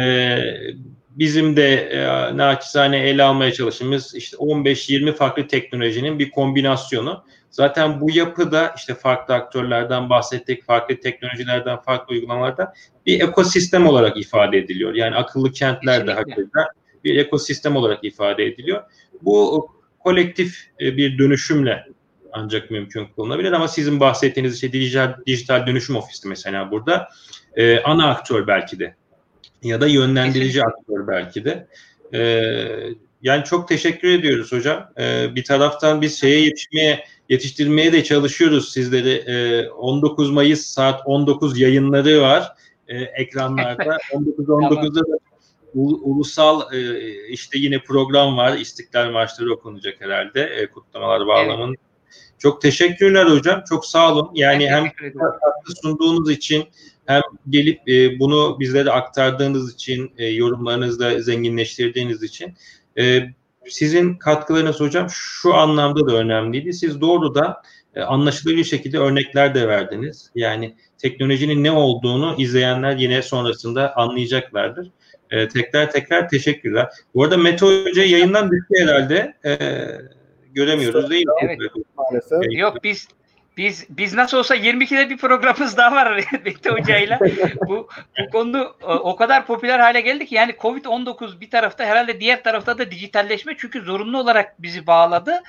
bizim 1.16 1.56
de 1.56 1.76
e, 1.76 2.38
naçizane 2.38 2.98
ele 2.98 3.24
almaya 3.24 3.54
çalıştığımız 3.54 4.16
işte 4.16 4.38
15-20 4.38 5.14
farklı 5.14 5.48
teknolojinin 5.48 6.20
bir 6.20 6.32
kombinasyonu. 6.32 7.24
Zaten 7.52 8.02
bu 8.02 8.12
yapıda 8.12 8.74
işte 8.78 8.96
farklı 8.96 9.34
aktörlerden 9.34 10.10
bahsettik, 10.10 10.64
farklı 10.64 11.00
teknolojilerden, 11.00 11.78
farklı 11.82 12.14
uygulamalardan 12.14 12.74
bir 13.06 13.22
ekosistem 13.22 13.88
olarak 13.88 14.18
ifade 14.18 14.58
ediliyor. 14.58 14.94
Yani 14.94 15.16
akıllı 15.16 15.52
kentler 15.52 16.08
de 16.08 16.14
hakikaten 16.14 16.66
bir 17.04 17.16
ekosistem 17.18 17.76
olarak 17.76 18.04
ifade 18.04 18.46
ediliyor. 18.46 18.84
Bu 19.22 19.68
kolektif 20.00 20.72
e, 20.82 20.98
bir 20.98 21.18
dönüşümle 21.18 21.86
ancak 22.34 22.72
mümkün 22.72 23.08
kılınabilir 23.16 23.52
ama 23.52 23.68
sizin 23.68 24.00
bahsettiğiniz 24.00 24.56
işte 24.56 24.72
dijital, 24.72 25.16
dijital 25.28 25.68
dönüşüm 25.68 25.96
ofisi 25.96 26.28
mesela 26.28 26.72
burada 26.72 27.10
e, 27.56 27.80
ana 27.80 28.10
aktör 28.10 28.48
belki 28.48 28.80
de 28.80 28.96
ya 29.68 29.82
da 29.82 29.88
yönlendirici 29.88 30.64
aktör 30.64 31.08
belki 31.08 31.46
de. 31.46 31.68
E, 32.14 32.20
yani 33.22 33.44
çok 33.44 33.68
teşekkür 33.68 34.08
ediyoruz 34.08 34.52
hocam. 34.52 34.90
E, 35.00 35.36
bir 35.36 35.44
taraftan 35.44 36.02
biz 36.02 36.20
şeye 36.20 36.40
yetişmeye 36.40 37.04
yetiştirmeye 37.30 37.94
de 37.94 38.04
çalışıyoruz 38.04 38.74
sizleri. 38.74 39.10
E, 39.10 39.70
19 39.70 40.32
Mayıs 40.32 40.66
saat 40.66 41.02
19 41.06 41.60
yayınları 41.60 42.22
var 42.22 42.52
e, 42.88 42.98
ekranlarda. 42.98 43.84
19-19'da 44.14 45.00
da 45.00 45.18
ulusal 45.74 46.74
e, 46.74 47.00
işte 47.28 47.58
yine 47.58 47.80
program 47.80 48.38
var. 48.38 48.58
İstiklal 48.58 49.12
Marşları 49.12 49.54
okunacak 49.54 50.02
herhalde 50.02 50.42
e, 50.42 50.68
kutlamalar 50.68 51.28
bağlamında. 51.28 51.68
Evet. 51.68 51.80
Çok 52.40 52.62
teşekkürler 52.62 53.26
hocam. 53.26 53.64
Çok 53.70 53.86
sağ 53.86 54.14
olun. 54.14 54.32
Yani 54.34 54.70
hem 54.70 54.84
katkı 54.84 55.72
sunduğunuz 55.82 56.32
için 56.32 56.66
hem 57.06 57.22
gelip 57.50 57.90
e, 57.90 58.20
bunu 58.20 58.60
bizlere 58.60 58.92
aktardığınız 58.92 59.74
için, 59.74 60.12
e, 60.18 60.26
yorumlarınızla 60.26 61.22
zenginleştirdiğiniz 61.22 62.24
için 62.24 62.54
e, 62.98 63.30
sizin 63.68 64.16
katkılarınız 64.16 64.80
hocam 64.80 65.08
şu 65.10 65.54
anlamda 65.54 66.08
da 66.08 66.16
önemliydi. 66.16 66.74
Siz 66.74 67.02
doğrudan 67.02 67.56
e, 67.96 68.02
anlaşılır 68.02 68.58
bir 68.58 68.64
şekilde 68.64 68.98
örnekler 68.98 69.56
de 69.56 69.68
verdiniz. 69.68 70.32
Yani 70.36 70.76
teknolojinin 70.98 71.64
ne 71.64 71.72
olduğunu 71.72 72.36
izleyenler 72.38 72.96
yine 72.96 73.22
sonrasında 73.22 73.96
anlayacaklardır. 73.96 74.92
E, 75.32 75.48
tekrar 75.48 75.92
tekrar 75.92 76.30
teşekkürler. 76.30 76.88
Bu 77.16 77.24
arada 77.24 77.38
Mete 77.38 77.66
Hoca 77.66 78.04
yayından 78.04 78.52
düştü 78.52 78.74
herhalde. 78.80 79.34
E, 79.46 79.58
göremiyoruz 80.54 81.10
değil 81.10 81.26
mi? 81.26 81.34
Evet. 81.42 81.58
Maalesef. 81.98 82.60
Yok 82.60 82.84
biz 82.84 83.08
biz 83.58 83.86
biz 83.90 84.14
nasıl 84.14 84.38
olsa 84.38 84.56
22'de 84.56 85.10
bir 85.10 85.18
programımız 85.18 85.78
daha 85.78 85.96
var 85.96 86.26
Mete 86.46 86.70
Hoca'yla. 86.70 87.20
bu, 87.68 87.88
bu 88.20 88.32
konu 88.32 88.76
o 88.84 89.16
kadar 89.16 89.46
popüler 89.46 89.80
hale 89.80 90.02
geldi 90.02 90.26
ki 90.26 90.36
yani 90.36 90.52
Covid-19 90.52 91.40
bir 91.40 91.50
tarafta 91.50 91.86
herhalde 91.86 92.20
diğer 92.20 92.44
tarafta 92.44 92.78
da 92.78 92.92
dijitalleşme 92.92 93.56
çünkü 93.58 93.82
zorunlu 93.82 94.20
olarak 94.20 94.62
bizi 94.62 94.88
bağladı. 94.88 95.44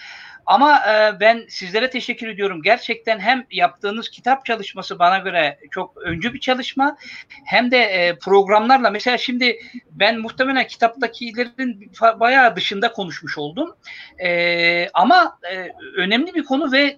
Ama 0.47 0.79
e, 0.79 1.21
ben 1.21 1.45
sizlere 1.49 1.91
teşekkür 1.91 2.29
ediyorum. 2.29 2.63
Gerçekten 2.63 3.19
hem 3.19 3.47
yaptığınız 3.51 4.11
kitap 4.11 4.45
çalışması 4.45 4.99
bana 4.99 5.19
göre 5.19 5.59
çok 5.71 5.97
öncü 5.97 6.35
bir 6.35 6.41
çalışma 6.41 6.97
hem 7.45 7.71
de 7.71 7.79
e, 7.79 8.19
programlarla 8.19 8.91
mesela 8.91 9.19
şimdi 9.19 9.59
ben 9.91 10.19
muhtemelen 10.19 10.67
kitaptakilerin 10.67 11.93
bayağı 12.21 12.57
dışında 12.57 12.93
konuşmuş 12.93 13.39
oldum. 13.39 13.77
E, 14.19 14.89
ama 14.95 15.39
e, 15.53 15.73
önemli 15.97 16.35
bir 16.35 16.45
konu 16.45 16.73
ve 16.73 16.97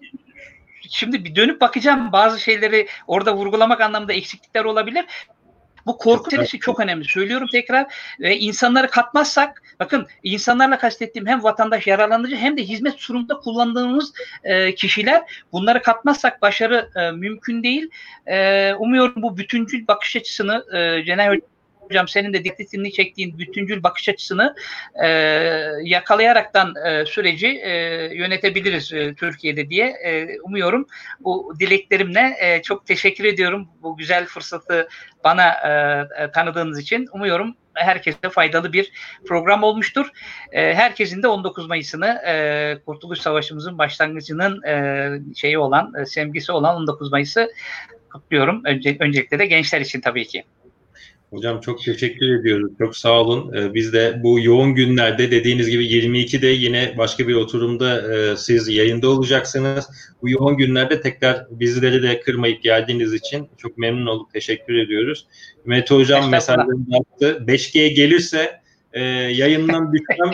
şimdi 0.91 1.25
bir 1.25 1.35
dönüp 1.35 1.61
bakacağım 1.61 2.13
bazı 2.13 2.41
şeyleri 2.41 2.89
orada 3.07 3.37
vurgulamak 3.37 3.81
anlamında 3.81 4.13
eksiklikler 4.13 4.65
olabilir. 4.65 5.05
Bu 5.87 5.99
korku 5.99 6.25
meselesi 6.25 6.59
çok 6.59 6.81
önemli. 6.81 7.05
Söylüyorum 7.05 7.49
tekrar 7.53 7.87
ve 8.21 8.39
insanları 8.39 8.91
katmazsak 8.91 9.63
bakın 9.81 10.07
insanlarla 10.23 10.79
kastettiğim 10.79 11.27
hem 11.27 11.43
vatandaş 11.43 11.87
yararlanıcı 11.87 12.37
hem 12.37 12.57
de 12.57 12.63
hizmet 12.63 12.95
sunumunda 12.95 13.35
kullandığımız 13.35 14.13
e, 14.45 14.75
kişiler 14.75 15.23
bunları 15.53 15.83
katmazsak 15.83 16.43
başarı 16.43 16.91
e, 16.97 17.11
mümkün 17.11 17.63
değil. 17.63 17.91
E, 18.27 18.75
umuyorum 18.75 19.23
bu 19.23 19.37
bütüncül 19.37 19.87
bakış 19.87 20.17
açısını 20.17 20.65
e, 20.77 21.05
Cenay 21.05 21.41
hocam 21.89 22.09
senin 22.09 22.33
de 22.33 22.45
dikkatini 22.45 22.93
çektiğin 22.93 23.39
bütüncül 23.39 23.83
bakış 23.83 24.09
açısını 24.09 24.55
e, 25.05 25.09
yakalayaraktan 25.83 26.75
e, 26.87 27.07
süreci 27.07 27.47
e, 27.47 27.71
yönetebiliriz 28.15 28.93
e, 28.93 29.15
Türkiye'de 29.15 29.71
diye 29.71 29.87
e, 29.87 30.41
umuyorum. 30.41 30.87
Bu 31.21 31.55
dileklerimle 31.61 32.37
e, 32.41 32.63
çok 32.63 32.87
teşekkür 32.87 33.25
ediyorum 33.25 33.69
bu 33.83 33.97
güzel 33.97 34.27
fırsatı 34.27 34.89
bana 35.25 35.49
e, 35.49 36.23
e, 36.23 36.31
tanıdığınız 36.31 36.79
için. 36.79 37.09
Umuyorum 37.13 37.57
herkese 37.75 38.29
faydalı 38.31 38.73
bir 38.73 38.93
program 39.29 39.63
olmuştur. 39.63 40.11
E, 40.53 40.75
herkesin 40.75 41.23
de 41.23 41.29
19 41.29 41.67
Mayıs'ını 41.67 42.23
e, 42.27 42.79
Kurtuluş 42.87 43.21
Savaşımızın 43.21 43.79
başlangıcının 43.79 44.63
e, 44.63 45.09
şeyi 45.37 45.59
olan, 45.59 45.93
e, 46.01 46.07
semgisi 46.07 46.53
olan 46.53 46.77
19 46.77 47.13
Mayıs'ı 47.13 47.53
kutluyorum. 48.13 48.63
Önce, 48.65 48.97
öncelikle 49.01 49.39
de 49.39 49.47
gençler 49.47 49.81
için 49.81 50.01
tabii 50.01 50.27
ki. 50.27 50.45
Hocam 51.31 51.61
çok 51.61 51.85
teşekkür 51.85 52.41
ediyoruz. 52.41 52.73
Çok 52.79 52.97
sağ 52.97 53.21
olun. 53.21 53.55
Ee, 53.55 53.75
biz 53.75 53.93
de 53.93 54.21
bu 54.23 54.41
yoğun 54.41 54.75
günlerde 54.75 55.31
dediğiniz 55.31 55.71
gibi 55.71 55.87
22'de 55.87 56.47
yine 56.47 56.95
başka 56.99 57.29
bir 57.29 57.35
oturumda 57.35 58.15
e, 58.15 58.37
siz 58.37 58.69
yayında 58.69 59.09
olacaksınız. 59.09 59.89
Bu 60.23 60.31
yoğun 60.31 60.57
günlerde 60.57 61.01
tekrar 61.01 61.47
bizleri 61.51 62.03
de 62.03 62.21
kırmayıp 62.21 62.63
geldiğiniz 62.63 63.15
için 63.15 63.49
çok 63.57 63.79
memnun 63.79 64.07
olduk. 64.07 64.33
Teşekkür 64.33 64.75
ediyoruz. 64.75 65.27
Mete 65.65 65.95
Hocam 65.95 66.31
mesajlarını 66.31 66.87
yaptı. 66.89 67.45
5G 67.47 67.89
gelirse 67.89 68.61
e, 68.93 69.03
yayından 69.11 69.93
düşmem. 69.93 70.31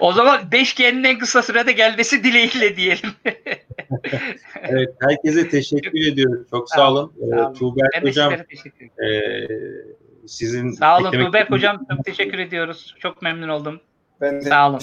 o 0.00 0.12
zaman 0.12 0.40
5G'nin 0.52 1.04
en 1.04 1.18
kısa 1.18 1.42
sürede 1.42 1.72
gelmesi 1.72 2.24
dileğiyle 2.24 2.76
diyelim. 2.76 3.10
evet, 4.62 4.94
herkese 5.00 5.48
teşekkür 5.48 6.12
ediyoruz. 6.12 6.46
Çok 6.50 6.70
sağ 6.70 6.92
olun. 6.92 7.12
Ee, 7.22 7.58
Tuğberk 7.58 8.02
Hocam 8.02 8.32
e, 8.32 9.08
sizin 10.26 10.70
Sağ 10.70 10.98
olun 10.98 11.10
Tuğberk 11.10 11.50
Hocam. 11.50 11.86
Çok 11.90 12.04
teşekkür 12.04 12.38
ediyoruz. 12.38 12.94
Çok 12.98 13.22
memnun 13.22 13.48
oldum. 13.48 13.80
Ben 14.20 14.36
de 14.36 14.40
sağ 14.40 14.70
olun. 14.70 14.80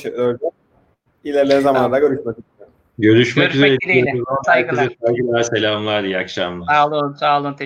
İlerleyen 1.23 1.61
zamanlarda 1.61 1.99
görüşmek 1.99 2.35
üzere. 2.37 2.69
Görüşmek, 2.99 3.45
Görüşmek 3.45 3.71
üzere. 3.71 3.79
dileğiyle. 3.79 4.23
Saygılar. 4.45 4.89
Saygılar, 5.05 5.43
selamlar, 5.43 6.03
iyi 6.03 6.17
akşamlar. 6.17 6.73
Sağ 6.73 6.87
olun, 6.87 7.13
sağ 7.13 7.41
olun. 7.41 7.55